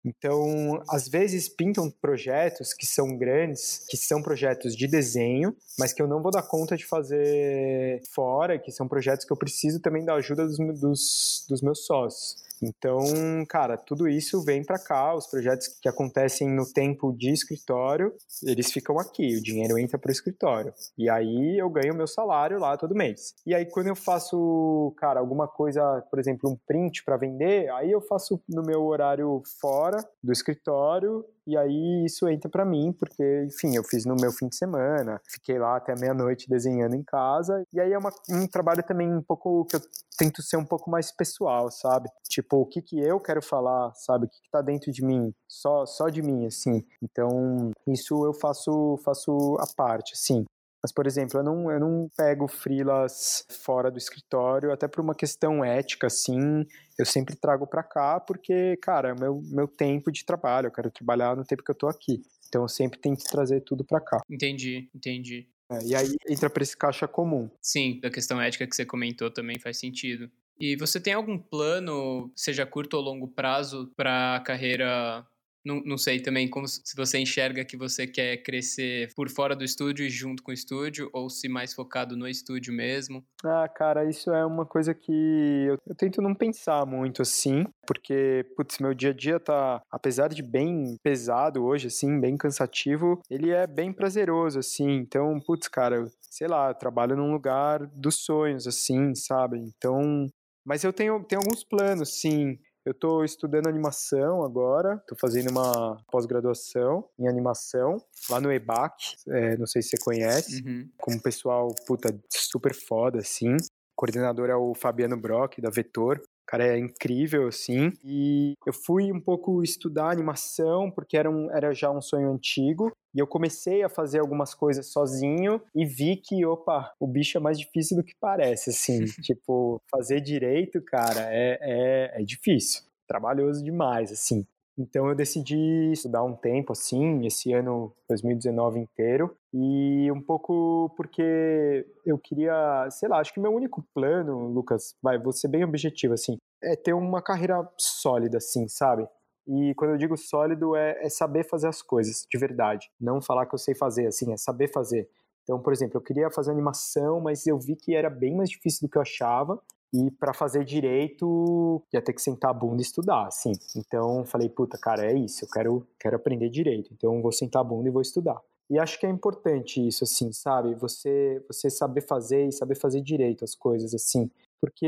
Então, 0.06 0.82
às 0.90 1.08
vezes 1.08 1.50
pintam 1.50 1.90
projetos 1.90 2.74
que 2.74 2.86
são 2.86 3.18
grandes, 3.18 3.86
que 3.90 3.98
são 3.98 4.22
projetos 4.22 4.76
de 4.76 4.88
desenho, 4.88 5.56
mas 5.80 5.94
que 5.94 6.02
eu 6.02 6.08
não 6.08 6.22
vou 6.22 6.32
dar 6.32 6.44
conta 6.44 6.76
de 6.78 6.86
fazer 6.86 8.02
fora, 8.14 8.60
que 8.60 8.72
são 8.72 8.88
projetos 8.88 9.26
que 9.26 9.32
eu 9.32 9.38
preciso 9.38 9.82
também 9.82 10.06
da 10.06 10.16
ajuda 10.16 10.46
dos, 10.46 10.58
dos, 10.80 11.46
dos 11.50 11.62
meus 11.62 11.86
sócios. 11.86 12.36
Então, 12.62 13.00
cara, 13.48 13.78
tudo 13.78 14.08
isso 14.08 14.44
vem 14.44 14.64
para 14.64 14.80
cá, 14.80 15.16
os 15.16 15.28
projetos 15.28 15.68
que 15.82 15.88
acontecem 15.88 16.50
no 16.50 16.66
tempo 16.72 17.12
de 17.14 17.32
escritório, 17.32 18.14
eles 18.44 18.72
ficam 18.72 19.00
aqui, 19.00 19.36
o 19.36 19.44
dinheiro 19.44 19.78
entra 19.78 19.98
pro 19.98 20.12
escritório. 20.12 20.74
E 20.98 21.10
aí 21.10 21.58
eu 21.58 21.70
ganho 21.70 21.96
meu 21.96 22.08
salário 22.08 22.60
lá 22.60 22.78
todo 22.78 22.96
mês. 22.96 23.36
E 23.46 23.54
aí 23.54 23.66
quando 23.66 23.88
eu 23.88 23.96
faço, 23.96 24.94
cara, 24.98 25.20
alguma 25.20 25.48
coisa, 25.48 26.02
por 26.10 26.20
exemplo, 26.20 26.50
um 26.50 26.58
print 26.68 27.04
para 27.04 27.18
vender, 27.18 27.70
aí 27.72 27.92
eu 27.92 28.02
faço 28.02 28.42
no 28.50 28.64
meu 28.64 28.84
horário 28.86 29.42
fora 29.60 29.98
do 30.24 30.32
escritório 30.32 31.26
e 31.48 31.58
aí 31.58 32.06
isso 32.06 32.28
entra 32.28 32.50
para 32.50 32.66
mim, 32.66 32.92
porque, 32.92 33.46
enfim, 33.46 33.76
eu 33.76 33.84
fiz 33.84 34.06
no 34.06 34.16
meu 34.16 34.34
fim 34.34 34.50
de 34.50 34.58
semana, 34.58 35.22
fiquei 35.26 35.58
lá 35.58 35.78
até 35.78 35.96
meia-noite 35.96 36.50
desenhando 36.50 36.94
em 36.96 37.04
casa. 37.04 37.64
E 37.72 37.80
aí 37.80 37.94
é 37.94 37.98
uma, 37.98 38.12
um 38.30 38.46
trabalho 38.46 38.84
também 38.84 39.12
um 39.14 39.22
pouco 39.22 39.66
que 39.66 39.78
eu 39.78 39.82
tento 40.18 40.42
ser 40.42 40.58
um 40.58 40.66
pouco 40.66 40.92
mais 40.92 41.10
pessoal, 41.10 41.72
sabe? 41.72 42.10
Tipo, 42.30 42.58
o 42.58 42.66
que 42.66 42.82
que 42.82 43.00
eu 43.00 43.18
quero 43.20 43.42
falar, 43.42 43.94
sabe? 43.96 44.26
O 44.26 44.30
que 44.30 44.42
que 44.42 44.50
tá 44.52 44.62
dentro 44.62 44.92
de 44.92 45.04
mim, 45.06 45.34
só 45.48 45.86
só 45.86 46.10
de 46.10 46.22
mim, 46.22 46.46
assim. 46.46 46.84
Então, 47.02 47.72
isso 47.88 48.26
eu 48.26 48.34
faço 48.34 48.98
faço 49.06 49.56
a 49.60 49.68
parte, 49.76 50.14
assim. 50.14 50.46
Mas, 50.88 50.94
por 50.94 51.06
exemplo, 51.06 51.38
eu 51.38 51.44
não, 51.44 51.70
eu 51.70 51.80
não 51.82 52.10
pego 52.16 52.48
freelas 52.48 53.46
fora 53.66 53.92
do 53.92 53.98
escritório, 53.98 54.72
até 54.72 54.88
por 54.88 55.02
uma 55.02 55.14
questão 55.14 55.62
ética, 55.62 56.08
assim, 56.08 56.66
eu 56.98 57.06
sempre 57.06 57.36
trago 57.36 57.68
para 57.68 57.84
cá, 57.84 58.22
porque, 58.22 58.78
cara, 58.82 59.10
é 59.10 59.14
o 59.14 59.20
meu, 59.20 59.42
meu 59.52 59.68
tempo 59.68 60.10
de 60.10 60.24
trabalho, 60.24 60.68
eu 60.68 60.72
quero 60.72 60.90
trabalhar 60.90 61.36
no 61.36 61.44
tempo 61.44 61.62
que 61.62 61.72
eu 61.72 61.76
tô 61.76 61.90
aqui. 61.90 62.22
Então, 62.48 62.62
eu 62.62 62.70
sempre 62.70 62.98
tento 63.00 63.26
trazer 63.26 63.60
tudo 63.66 63.84
para 63.84 64.00
cá. 64.00 64.22
Entendi, 64.30 64.90
entendi. 64.96 65.50
É, 65.70 65.80
e 65.84 65.94
aí 65.94 66.16
entra 66.30 66.50
para 66.50 66.64
esse 66.64 66.78
caixa 66.78 67.06
comum. 67.06 67.50
Sim, 67.62 68.00
da 68.00 68.10
questão 68.10 68.42
ética 68.42 68.66
que 68.66 68.74
você 68.74 68.86
comentou 68.86 69.30
também 69.30 69.60
faz 69.60 69.78
sentido. 69.78 70.32
E 70.58 70.78
você 70.78 71.02
tem 71.02 71.12
algum 71.12 71.38
plano, 71.38 72.32
seja 72.34 72.66
curto 72.66 72.96
ou 72.96 73.04
longo 73.04 73.28
prazo, 73.28 73.92
para 73.98 74.38
a 74.38 74.40
carreira 74.40 75.28
não, 75.66 75.82
não 75.86 75.98
sei 75.98 76.20
também 76.20 76.50
como 76.50 76.68
se 76.68 76.96
você 76.96 77.20
enxerga 77.20 77.66
que 77.66 77.78
você 77.78 78.08
quer 78.08 78.38
crescer 78.38 79.10
por 79.16 79.30
fora 79.30 79.56
do 79.56 79.64
estúdio 79.64 80.06
e 80.06 80.10
junto 80.10 80.42
com 80.42 80.52
o 80.52 80.54
estúdio, 80.54 81.10
ou 81.14 81.30
se 81.30 81.50
mais 81.50 81.74
focado 81.74 82.16
no 82.16 82.28
estúdio 82.28 82.74
mesmo. 82.74 83.24
Ah, 83.44 83.68
cara, 83.68 84.10
isso 84.10 84.32
é 84.32 84.46
uma 84.46 84.66
coisa 84.66 84.94
que 84.94 85.66
eu, 85.68 85.78
eu 85.86 85.96
tento 85.96 86.22
não 86.22 86.34
pensar 86.34 86.86
muito 86.86 87.22
assim, 87.22 87.66
porque, 87.86 88.46
putz, 88.56 88.80
meu 88.80 88.94
dia 88.94 89.10
a 89.10 89.14
dia 89.14 89.40
tá, 89.40 89.82
apesar 89.92 90.30
de 90.30 90.42
bem 90.42 90.98
pesado 91.04 91.64
hoje, 91.64 91.88
assim, 91.88 92.20
bem 92.20 92.38
cansativo, 92.38 93.22
ele 93.30 93.52
é 93.52 93.68
bem 93.68 93.92
prazeroso, 93.92 94.60
assim. 94.60 94.90
Então, 94.92 95.40
putz, 95.46 95.68
cara, 95.68 96.06
sei 96.22 96.48
lá, 96.48 96.70
eu 96.70 96.76
trabalho 96.76 97.16
num 97.16 97.32
lugar 97.32 97.86
dos 97.88 98.24
sonhos, 98.24 98.68
assim, 98.68 99.14
sabe? 99.16 99.58
Então, 99.58 100.28
mas 100.66 100.84
eu 100.84 100.92
tenho, 100.92 101.24
tenho 101.24 101.42
alguns 101.42 101.64
planos, 101.64 102.20
sim. 102.20 102.60
Eu 102.88 102.92
estou 102.92 103.26
estudando 103.26 103.68
animação 103.68 104.46
agora, 104.46 104.94
estou 104.96 105.18
fazendo 105.20 105.52
uma 105.52 106.02
pós-graduação 106.10 107.04
em 107.20 107.28
animação 107.28 107.98
lá 108.30 108.40
no 108.40 108.50
EBAC, 108.50 109.18
é, 109.28 109.58
não 109.58 109.68
sei 109.68 109.82
se 109.82 109.90
você 109.90 109.98
conhece, 109.98 110.64
uhum. 110.64 110.90
com 110.98 111.12
um 111.16 111.20
pessoal, 111.20 111.68
puta, 111.86 112.18
super 112.30 112.74
foda, 112.74 113.20
assim. 113.20 113.56
O 113.56 113.94
coordenador 113.94 114.50
é 114.50 114.56
o 114.56 114.74
Fabiano 114.74 115.18
Brock, 115.18 115.60
da 115.60 115.70
Vetor. 115.70 116.22
Cara 116.48 116.66
é 116.66 116.80
incrível, 116.80 117.48
assim. 117.48 117.92
E 118.04 118.54
eu 118.66 118.74
fui 118.74 119.12
um 119.12 119.20
pouco 119.20 119.62
estudar 119.62 120.10
animação, 120.10 120.90
porque 120.90 121.18
era, 121.18 121.30
um, 121.30 121.52
era 121.52 121.74
já 121.74 121.92
um 121.92 122.02
sonho 122.02 122.32
antigo. 122.32 122.92
E 123.14 123.20
eu 123.20 123.28
comecei 123.28 123.84
a 123.84 123.90
fazer 123.90 124.20
algumas 124.20 124.54
coisas 124.54 124.88
sozinho 124.88 125.62
e 125.76 125.86
vi 125.86 126.16
que, 126.16 126.46
opa, 126.46 126.92
o 127.00 127.06
bicho 127.06 127.38
é 127.38 127.42
mais 127.42 127.60
difícil 127.60 127.98
do 127.98 128.04
que 128.04 128.14
parece, 128.20 128.70
assim. 128.70 129.06
tipo, 129.22 129.82
fazer 129.92 130.22
direito, 130.22 130.82
cara, 130.82 131.28
é, 131.30 131.60
é, 131.62 132.22
é 132.22 132.24
difícil. 132.24 132.84
Trabalhoso 133.08 133.64
demais, 133.64 134.12
assim. 134.12 134.46
Então 134.78 135.08
eu 135.08 135.16
decidi 135.16 135.92
estudar 135.92 136.24
um 136.24 136.36
tempo 136.36 136.72
assim, 136.72 137.26
esse 137.26 137.52
ano 137.52 137.92
2019 138.08 138.80
inteiro, 138.80 139.36
e 139.60 140.12
um 140.12 140.22
pouco 140.22 140.94
porque 140.96 141.84
eu 142.06 142.18
queria, 142.20 142.88
sei 142.92 143.10
lá, 143.10 143.20
acho 143.20 143.34
que 143.34 143.40
meu 143.40 143.52
único 143.52 143.84
plano, 143.92 144.48
Lucas, 144.50 144.94
vai, 145.02 145.18
vou 145.18 145.32
ser 145.32 145.48
bem 145.48 145.64
objetivo 145.64 146.14
assim, 146.14 146.38
é 146.62 146.76
ter 146.76 146.94
uma 146.94 147.24
carreira 147.24 147.68
sólida 147.76 148.38
assim, 148.38 148.68
sabe? 148.68 149.08
E 149.48 149.74
quando 149.76 149.92
eu 149.92 149.98
digo 149.98 150.16
sólido 150.16 150.76
é, 150.76 151.04
é 151.04 151.10
saber 151.10 151.44
fazer 151.44 151.68
as 151.68 151.82
coisas 151.82 152.28
de 152.30 152.38
verdade, 152.38 152.88
não 153.02 153.20
falar 153.20 153.48
que 153.48 153.56
eu 153.56 153.60
sei 153.60 153.74
fazer 153.74 154.06
assim, 154.06 154.32
é 154.32 154.38
saber 154.38 154.72
fazer. 154.72 155.10
Então, 155.42 155.60
por 155.60 155.74
exemplo, 155.74 155.98
eu 155.98 156.04
queria 156.04 156.30
fazer 156.30 156.52
animação, 156.52 157.20
mas 157.20 157.48
eu 157.48 157.58
vi 157.58 157.76
que 157.76 157.96
era 157.96 158.12
bem 158.12 158.36
mais 158.36 158.50
difícil 158.50 158.88
do 158.88 158.92
que 158.92 158.98
eu 158.98 159.02
achava. 159.02 159.60
E 159.94 160.12
para 160.12 160.34
fazer 160.34 160.66
direito, 160.66 161.82
ia 161.94 162.02
ter 162.02 162.12
que 162.12 162.22
sentar 162.22 162.52
a 162.52 162.54
bunda 162.54 162.82
e 162.82 162.86
estudar, 162.86 163.26
assim. 163.26 163.54
Então, 163.78 164.26
falei, 164.26 164.50
puta, 164.50 164.78
cara, 164.78 165.06
é 165.06 165.18
isso, 165.18 165.46
eu 165.46 165.50
quero, 165.50 165.88
quero 165.98 166.18
aprender 166.18 166.50
direito. 166.50 166.90
Então, 166.94 167.22
vou 167.22 167.32
sentar 167.32 167.62
a 167.62 167.64
bunda 167.64 167.88
e 167.88 167.92
vou 167.92 168.02
estudar. 168.02 168.38
E 168.70 168.78
acho 168.78 169.00
que 169.00 169.06
é 169.06 169.10
importante 169.10 169.86
isso, 169.86 170.04
assim, 170.04 170.32
sabe? 170.34 170.76
Você, 170.76 171.44
você 171.48 171.70
saber 171.70 172.02
fazer 172.02 172.48
e 172.48 172.52
saber 172.52 172.76
fazer 172.76 173.02
direito 173.02 173.44
as 173.44 173.56
coisas, 173.56 173.94
assim. 173.94 174.30
Porque 174.60 174.88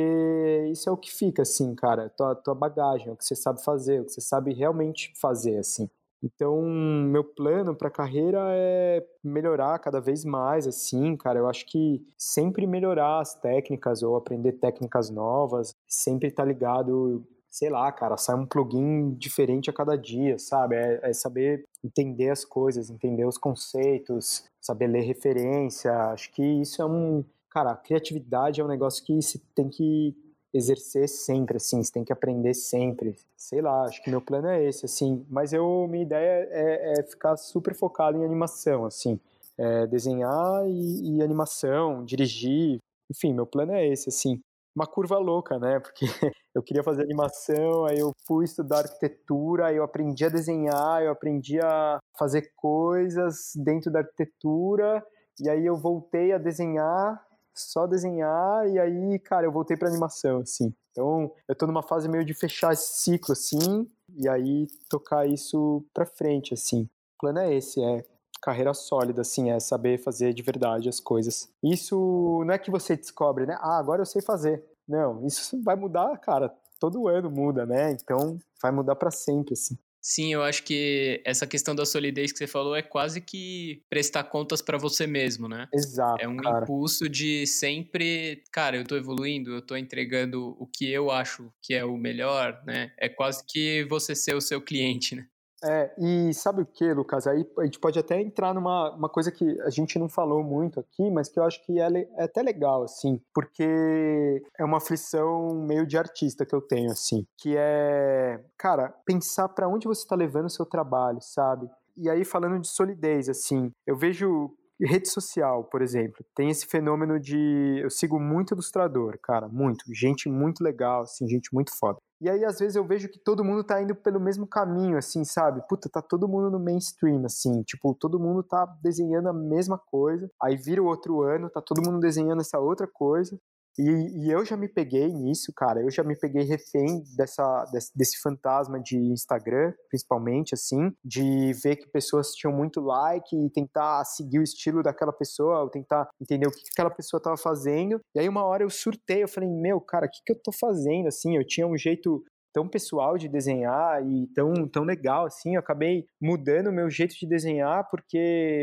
isso 0.71 0.89
é 0.89 0.91
o 0.91 0.97
que 0.97 1.11
fica, 1.11 1.43
assim, 1.43 1.73
cara. 1.75 2.09
Tua, 2.09 2.35
tua 2.35 2.55
bagagem, 2.55 3.11
o 3.11 3.15
que 3.15 3.23
você 3.23 3.35
sabe 3.35 3.63
fazer, 3.63 4.01
o 4.01 4.05
que 4.05 4.11
você 4.11 4.21
sabe 4.21 4.53
realmente 4.53 5.13
fazer, 5.15 5.57
assim. 5.57 5.89
Então, 6.21 6.61
meu 6.61 7.23
plano 7.23 7.73
para 7.73 7.87
a 7.87 7.91
carreira 7.91 8.39
é 8.51 9.05
melhorar 9.23 9.79
cada 9.79 10.01
vez 10.01 10.25
mais, 10.25 10.67
assim, 10.67 11.15
cara. 11.15 11.39
Eu 11.39 11.47
acho 11.47 11.65
que 11.65 12.05
sempre 12.17 12.67
melhorar 12.67 13.21
as 13.21 13.33
técnicas 13.35 14.03
ou 14.03 14.17
aprender 14.17 14.53
técnicas 14.53 15.09
novas, 15.09 15.73
sempre 15.87 16.27
estar 16.27 16.43
tá 16.43 16.49
ligado, 16.49 17.25
sei 17.59 17.69
lá, 17.69 17.91
cara, 17.91 18.15
sai 18.15 18.37
um 18.37 18.45
plugin 18.45 19.13
diferente 19.15 19.69
a 19.69 19.73
cada 19.73 19.97
dia, 19.97 20.39
sabe? 20.39 20.77
É, 20.77 21.09
é 21.09 21.13
saber 21.13 21.65
entender 21.83 22.29
as 22.29 22.45
coisas, 22.45 22.89
entender 22.89 23.25
os 23.25 23.37
conceitos, 23.37 24.45
saber 24.61 24.87
ler 24.87 25.01
referência. 25.01 25.91
Acho 26.13 26.31
que 26.31 26.41
isso 26.41 26.81
é 26.81 26.85
um. 26.85 27.21
Cara, 27.49 27.75
criatividade 27.75 28.61
é 28.61 28.63
um 28.63 28.67
negócio 28.67 29.03
que 29.03 29.21
se 29.21 29.39
tem 29.53 29.67
que 29.67 30.15
exercer 30.53 31.09
sempre, 31.09 31.57
assim, 31.57 31.83
você 31.83 31.91
tem 31.91 32.05
que 32.05 32.13
aprender 32.13 32.53
sempre. 32.53 33.13
Sei 33.35 33.61
lá, 33.61 33.83
acho 33.83 34.01
que 34.03 34.09
meu 34.09 34.21
plano 34.21 34.47
é 34.47 34.63
esse, 34.63 34.85
assim. 34.85 35.25
Mas 35.29 35.51
eu, 35.51 35.85
minha 35.89 36.03
ideia 36.03 36.47
é, 36.51 36.93
é 36.99 37.03
ficar 37.03 37.35
super 37.35 37.75
focado 37.75 38.17
em 38.17 38.23
animação, 38.23 38.85
assim. 38.85 39.19
É 39.57 39.85
desenhar 39.85 40.65
e, 40.65 41.17
e, 41.17 41.21
animação, 41.21 42.05
dirigir. 42.05 42.79
Enfim, 43.11 43.33
meu 43.33 43.45
plano 43.45 43.73
é 43.73 43.85
esse, 43.85 44.07
assim. 44.07 44.39
Uma 44.75 44.87
curva 44.87 45.17
louca, 45.17 45.59
né? 45.59 45.79
Porque 45.79 46.05
eu 46.55 46.63
queria 46.63 46.83
fazer 46.83 47.03
animação, 47.03 47.85
aí 47.85 47.99
eu 47.99 48.11
fui 48.27 48.45
estudar 48.45 48.79
arquitetura, 48.79 49.67
aí 49.67 49.77
eu 49.77 49.83
aprendi 49.83 50.25
a 50.25 50.29
desenhar, 50.29 51.03
eu 51.03 51.11
aprendi 51.11 51.59
a 51.59 51.99
fazer 52.17 52.51
coisas 52.55 53.51
dentro 53.55 53.91
da 53.91 53.99
arquitetura, 53.99 55.03
e 55.39 55.49
aí 55.49 55.65
eu 55.65 55.75
voltei 55.77 56.31
a 56.33 56.37
desenhar 56.37 57.19
só 57.53 57.85
desenhar 57.85 58.67
e 58.69 58.79
aí, 58.79 59.19
cara, 59.19 59.45
eu 59.45 59.51
voltei 59.51 59.75
para 59.75 59.89
animação, 59.89 60.39
assim. 60.39 60.73
Então, 60.91 61.31
eu 61.47 61.55
tô 61.55 61.67
numa 61.67 61.83
fase 61.83 62.07
meio 62.07 62.23
de 62.25 62.33
fechar 62.33 62.73
esse 62.73 63.03
ciclo, 63.03 63.33
assim, 63.33 63.87
e 64.17 64.27
aí 64.27 64.67
tocar 64.89 65.27
isso 65.27 65.83
pra 65.93 66.05
frente, 66.05 66.53
assim. 66.53 66.83
O 66.83 67.19
plano 67.19 67.39
é 67.39 67.53
esse, 67.53 67.81
é 67.83 68.03
carreira 68.41 68.73
sólida, 68.73 69.21
assim, 69.21 69.51
é 69.51 69.59
saber 69.59 69.97
fazer 69.97 70.33
de 70.33 70.41
verdade 70.41 70.89
as 70.89 70.99
coisas. 70.99 71.49
Isso 71.63 72.43
não 72.45 72.53
é 72.53 72.57
que 72.57 72.71
você 72.71 72.95
descobre, 72.95 73.45
né? 73.45 73.57
Ah, 73.59 73.77
agora 73.77 74.01
eu 74.01 74.05
sei 74.05 74.21
fazer. 74.21 74.63
Não, 74.87 75.25
isso 75.25 75.61
vai 75.63 75.75
mudar, 75.75 76.17
cara. 76.17 76.53
Todo 76.79 77.07
ano 77.07 77.29
muda, 77.29 77.65
né? 77.65 77.91
Então, 77.91 78.39
vai 78.61 78.71
mudar 78.71 78.95
para 78.95 79.11
sempre, 79.11 79.53
assim. 79.53 79.77
Sim, 80.01 80.33
eu 80.33 80.41
acho 80.41 80.63
que 80.63 81.21
essa 81.25 81.45
questão 81.45 81.75
da 81.75 81.85
solidez 81.85 82.31
que 82.31 82.37
você 82.37 82.47
falou 82.47 82.73
é 82.73 82.81
quase 82.81 83.19
que 83.19 83.83
prestar 83.89 84.23
contas 84.23 84.61
para 84.61 84.77
você 84.77 85.05
mesmo, 85.05 85.49
né? 85.49 85.67
Exato. 85.73 86.23
É 86.23 86.27
um 86.27 86.37
cara. 86.37 86.63
impulso 86.63 87.09
de 87.09 87.45
sempre, 87.45 88.43
cara, 88.51 88.77
eu 88.77 88.85
tô 88.85 88.95
evoluindo, 88.95 89.51
eu 89.51 89.61
tô 89.61 89.75
entregando 89.75 90.55
o 90.57 90.65
que 90.65 90.89
eu 90.89 91.11
acho 91.11 91.51
que 91.61 91.73
é 91.73 91.83
o 91.83 91.97
melhor, 91.97 92.63
né? 92.65 92.93
É 92.97 93.09
quase 93.09 93.43
que 93.45 93.83
você 93.89 94.15
ser 94.15 94.35
o 94.35 94.41
seu 94.41 94.61
cliente, 94.61 95.15
né? 95.15 95.27
É, 95.63 95.93
e 95.97 96.33
sabe 96.33 96.61
o 96.61 96.65
que, 96.65 96.93
Lucas? 96.93 97.27
Aí 97.27 97.45
a 97.57 97.65
gente 97.65 97.79
pode 97.79 97.99
até 97.99 98.19
entrar 98.19 98.53
numa 98.53 98.91
uma 98.91 99.09
coisa 99.09 99.31
que 99.31 99.59
a 99.61 99.69
gente 99.69 99.99
não 99.99 100.07
falou 100.07 100.43
muito 100.43 100.79
aqui, 100.79 101.09
mas 101.11 101.29
que 101.29 101.39
eu 101.39 101.43
acho 101.43 101.63
que 101.65 101.79
é, 101.79 101.87
é 102.17 102.23
até 102.23 102.41
legal, 102.41 102.83
assim, 102.83 103.19
porque 103.33 104.43
é 104.57 104.63
uma 104.63 104.77
aflição 104.77 105.55
meio 105.55 105.85
de 105.85 105.97
artista 105.97 106.45
que 106.45 106.55
eu 106.55 106.61
tenho, 106.61 106.91
assim, 106.91 107.25
que 107.37 107.55
é, 107.57 108.39
cara, 108.57 108.93
pensar 109.05 109.49
para 109.49 109.67
onde 109.67 109.87
você 109.87 110.01
está 110.01 110.15
levando 110.15 110.45
o 110.45 110.49
seu 110.49 110.65
trabalho, 110.65 111.19
sabe? 111.21 111.69
E 111.97 112.09
aí, 112.09 112.23
falando 112.23 112.59
de 112.59 112.67
solidez, 112.67 113.27
assim, 113.27 113.73
eu 113.85 113.97
vejo 113.97 114.55
rede 114.85 115.09
social, 115.09 115.63
por 115.65 115.81
exemplo, 115.81 116.25
tem 116.35 116.49
esse 116.49 116.65
fenômeno 116.65 117.19
de. 117.19 117.79
Eu 117.81 117.89
sigo 117.89 118.19
muito 118.19 118.53
ilustrador, 118.53 119.17
cara, 119.21 119.47
muito. 119.47 119.83
Gente 119.93 120.29
muito 120.29 120.63
legal, 120.63 121.01
assim, 121.01 121.27
gente 121.27 121.53
muito 121.53 121.71
foda. 121.77 121.99
E 122.21 122.29
aí, 122.29 122.43
às 122.43 122.59
vezes, 122.59 122.75
eu 122.75 122.85
vejo 122.85 123.07
que 123.07 123.17
todo 123.17 123.45
mundo 123.45 123.63
tá 123.63 123.81
indo 123.81 123.95
pelo 123.95 124.19
mesmo 124.19 124.45
caminho, 124.45 124.97
assim, 124.97 125.23
sabe? 125.23 125.61
Puta, 125.69 125.89
tá 125.89 126.01
todo 126.01 126.27
mundo 126.27 126.51
no 126.51 126.59
mainstream, 126.59 127.23
assim. 127.25 127.63
Tipo, 127.63 127.95
todo 127.95 128.19
mundo 128.19 128.43
tá 128.43 128.65
desenhando 128.81 129.29
a 129.29 129.33
mesma 129.33 129.77
coisa. 129.77 130.29
Aí 130.41 130.57
vira 130.57 130.83
o 130.83 130.85
outro 130.85 131.21
ano, 131.21 131.49
tá 131.49 131.61
todo 131.61 131.81
mundo 131.81 131.99
desenhando 131.99 132.41
essa 132.41 132.59
outra 132.59 132.87
coisa. 132.87 133.39
E, 133.77 134.25
e, 134.25 134.31
eu 134.31 134.43
já 134.43 134.57
me 134.57 134.67
peguei 134.67 135.07
nisso, 135.07 135.53
cara. 135.55 135.81
Eu 135.81 135.91
já 135.91 136.03
me 136.03 136.17
peguei 136.17 136.43
refém 136.43 137.03
dessa, 137.15 137.65
desse, 137.71 137.91
desse, 137.95 138.21
fantasma 138.21 138.79
de 138.79 138.97
Instagram, 138.97 139.73
principalmente, 139.89 140.53
assim, 140.53 140.91
de 141.03 141.53
ver 141.63 141.77
que 141.77 141.89
pessoas 141.89 142.31
tinham 142.31 142.55
muito 142.55 142.81
like 142.81 143.35
e 143.35 143.49
tentar 143.51 144.03
seguir 144.05 144.39
o 144.39 144.43
estilo 144.43 144.83
daquela 144.83 145.13
pessoa, 145.13 145.61
ou 145.61 145.69
tentar 145.69 146.07
entender 146.21 146.47
o 146.47 146.51
que, 146.51 146.61
que 146.61 146.69
aquela 146.73 146.89
pessoa 146.89 147.21
tava 147.21 147.37
fazendo. 147.37 147.99
E 148.15 148.19
aí, 148.19 148.27
uma 148.27 148.43
hora 148.43 148.63
eu 148.63 148.69
surtei, 148.69 149.23
eu 149.23 149.27
falei, 149.27 149.49
meu, 149.49 149.79
cara, 149.79 150.07
o 150.07 150.09
que, 150.09 150.19
que 150.25 150.33
eu 150.33 150.39
tô 150.43 150.51
fazendo? 150.51 151.07
Assim, 151.07 151.37
eu 151.37 151.45
tinha 151.45 151.67
um 151.67 151.77
jeito 151.77 152.23
tão 152.53 152.67
pessoal 152.67 153.17
de 153.17 153.27
desenhar 153.27 154.05
e 154.05 154.27
tão, 154.27 154.67
tão 154.67 154.83
legal 154.83 155.25
assim. 155.25 155.55
Eu 155.55 155.59
acabei 155.59 156.05
mudando 156.21 156.67
o 156.67 156.73
meu 156.73 156.89
jeito 156.89 157.15
de 157.17 157.27
desenhar 157.27 157.87
porque 157.89 158.17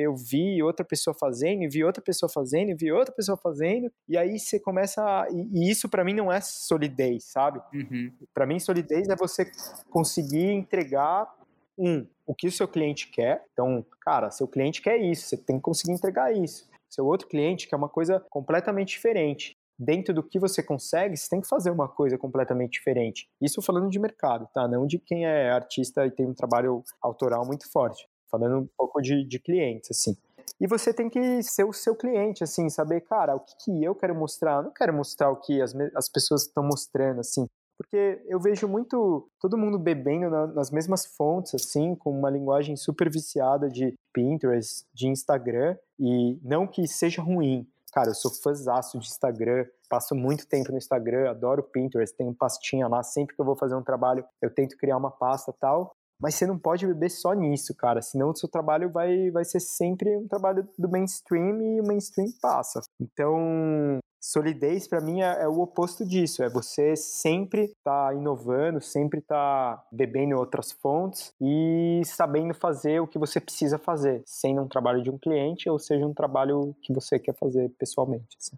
eu 0.05 0.15
vi 0.15 0.63
outra 0.63 0.85
pessoa 0.85 1.15
fazendo, 1.19 1.63
e 1.63 1.69
vi 1.69 1.85
outra 1.85 2.03
pessoa 2.03 2.31
fazendo, 2.33 2.71
e 2.71 2.75
vi 2.75 2.93
outra 2.93 3.15
pessoa 3.15 3.37
fazendo, 3.37 3.91
e 4.09 4.17
aí 4.17 4.39
você 4.39 4.59
começa. 4.59 5.03
A... 5.03 5.27
E, 5.31 5.71
isso 5.71 5.89
para 5.89 6.05
mim 6.05 6.15
não 6.15 6.33
é 6.33 6.41
solidez, 6.41 7.25
sabe? 7.25 7.61
Uhum. 7.73 8.13
Para 8.33 8.47
mim, 8.47 8.59
solidez 8.59 9.09
é 9.09 9.17
você 9.17 9.51
conseguir 9.91 10.51
entregar 10.53 11.29
um, 11.79 12.07
o 12.27 12.35
que 12.35 12.47
o 12.47 12.53
seu 12.53 12.67
cliente 12.67 13.11
quer. 13.11 13.45
Então, 13.53 13.85
cara, 14.01 14.31
seu 14.31 14.49
cliente 14.49 14.81
quer 14.81 14.97
isso, 14.99 15.27
você 15.27 15.37
tem 15.37 15.57
que 15.57 15.63
conseguir 15.63 15.93
entregar 15.93 16.33
isso. 16.33 16.69
Seu 16.89 17.05
outro 17.05 17.29
cliente 17.29 17.69
quer 17.69 17.77
uma 17.77 17.89
coisa 17.89 18.25
completamente 18.31 18.91
diferente 18.91 19.57
dentro 19.79 20.15
do 20.15 20.23
que 20.23 20.39
você 20.39 20.63
consegue, 20.63 21.17
você 21.17 21.29
tem 21.29 21.41
que 21.41 21.49
fazer 21.49 21.71
uma 21.71 21.89
coisa 21.89 22.17
completamente 22.17 22.73
diferente. 22.73 23.29
Isso 23.41 23.63
falando 23.63 23.91
de 23.91 23.99
mercado, 23.99 24.49
tá? 24.53 24.67
Não 24.67 24.87
de 24.87 24.99
quem 24.99 25.27
é 25.27 25.51
artista 25.51 26.07
e 26.07 26.11
tem 26.11 26.27
um 26.27 26.35
trabalho 26.35 26.83
autoral 27.01 27.45
muito 27.47 27.71
forte. 27.71 28.09
Falando 28.31 28.59
um 28.59 28.69
pouco 28.77 29.01
de, 29.01 29.25
de 29.25 29.39
clientes, 29.39 29.91
assim. 29.91 30.17
E 30.61 30.67
você 30.67 30.93
tem 30.93 31.09
que 31.11 31.43
ser 31.43 31.65
o 31.65 31.73
seu 31.73 31.95
cliente, 31.95 32.43
assim, 32.43 32.69
saber, 32.71 33.03
cara, 33.03 33.37
o 33.37 33.41
que, 33.41 33.55
que 33.65 33.85
eu 33.85 33.95
quero 33.95 34.15
mostrar? 34.15 34.57
Eu 34.57 34.63
não 34.65 34.73
quero 34.73 34.93
mostrar 34.93 35.31
o 35.31 35.37
que 35.37 35.61
as, 35.61 35.75
as 35.95 36.09
pessoas 36.09 36.43
estão 36.43 36.65
mostrando, 36.65 37.21
assim. 37.21 37.47
Porque 37.77 38.23
eu 38.27 38.41
vejo 38.41 38.67
muito 38.67 39.29
todo 39.39 39.59
mundo 39.59 39.79
bebendo 39.79 40.31
na, 40.31 40.47
nas 40.47 40.71
mesmas 40.71 41.05
fontes, 41.05 41.55
assim, 41.55 41.95
com 41.95 42.11
uma 42.11 42.31
linguagem 42.31 42.75
super 42.75 43.11
viciada 43.11 43.69
de 43.69 43.95
Pinterest, 44.15 44.87
de 44.95 45.09
Instagram, 45.09 45.77
e 45.99 46.39
não 46.43 46.67
que 46.67 46.89
seja 46.89 47.21
ruim, 47.21 47.67
Cara, 47.97 48.11
eu 48.11 48.15
sou 48.15 48.31
fãzaço 48.31 48.99
de 48.99 49.07
Instagram, 49.07 49.65
passo 49.89 50.15
muito 50.15 50.47
tempo 50.47 50.71
no 50.71 50.77
Instagram, 50.77 51.31
adoro 51.31 51.63
Pinterest, 51.63 52.15
tenho 52.15 52.35
pastinha 52.35 52.87
lá, 52.87 53.03
sempre 53.03 53.35
que 53.35 53.41
eu 53.41 53.47
vou 53.47 53.57
fazer 53.57 53.75
um 53.75 53.83
trabalho, 53.83 54.23
eu 54.43 54.51
tento 54.51 54.77
criar 54.77 54.99
uma 54.99 55.11
pasta 55.11 55.51
tal. 55.59 55.96
Mas 56.21 56.35
você 56.35 56.47
não 56.47 56.59
pode 56.59 56.87
beber 56.87 57.11
só 57.11 57.35
nisso, 57.35 57.75
cara, 57.75 58.01
senão 58.01 58.31
o 58.31 58.37
seu 58.37 58.49
trabalho 58.49 58.91
vai, 58.91 59.31
vai 59.31 59.45
ser 59.45 59.61
sempre 59.61 60.17
um 60.17 60.27
trabalho 60.27 60.67
do 60.79 60.89
mainstream 60.89 61.61
e 61.61 61.81
o 61.81 61.87
mainstream 61.87 62.29
passa. 62.41 62.81
Então, 63.01 64.01
solidez 64.21 64.89
para 64.89 65.01
mim 65.01 65.21
é, 65.21 65.43
é, 65.43 65.49
o 65.49 65.61
oposto 65.61 66.05
disso, 66.05 66.43
é 66.43 66.49
você 66.49 66.97
sempre 66.97 67.75
tá 67.85 68.13
inovando, 68.15 68.81
sempre 68.81 69.21
tá 69.21 69.85
bebendo 69.93 70.37
outras 70.37 70.73
fontes 70.73 71.33
e 71.41 72.03
sabendo 72.05 72.55
fazer 72.55 73.01
o 73.01 73.07
que 73.07 73.19
você 73.19 73.41
precisa 73.41 73.79
fazer, 73.79 74.23
sendo 74.27 74.63
um 74.63 74.69
trabalho 74.69 75.03
de 75.03 75.11
um 75.11 75.19
cliente 75.19 75.69
ou 75.69 75.79
seja 75.79 76.07
um 76.07 76.15
trabalho 76.15 76.75
que 76.83 76.93
você 76.93 77.19
quer 77.19 77.35
fazer 77.35 77.71
pessoalmente. 77.79 78.37
Assim. 78.41 78.57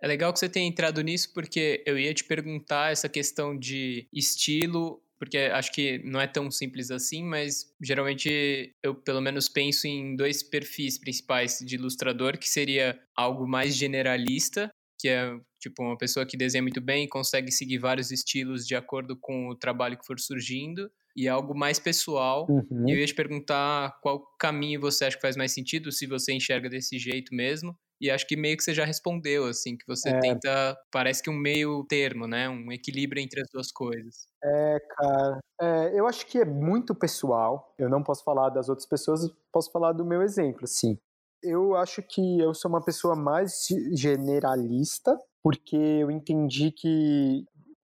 É 0.00 0.06
legal 0.06 0.32
que 0.32 0.38
você 0.38 0.48
tenha 0.48 0.68
entrado 0.68 1.00
nisso, 1.02 1.32
porque 1.32 1.82
eu 1.86 1.98
ia 1.98 2.12
te 2.12 2.24
perguntar 2.24 2.92
essa 2.92 3.08
questão 3.08 3.56
de 3.56 4.06
estilo, 4.12 5.00
porque 5.18 5.38
acho 5.38 5.72
que 5.72 5.98
não 6.04 6.20
é 6.20 6.26
tão 6.26 6.50
simples 6.50 6.90
assim, 6.90 7.24
mas 7.24 7.72
geralmente 7.82 8.74
eu 8.82 8.94
pelo 8.94 9.20
menos 9.20 9.48
penso 9.48 9.86
em 9.86 10.14
dois 10.16 10.42
perfis 10.42 10.98
principais 10.98 11.58
de 11.58 11.76
ilustrador, 11.76 12.38
que 12.38 12.48
seria 12.48 12.98
algo 13.16 13.46
mais 13.46 13.74
generalista, 13.74 14.70
que 14.98 15.08
é 15.08 15.38
tipo 15.60 15.82
uma 15.82 15.96
pessoa 15.96 16.26
que 16.26 16.36
desenha 16.36 16.62
muito 16.62 16.80
bem 16.80 17.04
e 17.04 17.08
consegue 17.08 17.50
seguir 17.50 17.78
vários 17.78 18.10
estilos 18.10 18.66
de 18.66 18.74
acordo 18.74 19.16
com 19.16 19.48
o 19.48 19.56
trabalho 19.56 19.98
que 19.98 20.06
for 20.06 20.18
surgindo, 20.18 20.90
e 21.16 21.26
algo 21.26 21.56
mais 21.56 21.78
pessoal. 21.78 22.46
Uhum. 22.48 22.84
E 22.86 22.92
eu 22.92 22.98
ia 22.98 23.06
te 23.06 23.14
perguntar 23.14 23.98
qual 24.02 24.22
caminho 24.38 24.80
você 24.80 25.06
acha 25.06 25.16
que 25.16 25.22
faz 25.22 25.36
mais 25.36 25.52
sentido, 25.52 25.90
se 25.90 26.06
você 26.06 26.32
enxerga 26.32 26.68
desse 26.68 26.98
jeito 26.98 27.34
mesmo. 27.34 27.74
E 28.00 28.10
acho 28.10 28.26
que 28.26 28.36
meio 28.36 28.56
que 28.56 28.62
você 28.62 28.74
já 28.74 28.84
respondeu, 28.84 29.46
assim, 29.46 29.76
que 29.76 29.86
você 29.86 30.10
É. 30.10 30.20
tenta, 30.20 30.76
parece 30.90 31.22
que 31.22 31.30
um 31.30 31.36
meio 31.38 31.84
termo, 31.88 32.26
né? 32.26 32.48
Um 32.48 32.70
equilíbrio 32.72 33.22
entre 33.22 33.40
as 33.40 33.48
duas 33.52 33.72
coisas. 33.72 34.26
É, 34.44 34.78
cara. 34.96 35.38
É, 35.60 35.98
eu 35.98 36.06
acho 36.06 36.26
que 36.26 36.38
é 36.38 36.44
muito 36.44 36.94
pessoal. 36.94 37.74
Eu 37.78 37.88
não 37.88 38.02
posso 38.02 38.22
falar 38.22 38.50
das 38.50 38.68
outras 38.68 38.86
pessoas, 38.86 39.30
posso 39.52 39.70
falar 39.72 39.92
do 39.92 40.04
meu 40.04 40.22
exemplo, 40.22 40.64
assim. 40.64 40.98
Eu 41.42 41.76
acho 41.76 42.02
que 42.02 42.40
eu 42.40 42.52
sou 42.54 42.68
uma 42.68 42.82
pessoa 42.84 43.14
mais 43.16 43.66
generalista, 43.92 45.16
porque 45.42 45.76
eu 45.76 46.10
entendi 46.10 46.72
que, 46.72 47.44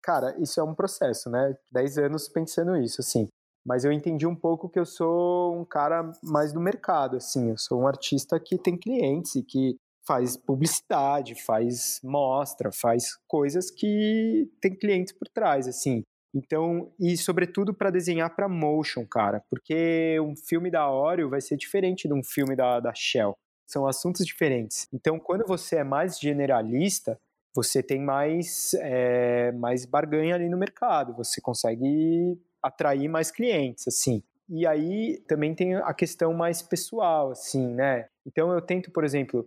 cara, 0.04 0.36
isso 0.42 0.60
é 0.60 0.64
um 0.64 0.76
processo, 0.76 1.30
né? 1.30 1.56
Dez 1.72 1.98
anos 1.98 2.28
pensando 2.28 2.76
isso, 2.78 3.02
assim. 3.02 3.28
Mas 3.66 3.84
eu 3.84 3.92
entendi 3.92 4.28
um 4.28 4.36
pouco 4.36 4.70
que 4.70 4.78
eu 4.80 4.86
sou 4.86 5.56
um 5.60 5.66
cara 5.66 6.12
mais 6.24 6.54
do 6.54 6.60
mercado, 6.60 7.18
assim. 7.18 7.50
Eu 7.50 7.58
sou 7.58 7.82
um 7.82 7.88
artista 7.88 8.40
que 8.40 8.58
tem 8.60 8.78
clientes 8.78 9.36
e 9.36 9.44
que 9.44 9.76
faz 10.08 10.38
publicidade, 10.38 11.36
faz 11.36 12.00
mostra, 12.04 12.72
faz 12.72 13.18
coisas 13.28 13.72
que 13.72 14.50
tem 14.62 14.76
clientes 14.76 15.14
por 15.14 15.28
trás, 15.28 15.68
assim. 15.68 16.04
Então, 16.34 16.92
e 17.00 17.16
sobretudo 17.16 17.74
para 17.74 17.90
desenhar 17.90 18.36
para 18.36 18.50
motion, 18.50 19.06
cara, 19.06 19.42
porque 19.50 20.20
um 20.20 20.36
filme 20.36 20.70
da 20.70 20.90
Oreo 20.92 21.30
vai 21.30 21.40
ser 21.40 21.56
diferente 21.56 22.08
de 22.08 22.14
um 22.14 22.22
filme 22.24 22.56
da, 22.56 22.80
da 22.80 22.94
Shell. 22.94 23.38
São 23.66 23.88
assuntos 23.88 24.26
diferentes. 24.26 24.88
Então, 24.94 25.18
quando 25.18 25.46
você 25.48 25.78
é 25.78 25.84
mais 25.84 26.20
generalista, 26.20 27.18
você 27.56 27.82
tem 27.82 28.02
mais, 28.02 28.74
é, 28.76 29.54
mais 29.54 29.86
barganha 29.86 30.36
ali 30.36 30.50
no 30.50 30.58
mercado, 30.58 31.16
você 31.16 31.40
consegue 31.40 32.38
atrair 32.62 33.08
mais 33.08 33.32
clientes, 33.32 33.88
assim. 33.88 34.22
E 34.50 34.68
aí 34.68 35.18
também 35.28 35.56
tem 35.56 35.76
a 35.76 35.94
questão 35.94 36.34
mais 36.34 36.62
pessoal, 36.62 37.32
assim, 37.32 37.74
né? 37.74 38.08
Então 38.26 38.52
eu 38.52 38.62
tento, 38.62 38.92
por 38.92 39.04
exemplo, 39.04 39.46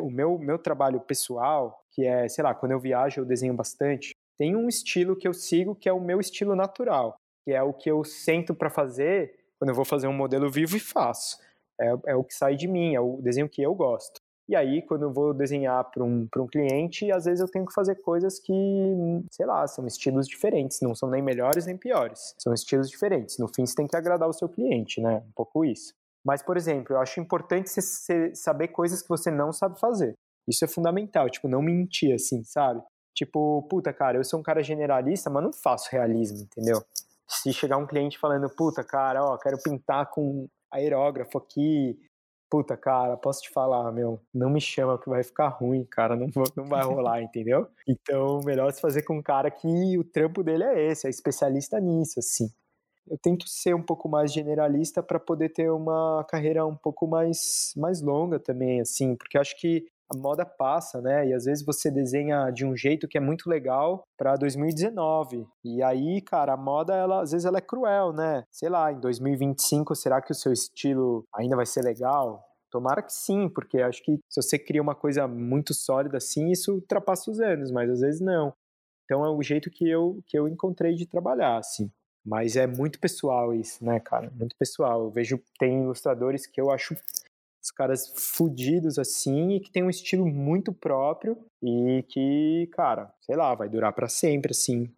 o 0.00 0.10
meu, 0.10 0.38
meu 0.38 0.58
trabalho 0.58 1.00
pessoal, 1.00 1.84
que 1.92 2.04
é, 2.04 2.28
sei 2.28 2.42
lá, 2.42 2.54
quando 2.54 2.72
eu 2.72 2.80
viajo 2.80 3.20
eu 3.20 3.24
desenho 3.24 3.54
bastante, 3.54 4.14
tem 4.36 4.56
um 4.56 4.68
estilo 4.68 5.16
que 5.16 5.28
eu 5.28 5.32
sigo 5.32 5.74
que 5.74 5.88
é 5.88 5.92
o 5.92 6.00
meu 6.00 6.20
estilo 6.20 6.56
natural, 6.56 7.16
que 7.44 7.52
é 7.52 7.62
o 7.62 7.72
que 7.72 7.90
eu 7.90 8.04
sento 8.04 8.54
para 8.54 8.70
fazer 8.70 9.34
quando 9.58 9.70
eu 9.70 9.74
vou 9.74 9.84
fazer 9.84 10.06
um 10.06 10.12
modelo 10.12 10.50
vivo 10.50 10.76
e 10.76 10.80
faço. 10.80 11.38
É, 11.80 11.94
é, 12.06 12.16
o 12.16 12.24
que 12.24 12.34
sai 12.34 12.56
de 12.56 12.68
mim, 12.68 12.94
é 12.94 13.00
o 13.00 13.20
desenho 13.22 13.48
que 13.48 13.62
eu 13.62 13.74
gosto. 13.74 14.20
E 14.46 14.54
aí, 14.54 14.82
quando 14.82 15.04
eu 15.04 15.12
vou 15.12 15.32
desenhar 15.32 15.90
para 15.90 16.04
um, 16.04 16.28
um 16.36 16.46
cliente, 16.46 17.10
às 17.10 17.24
vezes 17.24 17.40
eu 17.40 17.48
tenho 17.48 17.64
que 17.64 17.72
fazer 17.72 17.94
coisas 18.02 18.38
que, 18.38 18.52
sei 19.30 19.46
lá, 19.46 19.66
são 19.66 19.86
estilos 19.86 20.28
diferentes, 20.28 20.82
não 20.82 20.94
são 20.94 21.08
nem 21.08 21.22
melhores 21.22 21.64
nem 21.64 21.78
piores, 21.78 22.34
são 22.38 22.52
estilos 22.52 22.90
diferentes. 22.90 23.38
No 23.38 23.48
fim, 23.48 23.64
você 23.64 23.74
tem 23.74 23.86
que 23.86 23.96
agradar 23.96 24.28
o 24.28 24.34
seu 24.34 24.48
cliente, 24.48 25.00
né? 25.00 25.22
Um 25.26 25.32
pouco 25.34 25.64
isso. 25.64 25.94
Mas, 26.24 26.42
por 26.42 26.56
exemplo, 26.56 26.94
eu 26.94 27.00
acho 27.00 27.20
importante 27.20 27.68
você 27.68 28.34
saber 28.34 28.68
coisas 28.68 29.02
que 29.02 29.08
você 29.08 29.30
não 29.30 29.52
sabe 29.52 29.78
fazer. 29.78 30.14
Isso 30.48 30.64
é 30.64 30.68
fundamental, 30.68 31.28
tipo, 31.28 31.48
não 31.48 31.62
mentir 31.62 32.14
assim, 32.14 32.42
sabe? 32.44 32.82
Tipo, 33.14 33.62
puta, 33.68 33.92
cara, 33.92 34.18
eu 34.18 34.24
sou 34.24 34.40
um 34.40 34.42
cara 34.42 34.62
generalista, 34.62 35.30
mas 35.30 35.42
não 35.42 35.52
faço 35.52 35.88
realismo, 35.90 36.38
entendeu? 36.42 36.82
Se 37.28 37.52
chegar 37.52 37.76
um 37.76 37.86
cliente 37.86 38.18
falando, 38.18 38.48
puta, 38.50 38.82
cara, 38.82 39.22
ó, 39.24 39.38
quero 39.38 39.56
pintar 39.62 40.10
com 40.10 40.48
aerógrafo 40.70 41.38
aqui, 41.38 41.96
puta, 42.50 42.76
cara, 42.76 43.16
posso 43.16 43.42
te 43.42 43.50
falar, 43.50 43.90
meu, 43.92 44.20
não 44.32 44.50
me 44.50 44.60
chama 44.60 44.98
que 44.98 45.08
vai 45.08 45.22
ficar 45.22 45.48
ruim, 45.48 45.84
cara, 45.84 46.16
não, 46.16 46.28
não 46.56 46.64
vai 46.64 46.82
rolar, 46.84 47.22
entendeu? 47.22 47.68
Então, 47.86 48.40
melhor 48.44 48.72
se 48.72 48.80
fazer 48.80 49.02
com 49.02 49.18
um 49.18 49.22
cara 49.22 49.50
que 49.50 49.98
o 49.98 50.04
trampo 50.04 50.42
dele 50.42 50.64
é 50.64 50.90
esse, 50.90 51.06
é 51.06 51.10
especialista 51.10 51.80
nisso, 51.80 52.18
assim. 52.18 52.48
Eu 53.08 53.18
tento 53.18 53.46
ser 53.46 53.74
um 53.74 53.82
pouco 53.82 54.08
mais 54.08 54.32
generalista 54.32 55.02
para 55.02 55.20
poder 55.20 55.50
ter 55.50 55.70
uma 55.70 56.24
carreira 56.28 56.66
um 56.66 56.76
pouco 56.76 57.06
mais, 57.06 57.72
mais 57.76 58.00
longa 58.00 58.38
também, 58.40 58.80
assim, 58.80 59.14
porque 59.16 59.36
acho 59.38 59.56
que 59.58 59.84
a 60.12 60.16
moda 60.16 60.44
passa, 60.44 61.00
né? 61.00 61.28
E 61.28 61.32
às 61.34 61.44
vezes 61.44 61.64
você 61.64 61.90
desenha 61.90 62.50
de 62.50 62.64
um 62.64 62.76
jeito 62.76 63.08
que 63.08 63.16
é 63.18 63.20
muito 63.20 63.48
legal 63.48 64.04
para 64.16 64.36
2019. 64.36 65.46
E 65.64 65.82
aí, 65.82 66.20
cara, 66.20 66.54
a 66.54 66.56
moda, 66.56 66.94
ela, 66.94 67.22
às 67.22 67.32
vezes 67.32 67.44
ela 67.44 67.58
é 67.58 67.60
cruel, 67.60 68.12
né? 68.12 68.44
Sei 68.50 68.68
lá, 68.68 68.92
em 68.92 69.00
2025, 69.00 69.94
será 69.94 70.20
que 70.20 70.32
o 70.32 70.34
seu 70.34 70.52
estilo 70.52 71.24
ainda 71.34 71.56
vai 71.56 71.66
ser 71.66 71.82
legal? 71.82 72.42
Tomara 72.70 73.02
que 73.02 73.12
sim, 73.12 73.48
porque 73.48 73.78
acho 73.80 74.02
que 74.02 74.18
se 74.28 74.42
você 74.42 74.58
cria 74.58 74.82
uma 74.82 74.94
coisa 74.94 75.28
muito 75.28 75.72
sólida 75.72 76.18
assim, 76.18 76.50
isso 76.50 76.74
ultrapassa 76.74 77.30
os 77.30 77.40
anos, 77.40 77.70
mas 77.70 77.88
às 77.90 78.00
vezes 78.00 78.20
não. 78.20 78.52
Então 79.04 79.24
é 79.24 79.30
o 79.30 79.42
jeito 79.42 79.70
que 79.70 79.88
eu, 79.88 80.20
que 80.26 80.38
eu 80.38 80.48
encontrei 80.48 80.94
de 80.94 81.06
trabalhar, 81.06 81.58
assim. 81.58 81.90
Mas 82.24 82.56
é 82.56 82.66
muito 82.66 82.98
pessoal 82.98 83.54
isso, 83.54 83.84
né, 83.84 84.00
cara? 84.00 84.30
Muito 84.30 84.56
pessoal. 84.56 85.04
Eu 85.04 85.10
vejo, 85.10 85.42
tem 85.58 85.82
ilustradores 85.82 86.46
que 86.46 86.60
eu 86.60 86.70
acho 86.70 86.96
os 87.62 87.70
caras 87.70 88.12
fudidos 88.14 88.98
assim 88.98 89.56
e 89.56 89.60
que 89.60 89.70
tem 89.70 89.82
um 89.82 89.90
estilo 89.90 90.26
muito 90.26 90.72
próprio 90.72 91.38
e 91.62 92.04
que, 92.08 92.68
cara, 92.72 93.12
sei 93.22 93.36
lá, 93.36 93.54
vai 93.54 93.68
durar 93.68 93.92
para 93.92 94.08
sempre 94.08 94.52
assim. 94.52 94.94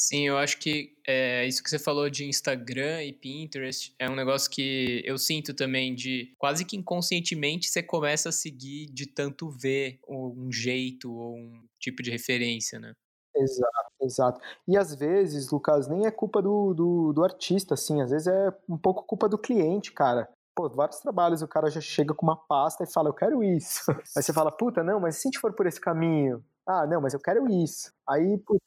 Sim, 0.00 0.28
eu 0.28 0.38
acho 0.38 0.58
que 0.58 0.96
é, 1.08 1.44
isso 1.44 1.60
que 1.60 1.68
você 1.68 1.78
falou 1.78 2.08
de 2.08 2.24
Instagram 2.24 3.02
e 3.02 3.12
Pinterest 3.12 3.92
é 3.98 4.08
um 4.08 4.14
negócio 4.14 4.48
que 4.48 5.02
eu 5.04 5.18
sinto 5.18 5.52
também 5.52 5.92
de 5.92 6.34
quase 6.38 6.64
que 6.64 6.76
inconscientemente 6.76 7.68
você 7.68 7.82
começa 7.82 8.28
a 8.28 8.32
seguir 8.32 8.86
de 8.92 9.06
tanto 9.06 9.50
ver 9.50 9.98
um 10.08 10.52
jeito 10.52 11.12
ou 11.12 11.34
um 11.36 11.66
tipo 11.80 12.00
de 12.00 12.12
referência, 12.12 12.78
né? 12.78 12.92
Exato, 13.34 13.87
exato. 14.08 14.40
E 14.66 14.76
às 14.76 14.94
vezes, 14.94 15.50
Lucas, 15.50 15.86
nem 15.86 16.06
é 16.06 16.10
culpa 16.10 16.42
do, 16.42 16.74
do, 16.74 17.12
do 17.12 17.24
artista, 17.24 17.74
assim, 17.74 18.02
às 18.02 18.10
vezes 18.10 18.26
é 18.26 18.52
um 18.68 18.76
pouco 18.76 19.04
culpa 19.04 19.28
do 19.28 19.38
cliente, 19.38 19.92
cara 19.92 20.28
pô, 20.58 20.68
vários 20.68 20.98
trabalhos 20.98 21.40
o 21.40 21.46
cara 21.46 21.70
já 21.70 21.80
chega 21.80 22.12
com 22.12 22.26
uma 22.26 22.36
pasta 22.36 22.82
e 22.82 22.92
fala, 22.92 23.08
eu 23.08 23.14
quero 23.14 23.44
isso. 23.44 23.82
Aí 24.16 24.22
você 24.22 24.32
fala, 24.32 24.50
puta, 24.50 24.82
não, 24.82 24.98
mas 24.98 25.16
se 25.16 25.28
a 25.28 25.30
gente 25.30 25.38
for 25.38 25.52
por 25.52 25.68
esse 25.68 25.80
caminho? 25.80 26.44
Ah, 26.66 26.84
não, 26.84 27.00
mas 27.00 27.14
eu 27.14 27.20
quero 27.20 27.48
isso. 27.48 27.92
Aí, 28.08 28.36
puta. 28.38 28.64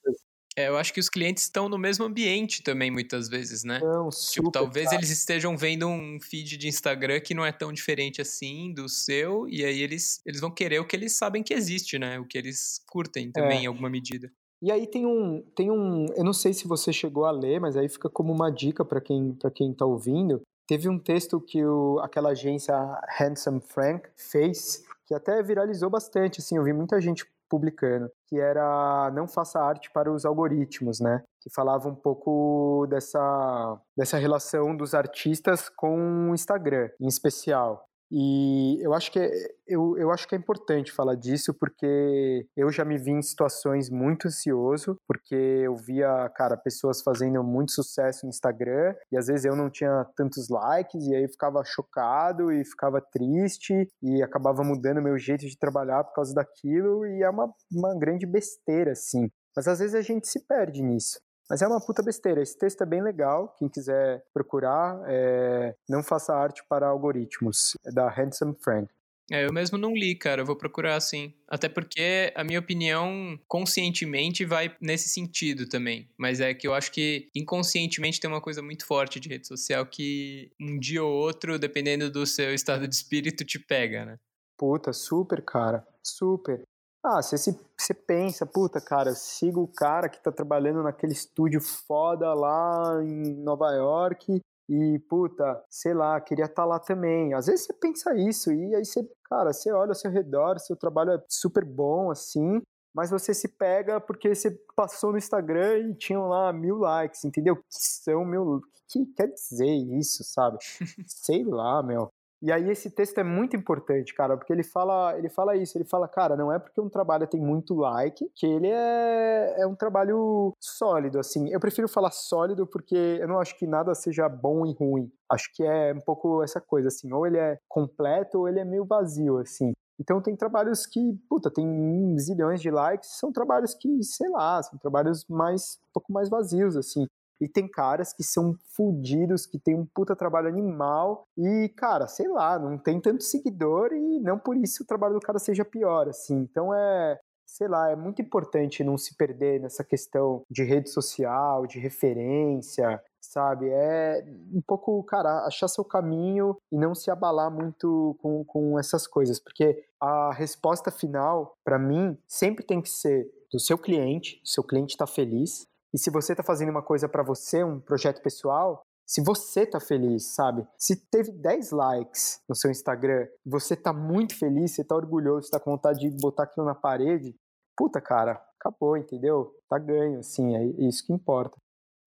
É, 0.56 0.68
eu 0.70 0.78
acho 0.78 0.94
que 0.94 1.00
os 1.00 1.10
clientes 1.10 1.44
estão 1.44 1.68
no 1.68 1.78
mesmo 1.78 2.06
ambiente 2.06 2.64
também, 2.64 2.89
muitas 2.89 3.30
vezes, 3.30 3.64
né? 3.64 3.80
Não, 3.80 4.10
tipo, 4.10 4.52
talvez 4.52 4.86
cara. 4.86 4.98
eles 4.98 5.10
estejam 5.10 5.56
vendo 5.58 5.88
um 5.88 6.18
feed 6.22 6.58
de 6.58 6.68
Instagram 6.68 7.20
que 7.20 7.34
não 7.34 7.46
é 7.46 7.52
tão 7.52 7.72
diferente 7.72 8.22
assim 8.22 8.74
do 8.74 8.89
seu, 8.89 9.48
e 9.50 9.64
aí 9.64 9.82
eles, 9.82 10.22
eles 10.26 10.42
vão 10.42 10.52
querer 10.52 10.80
o 10.80 10.86
que 10.86 10.96
eles 10.96 11.18
sabem 11.18 11.44
que 11.44 11.54
existe, 11.54 12.00
né? 12.00 12.20
O 12.20 12.26
que 12.26 12.38
eles 12.38 12.82
curtem 12.88 13.32
também, 13.32 13.60
é. 13.60 13.62
em 13.64 13.66
alguma 13.66 13.89
medida. 13.89 14.32
E 14.62 14.72
aí 14.72 14.86
tem 14.86 15.05
um, 15.05 15.41
tem 15.55 15.72
um, 15.72 16.05
eu 16.16 16.24
não 16.24 16.34
sei 16.34 16.53
se 16.53 16.68
você 16.68 16.93
chegou 16.93 17.26
a 17.26 17.32
ler, 17.32 17.59
mas 17.59 17.76
aí 17.76 17.89
fica 17.89 18.09
como 18.09 18.32
uma 18.32 18.51
dica 18.51 18.86
para 18.86 19.01
quem, 19.01 19.34
para 19.34 19.49
quem 19.49 19.74
tá 19.74 19.86
ouvindo. 19.86 20.41
Teve 20.68 20.88
um 20.88 20.99
texto 20.99 21.41
que 21.41 21.66
o, 21.66 21.99
aquela 21.99 22.30
agência 22.30 22.76
Handsome 23.20 23.59
Frank 23.59 24.07
fez, 24.16 24.84
que 25.07 25.16
até 25.16 25.41
viralizou 25.41 25.89
bastante, 25.89 26.39
assim, 26.39 26.57
eu 26.57 26.64
vi 26.64 26.74
muita 26.74 27.01
gente 27.01 27.26
publicando, 27.49 28.09
que 28.30 28.39
era 28.39 29.12
Não 29.14 29.28
Faça 29.28 29.59
Arte 29.59 29.91
para 29.91 30.09
os 30.09 30.24
Algoritmos, 30.24 31.01
né? 31.01 31.22
Que 31.41 31.49
falava 31.53 31.89
um 31.89 31.95
pouco 31.95 32.88
dessa, 32.89 33.82
dessa 33.97 34.18
relação 34.18 34.74
dos 34.78 34.93
artistas 34.93 35.68
com 35.68 36.30
o 36.30 36.34
Instagram, 36.34 36.89
em 37.01 37.07
especial. 37.07 37.86
E 38.12 38.78
eu 38.82 38.93
acho 38.93 39.09
que 39.09 39.20
é, 39.20 39.32
eu, 39.66 39.97
eu 39.97 40.12
acho 40.12 40.28
que 40.28 40.36
é 40.36 40.38
importante 40.38 40.91
falar 40.91 41.16
disso 41.16 41.53
porque 41.53 42.45
eu 42.57 42.70
já 42.70 42.84
me 42.84 42.97
vi 42.97 43.12
em 43.12 43.22
situações 43.22 43.89
muito 43.89 44.28
ansioso, 44.28 44.97
porque 45.07 45.34
eu 45.34 45.76
via, 45.78 46.30
cara, 46.36 46.57
pessoas 46.57 47.01
fazendo 47.01 47.41
muito 47.41 47.72
sucesso 47.72 48.26
no 48.26 48.30
Instagram 48.30 48.93
e 49.12 49.18
às 49.18 49.28
vezes 49.28 49.45
eu 49.45 49.55
não 49.55 49.70
tinha 49.70 50.05
tantos 50.16 50.49
likes 50.49 51.07
e 51.07 51.16
aí 51.16 51.28
ficava 51.28 51.64
chocado 51.64 52.51
e 52.51 52.66
ficava 52.66 52.99
triste 52.99 53.88
e 54.01 54.22
acabava 54.22 54.62
mudando 54.62 55.01
meu 55.01 55.18
jeito 55.18 55.45
de 55.47 55.57
trabalhar 55.57 56.03
por 56.03 56.14
causa 56.14 56.34
daquilo 56.34 57.05
e 57.05 57.24
é 57.24 57.30
uma, 57.30 57.49
uma 57.72 57.97
grande 57.97 58.26
besteira, 58.26 58.91
assim. 58.91 59.30
Mas 59.55 59.68
às 59.68 59.80
vezes 59.80 59.95
a 59.95 60.01
gente 60.01 60.28
se 60.28 60.45
perde 60.45 60.82
nisso. 60.82 61.20
Mas 61.52 61.62
é 61.62 61.68
uma 61.68 61.82
puta 61.82 62.02
besteira. 62.02 62.41
Esse 62.41 62.58
texto 62.58 62.82
é 62.82 62.86
bem 62.86 63.04
legal. 63.04 63.54
Quem 63.60 63.68
quiser 63.68 64.24
procurar, 64.34 65.02
é 65.06 65.76
Não 65.89 66.02
Faça 66.02 66.34
Arte 66.34 66.64
para 66.70 66.88
Algoritmos, 66.88 67.76
é 67.86 67.91
da 67.91 68.08
Handsome 68.08 68.56
Frank. 68.56 68.88
É, 69.30 69.45
eu 69.45 69.52
mesmo 69.52 69.78
não 69.78 69.93
li, 69.93 70.16
cara. 70.16 70.39
Eu 70.39 70.45
vou 70.45 70.56
procurar 70.56 70.97
sim. 71.02 71.34
Até 71.49 71.68
porque 71.68 72.32
a 72.38 72.43
minha 72.45 72.58
opinião 72.58 73.38
conscientemente 73.49 74.45
vai 74.45 74.74
nesse 74.80 75.10
sentido 75.10 75.68
também. 75.68 76.10
Mas 76.18 76.39
é 76.39 76.54
que 76.54 76.66
eu 76.66 76.74
acho 76.74 76.89
que 76.89 77.30
inconscientemente 77.36 78.22
tem 78.22 78.30
uma 78.30 78.39
coisa 78.39 78.62
muito 78.62 78.86
forte 78.86 79.20
de 79.20 79.28
rede 79.28 79.45
social 79.45 79.86
que 79.86 80.54
um 80.58 80.80
dia 80.80 81.04
ou 81.04 81.12
outro, 81.12 81.60
dependendo 81.60 82.10
do 82.10 82.26
seu 82.26 82.54
estado 82.54 82.88
de 82.88 82.95
espírito, 82.95 83.43
te 83.43 83.60
pega, 83.60 84.06
né? 84.06 84.18
Puta, 84.58 84.93
super, 84.93 85.41
cara. 85.43 85.86
Super. 86.02 86.64
Ah, 87.04 87.20
você, 87.20 87.36
se, 87.36 87.60
você 87.76 87.95
pensa, 87.95 88.45
puta, 88.45 88.80
cara, 88.80 89.10
eu 89.10 89.16
sigo 89.16 89.62
o 89.64 89.68
cara 89.68 90.08
que 90.08 90.22
tá 90.22 90.32
trabalhando 90.32 90.84
naquele 90.84 91.14
estúdio 91.14 91.60
foda 91.60 92.32
lá 92.36 93.04
em 93.04 93.34
Nova 93.38 93.72
York 93.72 94.39
e, 94.70 94.99
puta, 95.10 95.64
sei 95.68 95.95
lá, 95.95 96.22
queria 96.22 96.45
estar 96.45 96.62
tá 96.62 96.66
lá 96.66 96.80
também. 96.80 97.34
Às 97.34 97.47
vezes 97.47 97.66
você 97.66 97.74
pensa 97.74 98.16
isso 98.16 98.52
e 98.52 98.76
aí 98.76 98.86
você, 98.86 99.04
cara, 99.26 99.52
você 99.52 99.72
olha 99.72 99.89
ao 99.89 99.95
seu 99.95 100.12
redor, 100.12 100.60
seu 100.60 100.76
trabalho 100.76 101.14
é 101.14 101.24
super 101.28 101.66
bom, 101.66 102.12
assim, 102.12 102.62
mas 102.93 103.10
você 103.10 103.34
se 103.34 103.47
pega 103.47 103.99
porque 103.99 104.36
você 104.36 104.52
passou 104.76 105.12
no 105.12 105.18
Instagram 105.18 105.80
e 105.80 105.95
tinham 105.95 106.28
lá 106.28 106.54
mil 106.54 106.78
likes, 106.78 107.26
entendeu? 107.26 107.56
Que 107.56 107.64
são 107.70 108.24
mil. 108.24 108.43
O 108.43 108.62
que 108.88 109.06
quer 109.16 109.28
dizer 109.28 109.74
isso, 109.97 110.24
sabe? 110.24 110.58
Sei 111.08 111.43
lá, 111.43 111.82
meu. 111.82 112.12
E 112.42 112.52
aí 112.52 112.70
esse 112.72 112.89
texto 112.89 113.20
é 113.20 113.24
muito 113.24 113.56
importante, 113.56 114.16
cara, 114.16 114.36
porque 114.36 114.52
ele 114.52 114.64
fala, 114.64 115.16
ele 115.16 115.30
fala 115.30 115.56
isso, 115.56 115.78
ele 115.78 115.86
fala, 115.86 116.08
cara, 116.08 116.36
não 116.36 116.52
é 116.52 116.58
porque 116.58 116.82
um 116.82 116.89
trabalho 116.89 117.28
tem 117.28 117.39
muito 117.39 117.76
like 117.76 118.28
que 118.34 118.48
ele 118.48 118.68
é, 118.68 119.62
é 119.62 119.68
um 119.68 119.76
trabalho 119.76 120.54
sólido, 120.60 121.20
assim. 121.20 121.50
Eu 121.52 121.60
prefiro 121.60 121.88
falar 121.88 122.10
sólido 122.10 122.66
porque 122.66 122.96
eu 122.96 123.28
não 123.28 123.39
acho 123.39 123.56
que 123.58 123.68
nada 123.68 123.94
seja 123.94 124.28
bom 124.28 124.66
e 124.66 124.74
ruim. 124.74 125.12
Acho 125.30 125.54
que 125.54 125.64
é 125.64 125.94
um 125.94 126.02
pouco 126.02 126.42
essa 126.42 126.60
coisa, 126.60 126.88
assim, 126.88 127.14
ou 127.14 127.28
ele 127.28 127.38
é 127.38 127.60
completo 127.70 128.39
ou 128.39 128.50
ele 128.50 128.60
é 128.60 128.66
meio 128.66 128.86
vazio, 128.86 129.38
assim. 129.38 129.74
Então 130.00 130.20
tem 130.20 130.36
trabalhos 130.36 130.88
que, 130.88 131.14
puta, 131.30 131.52
tem 131.52 132.18
zilhões 132.18 132.60
de 132.60 132.72
likes, 132.72 133.20
são 133.20 133.32
trabalhos 133.32 133.76
que, 133.76 134.04
sei 134.04 134.30
lá, 134.30 134.62
são 134.64 134.80
trabalhos 134.80 135.24
mais, 135.30 135.78
um 135.89 135.94
pouco 135.94 136.12
mais 136.12 136.28
vazios, 136.28 136.76
assim. 136.76 137.06
E 137.42 137.50
tem 137.50 137.68
caras 137.68 138.14
que 138.14 138.24
são 138.24 138.56
fudidos, 138.76 139.48
que 139.48 139.58
tem 139.58 139.76
um 139.76 139.86
puta 139.86 140.16
trabalho 140.16 140.48
animal 140.48 141.26
e, 141.36 141.70
cara, 141.76 142.08
sei 142.08 142.28
lá, 142.28 142.60
não 142.60 142.78
tem 142.78 143.02
tanto 143.02 143.24
seguidor 143.24 143.92
e 143.92 144.20
não 144.20 144.38
por 144.38 144.56
isso 144.56 144.84
o 144.84 144.86
trabalho 144.86 145.16
do 145.16 145.20
cara 145.20 145.39
seja 145.39 145.66
pior, 145.66 146.08
assim. 146.08 146.36
Então 146.36 146.72
é, 146.74 147.20
sei 147.46 147.68
lá, 147.68 147.89
é 147.89 147.96
muito 147.96 148.22
importante 148.22 148.84
não 148.84 148.98
se 148.98 149.16
perder 149.18 149.60
nessa 149.60 149.84
questão 149.84 150.44
de 150.50 150.64
rede 150.64 150.89
social, 150.89 151.66
de 151.66 151.80
referência, 151.80 153.02
sabe? 153.20 153.70
É 153.70 154.24
um 154.54 154.62
pouco, 154.62 155.04
cara, 155.04 155.46
achar 155.46 155.68
seu 155.68 155.84
caminho 155.84 156.58
e 156.72 156.78
não 156.78 156.96
se 156.96 157.12
abalar 157.12 157.52
muito 157.52 158.18
com, 158.22 158.44
com 158.46 158.80
essas 158.80 159.06
coisas, 159.06 159.39
porque 159.39 159.84
a 160.00 160.32
resposta 160.34 160.89
final, 160.92 161.56
para 161.64 161.78
mim, 161.78 162.18
sempre 162.28 162.64
tem 162.64 162.82
que 162.82 162.89
ser 162.89 163.30
do 163.52 163.60
seu 163.60 163.78
cliente, 163.78 164.39
seu 164.46 164.64
cliente 164.64 164.94
está 164.94 165.06
feliz, 165.06 165.68
e 165.94 165.98
se 165.98 166.10
você 166.10 166.34
está 166.34 166.44
fazendo 166.44 166.70
uma 166.70 166.82
coisa 166.82 167.08
para 167.08 167.24
você, 167.24 167.64
um 167.64 167.80
projeto 167.80 168.22
pessoal, 168.22 168.84
se 169.06 169.22
você 169.22 169.66
tá 169.66 169.80
feliz, 169.80 170.34
sabe? 170.34 170.66
Se 170.78 170.96
teve 170.96 171.32
10 171.32 171.72
likes 171.72 172.42
no 172.48 172.56
seu 172.56 172.72
Instagram, 172.72 173.28
você 173.46 173.76
tá 173.76 173.92
muito 173.92 174.38
feliz, 174.38 174.72
você 174.72 174.84
tá 174.84 174.96
orgulhoso, 174.96 175.48
você 175.48 175.52
tá 175.52 175.60
com 175.60 175.72
vontade 175.72 176.00
de 176.00 176.10
botar 176.22 176.44
aquilo 176.44 176.66
na 176.66 176.76
parede, 176.76 177.36
puta, 177.76 178.00
cara, 178.00 178.42
acabou, 178.60 178.96
entendeu? 178.96 179.54
Tá 179.68 179.78
ganho, 179.78 180.20
assim, 180.20 180.56
é 180.56 180.64
isso 180.88 181.06
que 181.06 181.12
importa. 181.12 181.58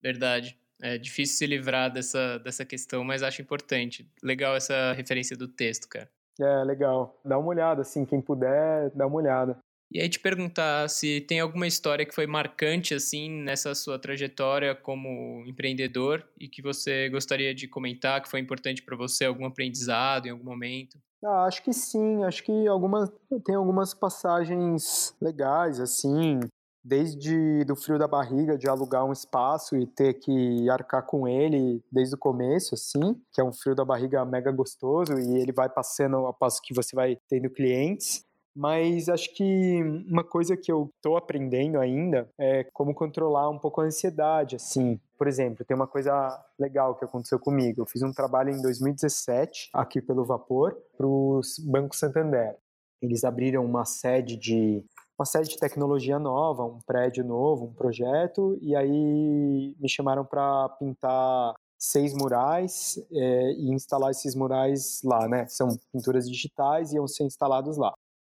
Verdade. 0.01 0.59
É 0.81 0.97
difícil 0.97 1.37
se 1.37 1.45
livrar 1.45 1.91
dessa, 1.91 2.37
dessa 2.39 2.65
questão, 2.65 3.03
mas 3.03 3.23
acho 3.23 3.41
importante. 3.41 4.09
Legal 4.21 4.55
essa 4.55 4.91
referência 4.93 5.37
do 5.37 5.47
texto, 5.47 5.87
cara. 5.87 6.09
É, 6.39 6.63
legal. 6.63 7.19
Dá 7.23 7.37
uma 7.37 7.47
olhada, 7.47 7.81
assim, 7.81 8.05
quem 8.05 8.21
puder, 8.21 8.89
dá 8.91 9.07
uma 9.07 9.15
olhada. 9.15 9.57
E 9.91 10.01
aí 10.01 10.09
te 10.09 10.19
perguntar 10.19 10.89
se 10.89 11.21
tem 11.21 11.39
alguma 11.39 11.67
história 11.67 12.05
que 12.05 12.13
foi 12.13 12.27
marcante 12.27 12.93
assim 12.93 13.29
nessa 13.29 13.73
sua 13.75 13.99
trajetória 13.99 14.75
como 14.75 15.43
empreendedor 15.47 16.27
e 16.39 16.47
que 16.47 16.61
você 16.61 17.09
gostaria 17.09 17.53
de 17.53 17.67
comentar, 17.67 18.21
que 18.21 18.29
foi 18.29 18.39
importante 18.39 18.81
para 18.81 18.97
você, 18.97 19.25
algum 19.25 19.45
aprendizado 19.45 20.25
em 20.25 20.31
algum 20.31 20.43
momento? 20.43 20.97
Ah, 21.23 21.45
acho 21.45 21.63
que 21.63 21.73
sim, 21.73 22.23
acho 22.23 22.43
que 22.43 22.67
algumas 22.67 23.09
tem 23.43 23.55
algumas 23.55 23.93
passagens 23.93 25.15
legais 25.21 25.79
assim, 25.79 26.39
desde 26.83 27.65
do 27.65 27.75
frio 27.75 27.97
da 27.97 28.07
barriga 28.07 28.55
de 28.55 28.69
alugar 28.69 29.03
um 29.05 29.11
espaço 29.11 29.75
e 29.75 29.87
ter 29.87 30.13
que 30.13 30.69
arcar 30.69 31.03
com 31.03 31.27
ele 31.27 31.83
desde 31.91 32.13
o 32.13 32.17
começo, 32.17 32.75
assim, 32.75 33.19
que 33.33 33.41
é 33.41 33.43
um 33.43 33.51
frio 33.51 33.73
da 33.73 33.83
barriga 33.83 34.23
mega 34.23 34.51
gostoso 34.51 35.13
e 35.13 35.41
ele 35.41 35.51
vai 35.51 35.67
passando 35.67 36.17
ao 36.17 36.33
passo 36.33 36.61
que 36.61 36.75
você 36.75 36.95
vai 36.95 37.17
tendo 37.27 37.49
clientes. 37.49 38.23
Mas 38.55 39.09
acho 39.09 39.33
que 39.35 39.83
uma 40.09 40.23
coisa 40.23 40.55
que 40.55 40.71
eu 40.71 40.89
estou 40.95 41.17
aprendendo 41.17 41.77
ainda 41.77 42.29
é 42.39 42.63
como 42.71 42.95
controlar 42.95 43.49
um 43.49 43.59
pouco 43.59 43.81
a 43.81 43.83
ansiedade, 43.83 44.55
assim. 44.55 44.97
Por 45.17 45.27
exemplo, 45.27 45.65
tem 45.65 45.75
uma 45.75 45.87
coisa 45.87 46.13
legal 46.57 46.95
que 46.95 47.03
aconteceu 47.03 47.37
comigo. 47.37 47.81
Eu 47.81 47.85
fiz 47.85 48.01
um 48.01 48.13
trabalho 48.13 48.51
em 48.51 48.61
2017 48.61 49.71
aqui 49.73 50.01
pelo 50.01 50.23
Vapor 50.23 50.77
para 50.95 51.05
o 51.05 51.41
Banco 51.65 51.95
Santander. 51.97 52.55
Eles 53.01 53.25
abriram 53.25 53.65
uma 53.65 53.83
sede 53.83 54.37
de 54.37 54.85
uma 55.19 55.25
sede 55.25 55.49
de 55.49 55.57
tecnologia 55.57 56.17
nova, 56.17 56.63
um 56.63 56.79
prédio 56.85 57.23
novo, 57.23 57.65
um 57.65 57.73
projeto, 57.73 58.57
e 58.61 58.75
aí 58.75 59.75
me 59.79 59.87
chamaram 59.89 60.25
para 60.25 60.69
pintar 60.79 61.55
seis 61.77 62.13
murais 62.13 62.97
é, 63.13 63.51
e 63.53 63.69
instalar 63.73 64.11
esses 64.11 64.35
murais 64.35 65.01
lá, 65.03 65.27
né? 65.27 65.45
São 65.47 65.69
pinturas 65.91 66.29
digitais 66.29 66.91
e 66.91 66.95
iam 66.95 67.07
ser 67.07 67.23
instalados 67.23 67.77
lá 67.77 67.93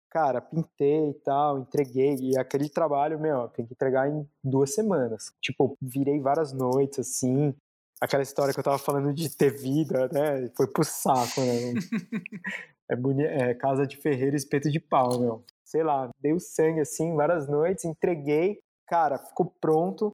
cara, 0.10 0.41
pintei 0.41 1.10
e 1.10 1.14
tal, 1.14 1.60
entreguei, 1.60 2.16
e 2.16 2.38
aquele 2.38 2.70
trabalho, 2.70 3.20
meu, 3.20 3.47
tem 3.49 3.66
que 3.66 3.74
entregar 3.74 4.10
em 4.10 4.28
duas 4.43 4.74
semanas. 4.74 5.32
Tipo, 5.41 5.78
virei 5.82 6.20
várias 6.20 6.51
noites, 6.51 6.99
assim, 6.99 7.53
aquela 8.01 8.24
história 8.24 8.53
que 8.53 8.60
eu 8.60 8.64
tava 8.64 8.78
falando 8.78 9.14
de 9.14 9.30
ter 9.36 9.51
vida, 9.51 10.10
né, 10.12 10.49
foi 10.55 10.68
pro 10.68 10.84
saco, 10.84 11.41
né. 11.41 11.74
é, 12.89 12.95
boni 12.95 13.24
é 13.24 13.53
casa 13.53 13.86
de 13.86 13.97
ferreiro, 13.97 14.36
espeto 14.36 14.70
de 14.72 14.80
pau, 14.80 15.20
meu. 15.20 15.43
Sei 15.64 15.84
lá, 15.84 16.10
dei 16.20 16.34
o 16.34 16.39
sangue, 16.39 16.80
assim, 16.80 17.16
várias 17.16 17.47
noites, 17.47 17.86
entreguei, 17.86 18.60
cara, 18.88 19.20
ficou 19.20 19.53
pronto, 19.62 20.12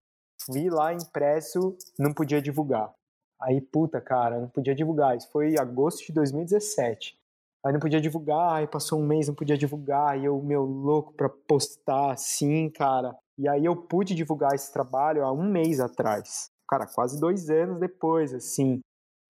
vi 0.50 0.70
lá 0.70 0.93
impresso, 0.93 1.78
não 1.98 2.14
podia 2.14 2.41
divulgar. 2.41 2.93
Aí, 3.41 3.62
puta, 3.62 4.02
cara, 4.02 4.39
não 4.39 4.50
podia 4.50 4.74
divulgar. 4.74 5.16
Isso 5.16 5.30
foi 5.32 5.52
em 5.52 5.60
agosto 5.60 6.06
de 6.06 6.14
2017. 6.14 7.18
Aí 7.66 7.74
não 7.74 7.80
podia 7.80 7.99
divulgar, 7.99 8.57
aí 8.57 8.68
passou 8.68 8.99
um 8.99 9.07
mês, 9.07 9.28
não 9.28 9.34
podia 9.34 9.57
divulgar, 9.57 10.20
e 10.20 10.26
eu, 10.26 10.39
meu, 10.39 10.63
louco 10.63 11.13
pra 11.13 11.28
postar 11.28 12.11
assim, 12.11 12.70
cara. 12.70 13.18
E 13.39 13.49
aí 13.49 13.66
eu 13.66 13.76
pude 13.76 14.13
divulgar 14.13 14.53
esse 14.53 14.72
trabalho 14.72 15.26
há 15.26 15.32
um 15.32 15.49
mês 15.49 15.80
atrás. 15.80 16.51
Cara, 16.70 16.86
quase 16.86 17.20
dois 17.20 17.49
anos 17.49 17.80
depois, 17.80 18.36
assim. 18.36 18.80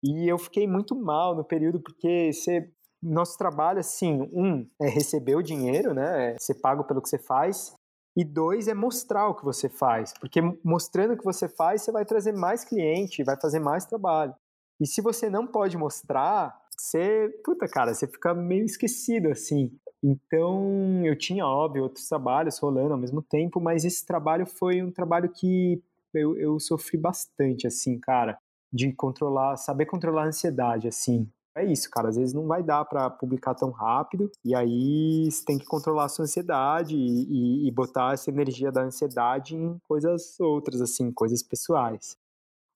E 0.02 0.26
eu 0.26 0.38
fiquei 0.38 0.66
muito 0.66 0.96
mal 0.96 1.36
no 1.36 1.44
período, 1.44 1.78
porque 1.78 2.32
você, 2.32 2.72
nosso 3.02 3.36
trabalho, 3.36 3.80
assim, 3.80 4.22
um, 4.32 4.66
é 4.80 4.88
receber 4.88 5.36
o 5.36 5.42
dinheiro, 5.42 5.92
né? 5.92 6.32
É 6.32 6.36
ser 6.40 6.54
pago 6.54 6.84
pelo 6.84 7.02
que 7.02 7.10
você 7.10 7.18
faz. 7.18 7.74
E 8.16 8.24
dois, 8.24 8.66
é 8.66 8.74
mostrar 8.74 9.28
o 9.28 9.34
que 9.34 9.44
você 9.44 9.68
faz. 9.68 10.14
Porque 10.18 10.40
mostrando 10.64 11.12
o 11.12 11.18
que 11.18 11.24
você 11.24 11.48
faz, 11.48 11.82
você 11.82 11.92
vai 11.92 12.06
trazer 12.06 12.32
mais 12.32 12.64
cliente, 12.64 13.24
vai 13.24 13.38
fazer 13.38 13.60
mais 13.60 13.84
trabalho. 13.84 14.34
E 14.80 14.86
se 14.86 15.02
você 15.02 15.28
não 15.28 15.46
pode 15.46 15.76
mostrar, 15.76 16.61
você, 16.76 17.28
puta, 17.44 17.68
cara, 17.68 17.94
você 17.94 18.06
fica 18.06 18.34
meio 18.34 18.64
esquecido, 18.64 19.28
assim. 19.30 19.70
Então, 20.02 21.04
eu 21.04 21.16
tinha, 21.16 21.46
óbvio, 21.46 21.84
outros 21.84 22.08
trabalhos 22.08 22.58
rolando 22.58 22.92
ao 22.92 22.98
mesmo 22.98 23.22
tempo, 23.22 23.60
mas 23.60 23.84
esse 23.84 24.04
trabalho 24.04 24.46
foi 24.46 24.82
um 24.82 24.90
trabalho 24.90 25.28
que 25.28 25.80
eu, 26.12 26.36
eu 26.36 26.58
sofri 26.58 26.98
bastante, 26.98 27.66
assim, 27.66 27.98
cara, 27.98 28.38
de 28.72 28.92
controlar, 28.92 29.56
saber 29.56 29.86
controlar 29.86 30.24
a 30.24 30.28
ansiedade, 30.28 30.88
assim. 30.88 31.28
É 31.54 31.64
isso, 31.64 31.90
cara, 31.90 32.08
às 32.08 32.16
vezes 32.16 32.32
não 32.32 32.46
vai 32.46 32.62
dar 32.62 32.84
para 32.86 33.10
publicar 33.10 33.54
tão 33.54 33.70
rápido, 33.70 34.30
e 34.42 34.54
aí 34.54 35.30
você 35.30 35.44
tem 35.44 35.58
que 35.58 35.66
controlar 35.66 36.06
a 36.06 36.08
sua 36.08 36.24
ansiedade 36.24 36.96
e, 36.96 37.64
e, 37.64 37.68
e 37.68 37.70
botar 37.70 38.14
essa 38.14 38.30
energia 38.30 38.72
da 38.72 38.82
ansiedade 38.82 39.54
em 39.54 39.78
coisas 39.86 40.40
outras, 40.40 40.80
assim, 40.80 41.12
coisas 41.12 41.42
pessoais. 41.42 42.16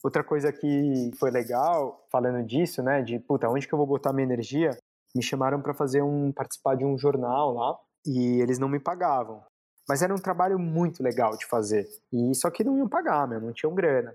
Outra 0.06 0.22
coisa 0.22 0.52
que 0.52 1.10
foi 1.18 1.32
legal, 1.32 2.06
falando 2.12 2.40
disso, 2.46 2.80
né, 2.80 3.02
de 3.02 3.18
puta, 3.18 3.48
onde 3.48 3.66
que 3.66 3.74
eu 3.74 3.76
vou 3.76 3.88
botar 3.88 4.12
minha 4.12 4.22
energia? 4.24 4.70
Me 5.12 5.20
chamaram 5.20 5.60
para 5.60 5.74
fazer 5.74 6.00
um 6.00 6.30
participar 6.30 6.76
de 6.76 6.84
um 6.84 6.96
jornal 6.96 7.52
lá 7.52 7.76
e 8.06 8.40
eles 8.40 8.56
não 8.56 8.68
me 8.68 8.78
pagavam. 8.78 9.42
Mas 9.88 10.02
era 10.02 10.14
um 10.14 10.18
trabalho 10.18 10.60
muito 10.60 11.02
legal 11.02 11.36
de 11.36 11.44
fazer. 11.44 11.88
E 12.12 12.32
só 12.36 12.52
que 12.52 12.62
não 12.62 12.78
iam 12.78 12.88
pagar, 12.88 13.26
meu, 13.26 13.40
não 13.40 13.52
tinham 13.52 13.74
grana. 13.74 14.14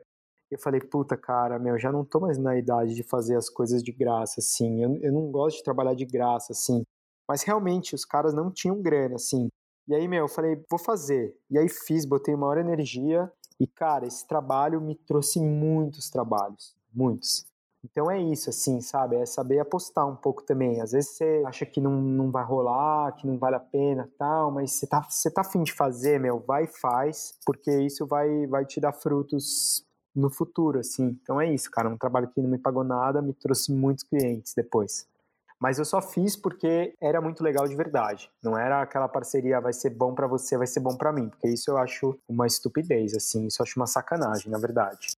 Eu 0.50 0.58
falei, 0.58 0.80
puta, 0.80 1.18
cara, 1.18 1.60
meu, 1.60 1.78
já 1.78 1.92
não 1.92 2.06
tô 2.06 2.22
mais 2.22 2.38
na 2.38 2.58
idade 2.58 2.96
de 2.96 3.04
fazer 3.04 3.36
as 3.36 3.50
coisas 3.50 3.84
de 3.84 3.92
graça, 3.92 4.40
assim. 4.40 4.82
Eu, 4.82 4.98
eu 5.02 5.12
não 5.12 5.30
gosto 5.30 5.58
de 5.58 5.64
trabalhar 5.66 5.94
de 5.94 6.06
graça, 6.06 6.54
assim. 6.54 6.84
Mas 7.28 7.44
realmente, 7.44 7.96
os 7.96 8.06
caras 8.06 8.34
não 8.34 8.50
tinham 8.50 8.82
grana, 8.82 9.16
assim. 9.16 9.50
E 9.90 9.94
aí, 9.94 10.08
meu, 10.08 10.24
eu 10.24 10.30
falei, 10.30 10.56
vou 10.70 10.80
fazer. 10.80 11.36
E 11.50 11.58
aí 11.58 11.68
fiz, 11.68 12.06
botei 12.06 12.34
maior 12.34 12.58
energia. 12.60 13.30
E, 13.62 13.68
cara, 13.68 14.08
esse 14.08 14.28
trabalho 14.28 14.82
me 14.82 14.96
trouxe 14.96 15.40
muitos 15.40 16.10
trabalhos, 16.10 16.76
muitos. 16.92 17.46
Então 17.84 18.10
é 18.10 18.20
isso, 18.20 18.50
assim, 18.50 18.82
sabe? 18.82 19.18
É 19.18 19.26
saber 19.28 19.60
apostar 19.60 20.08
um 20.08 20.16
pouco 20.16 20.42
também. 20.42 20.82
Às 20.82 20.94
vezes 20.94 21.12
você 21.12 21.44
acha 21.46 21.64
que 21.64 21.80
não, 21.80 21.92
não 22.02 22.32
vai 22.32 22.44
rolar, 22.44 23.12
que 23.12 23.28
não 23.28 23.38
vale 23.38 23.58
a 23.58 23.60
pena 23.60 24.10
tal, 24.18 24.50
mas 24.50 24.72
você 24.72 24.88
tá, 24.88 25.04
você 25.08 25.30
tá 25.30 25.42
afim 25.42 25.62
de 25.62 25.74
fazer, 25.74 26.20
meu, 26.20 26.40
vai 26.40 26.64
e 26.64 26.68
faz, 26.68 27.36
porque 27.46 27.70
isso 27.82 28.08
vai, 28.08 28.48
vai 28.48 28.66
te 28.66 28.80
dar 28.80 28.94
frutos 28.94 29.86
no 30.16 30.32
futuro, 30.32 30.80
assim. 30.80 31.16
Então 31.22 31.40
é 31.40 31.54
isso, 31.54 31.70
cara. 31.70 31.88
Um 31.88 31.98
trabalho 32.00 32.30
que 32.30 32.42
não 32.42 32.50
me 32.50 32.58
pagou 32.58 32.84
nada, 32.84 33.22
me 33.22 33.32
trouxe 33.32 33.72
muitos 33.72 34.04
clientes 34.04 34.56
depois. 34.56 35.08
Mas 35.62 35.78
eu 35.78 35.86
só 35.86 36.02
fiz 36.02 36.36
porque 36.36 36.96
era 37.00 37.22
muito 37.22 37.44
legal 37.44 37.68
de 37.68 37.76
verdade. 37.76 38.32
Não 38.44 38.58
era 38.58 38.82
aquela 38.82 39.08
parceria 39.08 39.62
vai 39.62 39.72
ser 39.72 39.92
bom 39.92 40.16
para 40.16 40.26
você, 40.26 40.58
vai 40.58 40.66
ser 40.66 40.80
bom 40.80 40.98
para 40.98 41.14
mim, 41.14 41.30
porque 41.30 41.48
isso 41.48 41.70
eu 41.70 41.78
acho 41.78 42.18
uma 42.28 42.48
estupidez, 42.48 43.14
assim, 43.14 43.46
isso 43.46 43.62
eu 43.62 43.64
acho 43.64 43.80
uma 43.80 43.86
sacanagem, 43.86 44.50
na 44.50 44.58
verdade. 44.58 45.10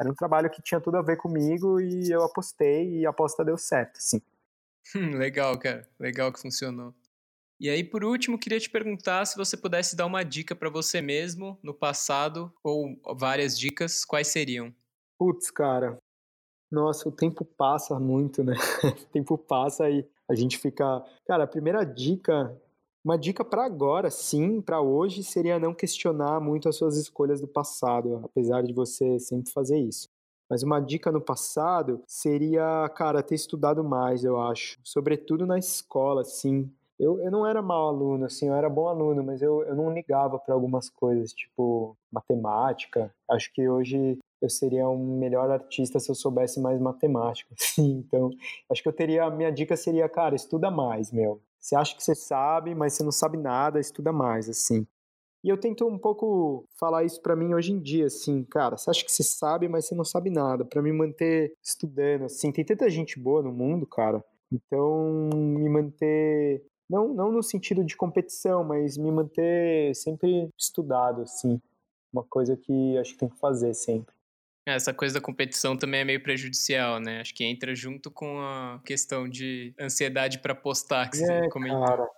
Era 0.00 0.08
um 0.08 0.14
trabalho 0.14 0.48
que 0.48 0.62
tinha 0.62 0.80
tudo 0.80 0.98
a 0.98 1.02
ver 1.02 1.16
comigo 1.16 1.80
e 1.80 2.12
eu 2.12 2.22
apostei 2.22 3.00
e 3.00 3.06
a 3.06 3.10
aposta 3.10 3.44
deu 3.44 3.58
certo, 3.58 3.96
sim. 3.98 4.22
legal, 4.94 5.58
cara. 5.58 5.84
Legal 5.98 6.32
que 6.32 6.40
funcionou. 6.40 6.94
E 7.60 7.68
aí, 7.68 7.82
por 7.82 8.04
último, 8.04 8.38
queria 8.38 8.60
te 8.60 8.70
perguntar 8.70 9.24
se 9.26 9.36
você 9.36 9.56
pudesse 9.56 9.96
dar 9.96 10.06
uma 10.06 10.24
dica 10.24 10.54
para 10.54 10.70
você 10.70 11.02
mesmo 11.02 11.58
no 11.60 11.74
passado, 11.74 12.52
ou 12.62 12.96
várias 13.16 13.58
dicas, 13.58 14.04
quais 14.04 14.28
seriam? 14.28 14.72
Putz, 15.18 15.50
cara. 15.50 15.98
Nossa, 16.70 17.08
o 17.08 17.12
tempo 17.12 17.44
passa 17.44 17.98
muito, 17.98 18.44
né? 18.44 18.54
o 19.02 19.06
tempo 19.06 19.38
passa 19.38 19.88
e 19.88 20.06
a 20.28 20.34
gente 20.34 20.58
fica. 20.58 21.02
Cara, 21.26 21.44
a 21.44 21.46
primeira 21.46 21.84
dica, 21.84 22.54
uma 23.02 23.16
dica 23.16 23.44
para 23.44 23.64
agora, 23.64 24.10
sim, 24.10 24.60
para 24.60 24.80
hoje, 24.80 25.24
seria 25.24 25.58
não 25.58 25.72
questionar 25.74 26.40
muito 26.40 26.68
as 26.68 26.76
suas 26.76 26.96
escolhas 26.96 27.40
do 27.40 27.48
passado, 27.48 28.20
apesar 28.24 28.62
de 28.62 28.72
você 28.74 29.18
sempre 29.18 29.50
fazer 29.50 29.78
isso. 29.78 30.08
Mas 30.50 30.62
uma 30.62 30.80
dica 30.80 31.12
no 31.12 31.20
passado 31.20 32.02
seria, 32.06 32.88
cara, 32.94 33.22
ter 33.22 33.34
estudado 33.34 33.84
mais, 33.84 34.24
eu 34.24 34.40
acho. 34.40 34.78
Sobretudo 34.82 35.46
na 35.46 35.58
escola, 35.58 36.24
sim. 36.24 36.70
Eu, 36.98 37.20
eu 37.20 37.30
não 37.30 37.46
era 37.46 37.62
mau 37.62 37.88
aluno, 37.88 38.24
assim, 38.24 38.48
eu 38.48 38.54
era 38.54 38.68
bom 38.68 38.88
aluno, 38.88 39.22
mas 39.22 39.40
eu, 39.40 39.62
eu 39.62 39.76
não 39.76 39.92
ligava 39.92 40.38
para 40.38 40.54
algumas 40.54 40.90
coisas, 40.90 41.32
tipo 41.32 41.96
matemática. 42.10 43.14
Acho 43.30 43.52
que 43.52 43.68
hoje 43.68 44.18
eu 44.44 44.50
seria 44.50 44.88
um 44.88 45.18
melhor 45.18 45.50
artista 45.50 45.98
se 45.98 46.10
eu 46.10 46.14
soubesse 46.14 46.60
mais 46.60 46.80
matemática, 46.80 47.54
assim. 47.58 48.04
Então, 48.06 48.30
acho 48.70 48.82
que 48.82 48.88
eu 48.88 48.92
teria, 48.92 49.28
minha 49.30 49.50
dica 49.50 49.76
seria, 49.76 50.08
cara, 50.08 50.34
estuda 50.34 50.70
mais, 50.70 51.12
meu. 51.12 51.40
Você 51.58 51.74
acha 51.76 51.94
que 51.94 52.02
você 52.02 52.14
sabe, 52.14 52.74
mas 52.74 52.94
você 52.94 53.02
não 53.02 53.12
sabe 53.12 53.36
nada, 53.36 53.80
estuda 53.80 54.12
mais, 54.12 54.48
assim. 54.48 54.86
E 55.42 55.48
eu 55.48 55.56
tento 55.56 55.86
um 55.86 55.98
pouco 55.98 56.64
falar 56.78 57.04
isso 57.04 57.20
para 57.22 57.36
mim 57.36 57.54
hoje 57.54 57.72
em 57.72 57.80
dia, 57.80 58.06
assim, 58.06 58.44
cara, 58.44 58.76
você 58.76 58.90
acha 58.90 59.04
que 59.04 59.12
você 59.12 59.22
sabe, 59.22 59.68
mas 59.68 59.86
você 59.86 59.94
não 59.94 60.04
sabe 60.04 60.30
nada, 60.30 60.64
para 60.64 60.82
me 60.82 60.92
manter 60.92 61.54
estudando, 61.62 62.24
assim, 62.24 62.50
tem 62.50 62.64
tanta 62.64 62.90
gente 62.90 63.18
boa 63.18 63.42
no 63.42 63.52
mundo, 63.52 63.86
cara. 63.86 64.24
Então, 64.50 65.30
me 65.34 65.68
manter 65.68 66.64
não, 66.88 67.08
não 67.12 67.30
no 67.30 67.42
sentido 67.42 67.84
de 67.84 67.96
competição, 67.96 68.64
mas 68.64 68.96
me 68.96 69.12
manter 69.12 69.94
sempre 69.94 70.48
estudado, 70.56 71.22
assim. 71.22 71.60
Uma 72.12 72.24
coisa 72.24 72.56
que 72.56 72.96
acho 72.96 73.12
que 73.12 73.18
tem 73.18 73.28
que 73.28 73.38
fazer 73.38 73.74
sempre. 73.74 74.14
É, 74.68 74.74
essa 74.74 74.92
coisa 74.92 75.14
da 75.14 75.20
competição 75.20 75.78
também 75.78 76.00
é 76.00 76.04
meio 76.04 76.22
prejudicial, 76.22 77.00
né? 77.00 77.22
Acho 77.22 77.34
que 77.34 77.42
entra 77.42 77.74
junto 77.74 78.10
com 78.10 78.38
a 78.38 78.78
questão 78.84 79.26
de 79.26 79.74
ansiedade 79.80 80.40
para 80.40 80.54
postar 80.54 81.08
que 81.08 81.16
é, 81.16 81.20
você 81.20 81.48
comentou. 81.48 81.86
Cara. 81.86 82.10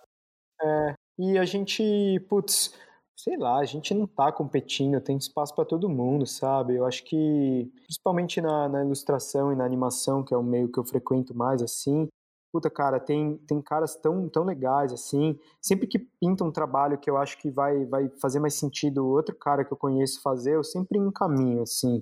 É, 0.61 0.93
e 1.17 1.37
a 1.37 1.45
gente, 1.45 2.19
putz, 2.27 2.73
sei 3.15 3.37
lá, 3.37 3.59
a 3.59 3.63
gente 3.63 3.93
não 3.93 4.05
tá 4.05 4.33
competindo, 4.33 4.99
tem 4.99 5.15
espaço 5.15 5.55
para 5.55 5.63
todo 5.63 5.87
mundo, 5.87 6.25
sabe? 6.25 6.75
Eu 6.75 6.85
acho 6.85 7.05
que, 7.05 7.71
principalmente 7.83 8.41
na, 8.41 8.67
na, 8.67 8.83
ilustração 8.83 9.53
e 9.53 9.55
na 9.55 9.63
animação, 9.63 10.21
que 10.21 10.33
é 10.33 10.37
o 10.37 10.43
meio 10.43 10.69
que 10.69 10.77
eu 10.77 10.83
frequento 10.83 11.33
mais, 11.33 11.61
assim, 11.61 12.09
puta, 12.51 12.69
cara, 12.69 12.99
tem, 12.99 13.37
tem 13.47 13.61
caras 13.61 13.95
tão, 13.95 14.27
tão 14.27 14.43
legais, 14.43 14.91
assim. 14.91 15.39
Sempre 15.61 15.87
que 15.87 15.99
pinta 15.99 16.43
um 16.43 16.51
trabalho 16.51 16.97
que 16.97 17.09
eu 17.09 17.15
acho 17.15 17.37
que 17.37 17.49
vai, 17.49 17.85
vai 17.85 18.09
fazer 18.21 18.41
mais 18.41 18.55
sentido 18.55 19.07
outro 19.07 19.33
cara 19.35 19.63
que 19.63 19.71
eu 19.71 19.77
conheço 19.77 20.21
fazer, 20.21 20.55
eu 20.55 20.65
sempre 20.65 20.99
encaminho, 20.99 21.61
assim. 21.61 22.01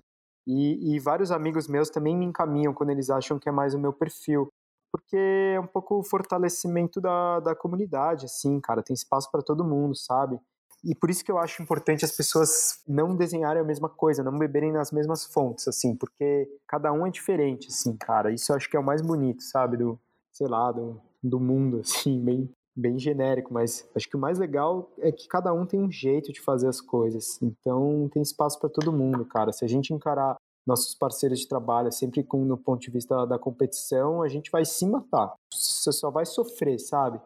E, 0.51 0.95
e 0.95 0.99
vários 0.99 1.31
amigos 1.31 1.67
meus 1.67 1.91
também 1.91 2.17
me 2.17 2.25
encaminham 2.25 2.73
quando 2.73 2.89
eles 2.89 3.11
acham 3.11 3.37
que 3.37 3.47
é 3.47 3.51
mais 3.51 3.75
o 3.75 3.79
meu 3.79 3.93
perfil. 3.93 4.51
Porque 4.91 5.15
é 5.55 5.59
um 5.59 5.67
pouco 5.67 5.99
o 5.99 6.03
fortalecimento 6.03 6.99
da, 6.99 7.39
da 7.39 7.55
comunidade, 7.55 8.25
assim, 8.25 8.59
cara. 8.59 8.81
Tem 8.81 8.95
espaço 8.95 9.29
para 9.31 9.43
todo 9.43 9.63
mundo, 9.63 9.95
sabe? 9.95 10.39
E 10.83 10.95
por 10.95 11.11
isso 11.11 11.23
que 11.23 11.31
eu 11.31 11.37
acho 11.37 11.61
importante 11.61 12.03
as 12.03 12.11
pessoas 12.11 12.81
não 12.87 13.15
desenharem 13.15 13.61
a 13.61 13.65
mesma 13.65 13.89
coisa, 13.89 14.23
não 14.23 14.39
beberem 14.39 14.71
nas 14.71 14.91
mesmas 14.91 15.25
fontes, 15.25 15.67
assim, 15.67 15.95
porque 15.95 16.49
cada 16.67 16.91
um 16.91 17.05
é 17.05 17.11
diferente, 17.11 17.67
assim, 17.67 17.95
cara. 17.95 18.31
Isso 18.33 18.51
eu 18.51 18.55
acho 18.55 18.67
que 18.67 18.77
é 18.77 18.79
o 18.79 18.83
mais 18.83 19.01
bonito, 19.03 19.43
sabe, 19.43 19.77
do, 19.77 19.99
sei 20.31 20.47
lá, 20.47 20.71
do, 20.71 20.99
do 21.21 21.39
mundo, 21.39 21.81
assim, 21.85 22.19
bem, 22.23 22.49
bem 22.75 22.97
genérico, 22.97 23.53
mas 23.53 23.89
acho 23.95 24.07
que 24.07 24.15
o 24.15 24.19
mais 24.19 24.39
legal 24.39 24.91
é 24.99 25.11
que 25.11 25.27
cada 25.27 25.53
um 25.53 25.65
tem 25.65 25.79
um 25.79 25.91
jeito 25.91 26.31
de 26.31 26.41
fazer 26.41 26.67
as 26.67 26.79
coisas. 26.79 27.41
Então 27.41 28.09
tem 28.11 28.21
espaço 28.21 28.59
para 28.59 28.69
todo 28.69 28.93
mundo, 28.93 29.25
cara. 29.25 29.51
Se 29.51 29.65
a 29.65 29.67
gente 29.67 29.93
encarar 29.93 30.35
nossos 30.65 30.93
parceiros 30.95 31.39
de 31.39 31.47
trabalho 31.47 31.91
sempre 31.91 32.23
com 32.23 32.45
no 32.45 32.57
ponto 32.57 32.81
de 32.81 32.91
vista 32.91 33.25
da 33.25 33.39
competição, 33.39 34.21
a 34.21 34.27
gente 34.27 34.51
vai 34.51 34.63
se 34.65 34.85
matar. 34.85 35.33
Você 35.51 35.91
só 35.91 36.11
vai 36.11 36.25
sofrer, 36.25 36.79
sabe? 36.79 37.19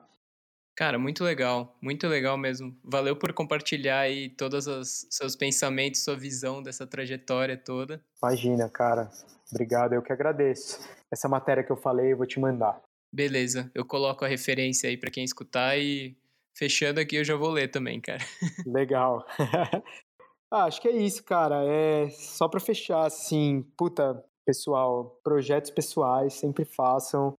Cara, 0.75 0.97
muito 0.97 1.23
legal, 1.23 1.77
muito 1.79 2.07
legal 2.07 2.35
mesmo. 2.35 2.75
Valeu 2.83 3.15
por 3.15 3.31
compartilhar 3.31 3.99
aí 3.99 4.29
todos 4.29 4.65
os 4.65 5.05
seus 5.11 5.35
pensamentos, 5.35 6.03
sua 6.03 6.15
visão 6.15 6.63
dessa 6.63 6.87
trajetória 6.87 7.55
toda. 7.55 8.03
Imagina, 8.23 8.67
cara. 8.69 9.11
Obrigado, 9.51 9.93
eu 9.93 10.01
que 10.01 10.11
agradeço. 10.11 10.79
Essa 11.11 11.29
matéria 11.29 11.63
que 11.63 11.71
eu 11.71 11.77
falei, 11.77 12.13
eu 12.13 12.17
vou 12.17 12.25
te 12.25 12.39
mandar. 12.39 12.81
Beleza, 13.13 13.69
eu 13.75 13.85
coloco 13.85 14.25
a 14.25 14.27
referência 14.27 14.89
aí 14.89 14.97
para 14.97 15.11
quem 15.11 15.23
escutar 15.23 15.77
e 15.77 16.17
fechando 16.57 16.99
aqui 16.99 17.17
eu 17.17 17.23
já 17.23 17.35
vou 17.35 17.51
ler 17.51 17.67
também, 17.67 18.01
cara. 18.01 18.23
Legal. 18.65 19.23
ah, 20.51 20.65
acho 20.65 20.81
que 20.81 20.87
é 20.87 20.97
isso, 20.97 21.23
cara. 21.23 21.63
É 21.63 22.09
só 22.09 22.47
para 22.47 22.59
fechar, 22.59 23.05
assim, 23.05 23.61
puta, 23.77 24.25
pessoal, 24.43 25.19
projetos 25.23 25.69
pessoais 25.69 26.33
sempre 26.33 26.65
façam, 26.65 27.35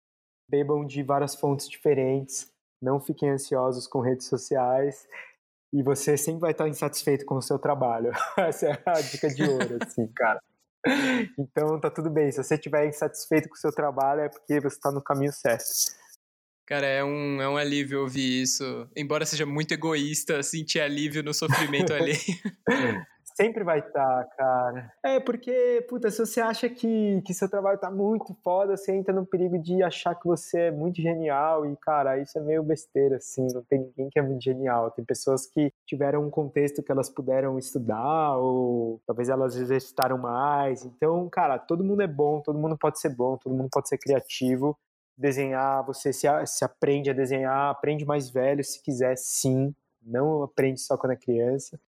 bebam 0.49 0.87
de 0.87 1.03
várias 1.03 1.35
fontes 1.35 1.69
diferentes, 1.69 2.49
não 2.81 3.01
fiquem 3.01 3.31
ansiosos 3.31 3.89
com 3.89 3.99
redes 3.99 4.29
sociais 4.29 5.09
e 5.73 5.83
você 5.83 6.17
sempre 6.17 6.43
vai 6.43 6.53
estar 6.53 6.69
insatisfeito 6.69 7.27
com 7.27 7.35
o 7.35 7.43
seu 7.43 7.59
trabalho. 7.59 8.13
Essa 8.39 8.69
é 8.69 8.83
a 8.87 9.01
dica 9.01 9.29
de 9.29 9.43
ouro, 9.43 9.79
assim, 9.83 10.07
cara. 10.07 10.41
Então 11.39 11.81
tá 11.81 11.91
tudo 11.91 12.11
bem. 12.11 12.31
Se 12.31 12.43
você 12.43 12.55
estiver 12.55 12.87
insatisfeito 12.87 13.49
com 13.49 13.55
o 13.55 13.59
seu 13.59 13.73
trabalho, 13.73 14.21
é 14.21 14.29
porque 14.29 14.61
você 14.61 14.77
está 14.77 14.91
no 14.93 15.03
caminho 15.03 15.33
certo. 15.33 15.65
Cara, 16.67 16.87
é 16.87 17.05
um, 17.05 17.43
é 17.43 17.49
um 17.49 17.57
alívio 17.57 18.01
ouvir 18.01 18.43
isso. 18.43 18.89
Embora 18.97 19.27
seja 19.27 19.45
muito 19.45 19.73
egoísta, 19.73 20.43
sentir 20.43 20.81
alívio 20.81 21.23
no 21.23 21.35
sofrimento 21.35 21.93
alheio. 21.95 22.19
Sempre 23.37 23.65
vai 23.65 23.81
estar, 23.81 24.25
tá, 24.25 24.31
cara. 24.37 24.93
É, 25.03 25.19
porque, 25.19 25.85
puta, 25.89 26.09
se 26.09 26.25
você 26.25 26.41
acha 26.41 26.69
que, 26.69 27.21
que 27.27 27.35
seu 27.35 27.49
trabalho 27.51 27.81
tá 27.81 27.91
muito 27.91 28.33
foda, 28.45 28.77
você 28.77 28.95
entra 28.95 29.13
no 29.13 29.27
perigo 29.27 29.59
de 29.59 29.83
achar 29.83 30.15
que 30.15 30.25
você 30.25 30.67
é 30.67 30.71
muito 30.71 31.03
genial. 31.03 31.67
E, 31.67 31.77
cara, 31.79 32.17
isso 32.17 32.39
é 32.39 32.41
meio 32.41 32.63
besteira, 32.63 33.17
assim. 33.17 33.49
Não 33.53 33.65
tem 33.65 33.81
ninguém 33.81 34.09
que 34.09 34.21
é 34.21 34.23
muito 34.23 34.41
genial. 34.41 34.89
Tem 34.93 35.05
pessoas 35.05 35.47
que 35.49 35.73
tiveram 35.85 36.25
um 36.25 36.31
contexto 36.31 36.81
que 36.81 36.93
elas 36.93 37.11
puderam 37.11 37.59
estudar, 37.59 38.37
ou 38.37 39.01
talvez 39.05 39.29
elas 39.29 39.57
exercitaram 39.57 40.17
mais. 40.17 40.85
Então, 40.85 41.29
cara, 41.29 41.59
todo 41.59 41.83
mundo 41.83 42.03
é 42.03 42.07
bom, 42.07 42.41
todo 42.41 42.57
mundo 42.57 42.79
pode 42.79 43.01
ser 43.01 43.09
bom, 43.17 43.37
todo 43.37 43.55
mundo 43.55 43.69
pode 43.69 43.89
ser 43.89 43.99
criativo. 43.99 44.79
Desenhar, 45.19 45.85
você 45.85 46.13
se, 46.13 46.29
se 46.47 46.65
aprende 46.65 47.11
a 47.11 47.13
desenhar, 47.13 47.71
aprende 47.71 48.05
mais 48.05 48.31
velho 48.31 48.63
se 48.63 48.81
quiser, 48.81 49.17
sim. 49.17 49.75
Não 50.01 50.45
aprende 50.45 50.81
só 50.81 50.97
quando 50.97 51.13
é 51.15 51.17
criança. 51.17 51.81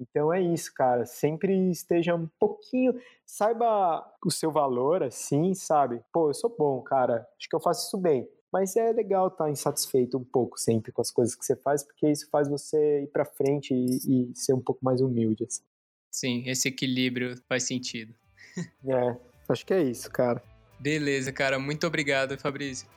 Então 0.00 0.32
é 0.32 0.40
isso, 0.40 0.72
cara. 0.74 1.04
Sempre 1.04 1.70
esteja 1.70 2.14
um 2.14 2.28
pouquinho. 2.38 2.94
Saiba 3.26 4.04
o 4.24 4.30
seu 4.30 4.50
valor, 4.50 5.02
assim, 5.02 5.54
sabe? 5.54 6.00
Pô, 6.12 6.30
eu 6.30 6.34
sou 6.34 6.54
bom, 6.56 6.80
cara. 6.82 7.26
Acho 7.38 7.48
que 7.48 7.56
eu 7.56 7.60
faço 7.60 7.86
isso 7.86 7.98
bem. 7.98 8.28
Mas 8.52 8.76
é 8.76 8.92
legal 8.92 9.28
estar 9.28 9.44
tá 9.44 9.50
insatisfeito 9.50 10.16
um 10.16 10.24
pouco 10.24 10.58
sempre 10.58 10.90
com 10.90 11.02
as 11.02 11.10
coisas 11.10 11.34
que 11.34 11.44
você 11.44 11.54
faz, 11.54 11.84
porque 11.84 12.10
isso 12.10 12.28
faz 12.30 12.48
você 12.48 13.02
ir 13.02 13.08
pra 13.08 13.24
frente 13.24 13.74
e, 13.74 14.30
e 14.30 14.34
ser 14.34 14.54
um 14.54 14.60
pouco 14.60 14.82
mais 14.82 15.00
humilde. 15.00 15.44
Assim. 15.44 15.62
Sim, 16.10 16.48
esse 16.48 16.68
equilíbrio 16.68 17.36
faz 17.46 17.64
sentido. 17.64 18.14
é, 18.88 19.16
acho 19.48 19.66
que 19.66 19.74
é 19.74 19.82
isso, 19.82 20.10
cara. 20.10 20.42
Beleza, 20.80 21.32
cara. 21.32 21.58
Muito 21.58 21.86
obrigado, 21.86 22.38
Fabrício. 22.38 22.88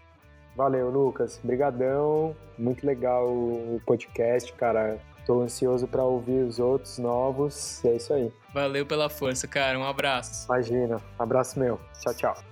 Valeu, 0.56 0.89
Lucas. 0.89 1.39
Obrigadão. 1.43 2.36
Muito 2.58 2.86
legal 2.86 3.28
o 3.28 3.82
podcast, 3.86 4.54
cara. 4.54 5.02
Tô 5.26 5.41
ansioso 5.41 5.88
para 5.88 6.03
ouvir 6.03 6.43
os 6.43 6.59
outros 6.59 6.97
novos. 6.97 7.84
E 7.84 7.88
é 7.89 7.95
isso 7.95 8.13
aí. 8.13 8.32
Valeu 8.53 8.86
pela 8.86 9.09
força, 9.09 9.47
cara. 9.47 9.78
Um 9.78 9.86
abraço. 9.86 10.45
Imagina. 10.45 11.01
Abraço 11.17 11.59
meu. 11.59 11.80
Tchau, 12.01 12.13
tchau. 12.13 12.51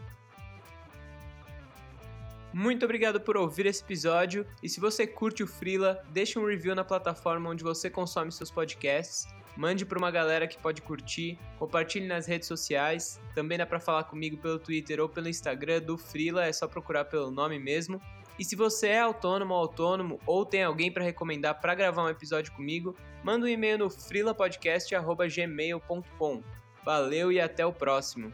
Muito 2.54 2.84
obrigado 2.84 3.22
por 3.22 3.38
ouvir 3.38 3.68
esse 3.68 3.84
episódio. 3.84 4.46
E 4.62 4.68
se 4.68 4.80
você 4.80 5.06
curte 5.06 5.44
o 5.44 5.48
Freela, 5.48 6.04
deixe 6.10 6.40
um 6.40 6.46
review 6.46 6.74
na 6.74 6.84
plataforma 6.84 7.50
onde 7.50 7.64
você 7.64 7.90
consome 7.90 8.32
seus 8.32 8.50
podcasts. 8.50 9.28
Mande 9.56 9.86
para 9.86 10.00
uma 10.00 10.10
galera 10.10 10.48
que 10.48 10.58
pode 10.58 10.82
curtir, 10.82 11.38
compartilhe 11.60 12.08
nas 12.08 12.26
redes 12.26 12.48
sociais. 12.48 13.20
Também 13.36 13.58
dá 13.58 13.66
para 13.66 13.80
falar 13.80 14.06
comigo 14.06 14.38
pelo 14.38 14.58
Twitter 14.58 15.00
ou 15.00 15.10
pelo 15.10 15.28
Instagram 15.28 15.82
do 15.82 15.98
Freela, 15.98 16.46
é 16.46 16.54
só 16.54 16.68
procurar 16.68 17.06
pelo 17.06 17.30
nome 17.30 17.60
mesmo. 17.60 18.02
E 18.40 18.46
se 18.46 18.56
você 18.56 18.88
é 18.88 19.02
autônomo 19.02 19.54
ou 19.54 19.60
autônomo 19.60 20.18
ou 20.26 20.46
tem 20.46 20.64
alguém 20.64 20.90
para 20.90 21.04
recomendar 21.04 21.60
para 21.60 21.76
gravar 21.76 22.06
um 22.06 22.10
episódio 22.10 22.54
comigo, 22.54 22.96
manda 23.22 23.46
um 23.46 23.50
e-mail 23.50 23.78
no 23.78 23.90
frilapodcast.gmail.com. 23.90 26.42
Valeu 26.86 27.34
e 27.34 27.42
até 27.42 27.66
o 27.66 27.74
próximo! 27.74 28.32